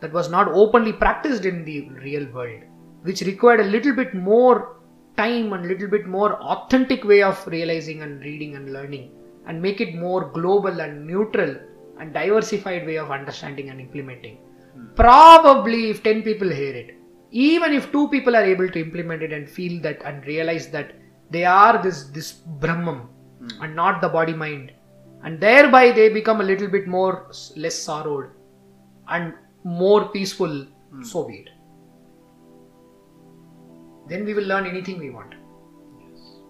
[0.00, 2.62] that was not openly practiced in the real world,
[3.02, 4.76] which required a little bit more
[5.16, 9.10] time and little bit more authentic way of realizing and reading and learning,
[9.46, 11.56] and make it more global and neutral
[11.98, 14.36] and diversified way of understanding and implementing.
[14.74, 14.94] Hmm.
[14.94, 16.94] Probably if 10 people hear it,
[17.30, 20.92] even if two people are able to implement it and feel that and realize that
[21.30, 23.00] they are this this brahman
[23.40, 23.62] hmm.
[23.62, 24.72] and not the body mind
[25.24, 28.30] and thereby they become a little bit more less sorrowed
[29.08, 29.34] and
[29.68, 31.02] more peaceful hmm.
[31.02, 31.48] so be it
[34.10, 35.34] then we will learn anything we want.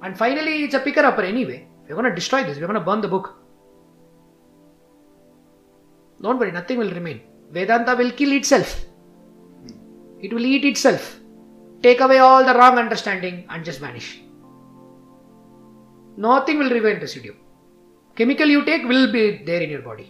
[0.03, 1.67] And finally it's a picker upper anyway.
[1.89, 2.57] We're going to destroy this.
[2.57, 3.35] We're going to burn the book.
[6.23, 7.21] Don't worry nothing will remain.
[7.51, 8.85] Vedanta will kill itself.
[9.63, 10.21] Hmm.
[10.21, 11.19] It will eat itself.
[11.83, 14.21] Take away all the wrong understanding and just vanish.
[16.17, 17.35] Nothing will remain residue
[18.19, 20.07] chemical you take will be there in your body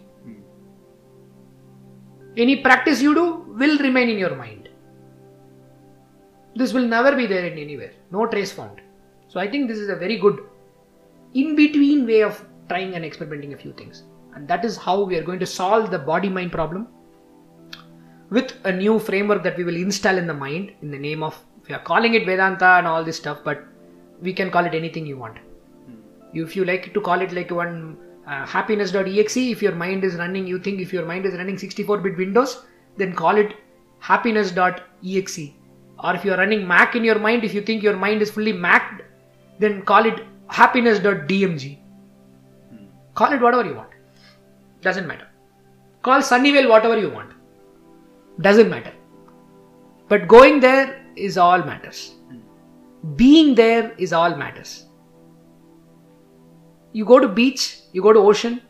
[2.38, 3.26] any practice you do
[3.60, 4.68] will remain in your mind.
[6.54, 7.92] This will never be there in anywhere.
[8.10, 8.80] No trace found.
[9.28, 10.38] So i think this is a very good
[11.34, 14.04] in between way of trying and experimenting a few things.
[14.34, 16.88] And that is how we are going to solve the body mind problem
[18.30, 21.38] with a new framework that we will install in the mind in the name of
[21.68, 23.64] we are calling it vedanta and all this stuff but
[24.20, 25.38] we can call it anything you want.
[25.38, 26.00] Hmm.
[26.32, 27.98] If you like to call it like one
[28.28, 31.98] uh, happiness.exe if your mind is running you think if your mind is running 64
[31.98, 32.64] bit windows
[32.96, 33.54] then call it
[34.00, 35.40] happiness.exe
[36.04, 38.30] or if you are running mac in your mind if you think your mind is
[38.30, 39.02] fully mac
[39.58, 41.78] then call it happiness.dmg
[43.14, 43.90] call it whatever you want.
[44.82, 45.26] Doesn't matter.
[46.02, 47.32] Call sunnyvale whatever you want.
[48.40, 48.92] Doesn't matter.
[50.08, 52.14] But going there is all matters.
[53.16, 54.86] Being there is all matters.
[56.92, 58.60] You go to beach you go to ocean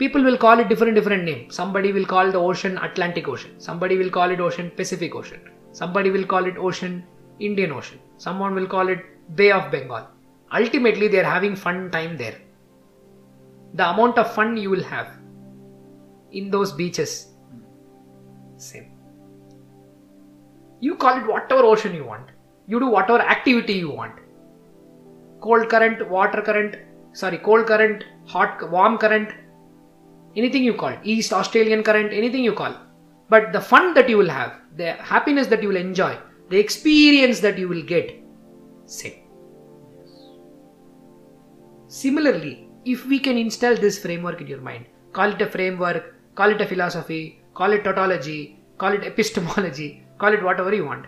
[0.00, 1.50] people will call it different different name.
[1.50, 3.58] Somebody will call the ocean atlantic ocean.
[3.58, 5.40] Somebody will call it ocean pacific ocean.
[5.72, 7.04] Somebody will call it ocean
[7.38, 7.98] indian ocean.
[8.16, 9.04] Someone will call it
[9.36, 10.06] bay of bengal.
[10.52, 12.38] Ultimately they are having fun time there.
[13.74, 15.08] The amount of fun you will have
[16.32, 17.28] in those beaches
[18.56, 18.90] same.
[20.80, 22.28] You call it whatever ocean you want.
[22.66, 24.14] You do whatever activity you want.
[25.40, 26.76] Cold current water current
[27.12, 29.32] sorry cold current hot warm current
[30.36, 30.90] anything you call.
[30.90, 32.74] It east australian current anything you call.
[33.28, 36.16] But the fun that you will have the happiness that you will enjoy
[36.48, 38.22] the experience that you will get
[38.86, 39.18] same.
[41.88, 46.50] Similarly if we can install this framework in your mind call it a framework call
[46.50, 51.06] it a philosophy call it tautology call it epistemology call it whatever you want.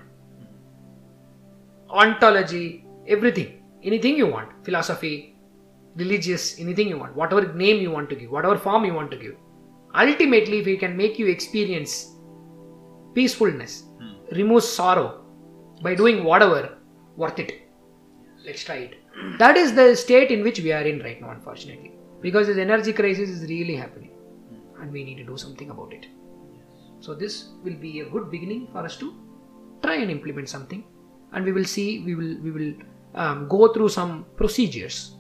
[1.91, 5.32] Ontology everything anything you want philosophy
[5.97, 9.17] religious anything you want whatever name you want to give whatever form you want to
[9.17, 9.37] give.
[9.95, 12.17] Ultimately if we can make you experience
[13.15, 13.85] peacefulness
[14.33, 15.25] remove sorrow
[15.83, 16.79] by doing whatever
[17.17, 17.69] worth it.
[18.45, 18.95] Let's try it.
[19.39, 21.93] That is the state in which we are in right now unfortunately.
[22.21, 24.11] Because this energy crisis is really happening.
[24.81, 26.07] And we need to do something about it.
[27.01, 29.15] So this will be a good beginning for us to
[29.83, 30.85] try and implement something.
[31.33, 32.73] And we will see we will we will
[33.15, 35.17] um, go through some procedures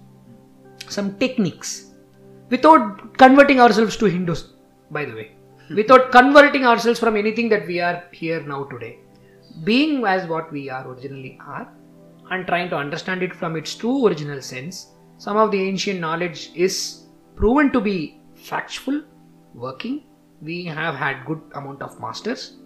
[0.98, 1.70] some techniques
[2.54, 4.42] without converting ourselves to hindus
[4.96, 5.28] by the way
[5.68, 5.76] hmm.
[5.80, 8.94] without converting ourselves from anything that we are here now today
[9.70, 11.68] being as what we are originally are
[12.30, 16.50] and trying to understand it from its true original sense, some of the ancient knowledge
[16.54, 17.06] is
[17.36, 19.02] proven to be factual,
[19.54, 20.04] working.
[20.40, 22.56] We have had good amount of masters.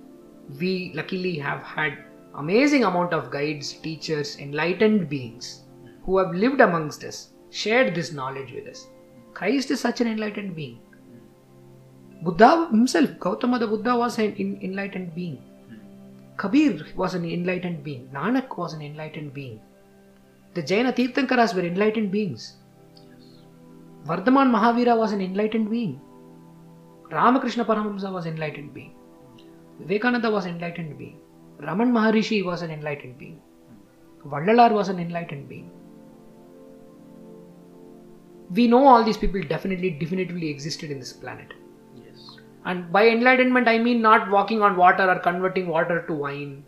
[0.60, 1.98] We luckily have had
[2.36, 5.64] amazing amount of guides, teachers, enlightened beings
[6.04, 8.86] who have lived amongst us, shared this knowledge with us.
[9.34, 10.80] Christ is such an enlightened being.
[12.22, 15.38] Buddha himself, Gautama the Buddha was an en- enlightened being.
[16.36, 18.08] Kabir was an enlightened being.
[18.08, 19.60] Nanak was an enlightened being.
[20.54, 22.56] The Jaina Tirthankaras were enlightened beings.
[24.06, 26.00] Vardhaman Mahavira was an enlightened being.
[27.10, 28.94] Ramakrishna Paramahamsa was an enlightened being.
[29.80, 31.20] Vivekananda was an enlightened being.
[31.58, 33.40] Raman Maharishi was an enlightened being.
[34.24, 35.70] Vallalar was an enlightened being.
[38.50, 41.52] We know all these people definitely, definitively existed in this planet.
[41.94, 42.38] Yes.
[42.64, 46.64] And by enlightenment, I mean not walking on water or converting water to wine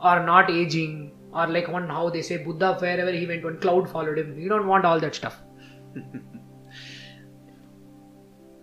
[0.00, 3.90] or not aging or like one how they say Buddha, wherever he went, one cloud
[3.90, 4.36] followed him.
[4.36, 5.42] We don't want all that stuff.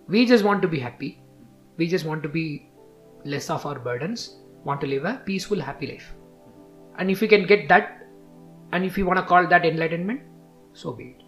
[0.08, 1.20] we just want to be happy.
[1.76, 2.70] We just want to be
[3.24, 6.14] less of our burdens, want to live a peaceful, happy life.
[6.98, 8.06] And if we can get that,
[8.72, 10.22] and if you want to call that enlightenment,
[10.72, 11.21] so be it.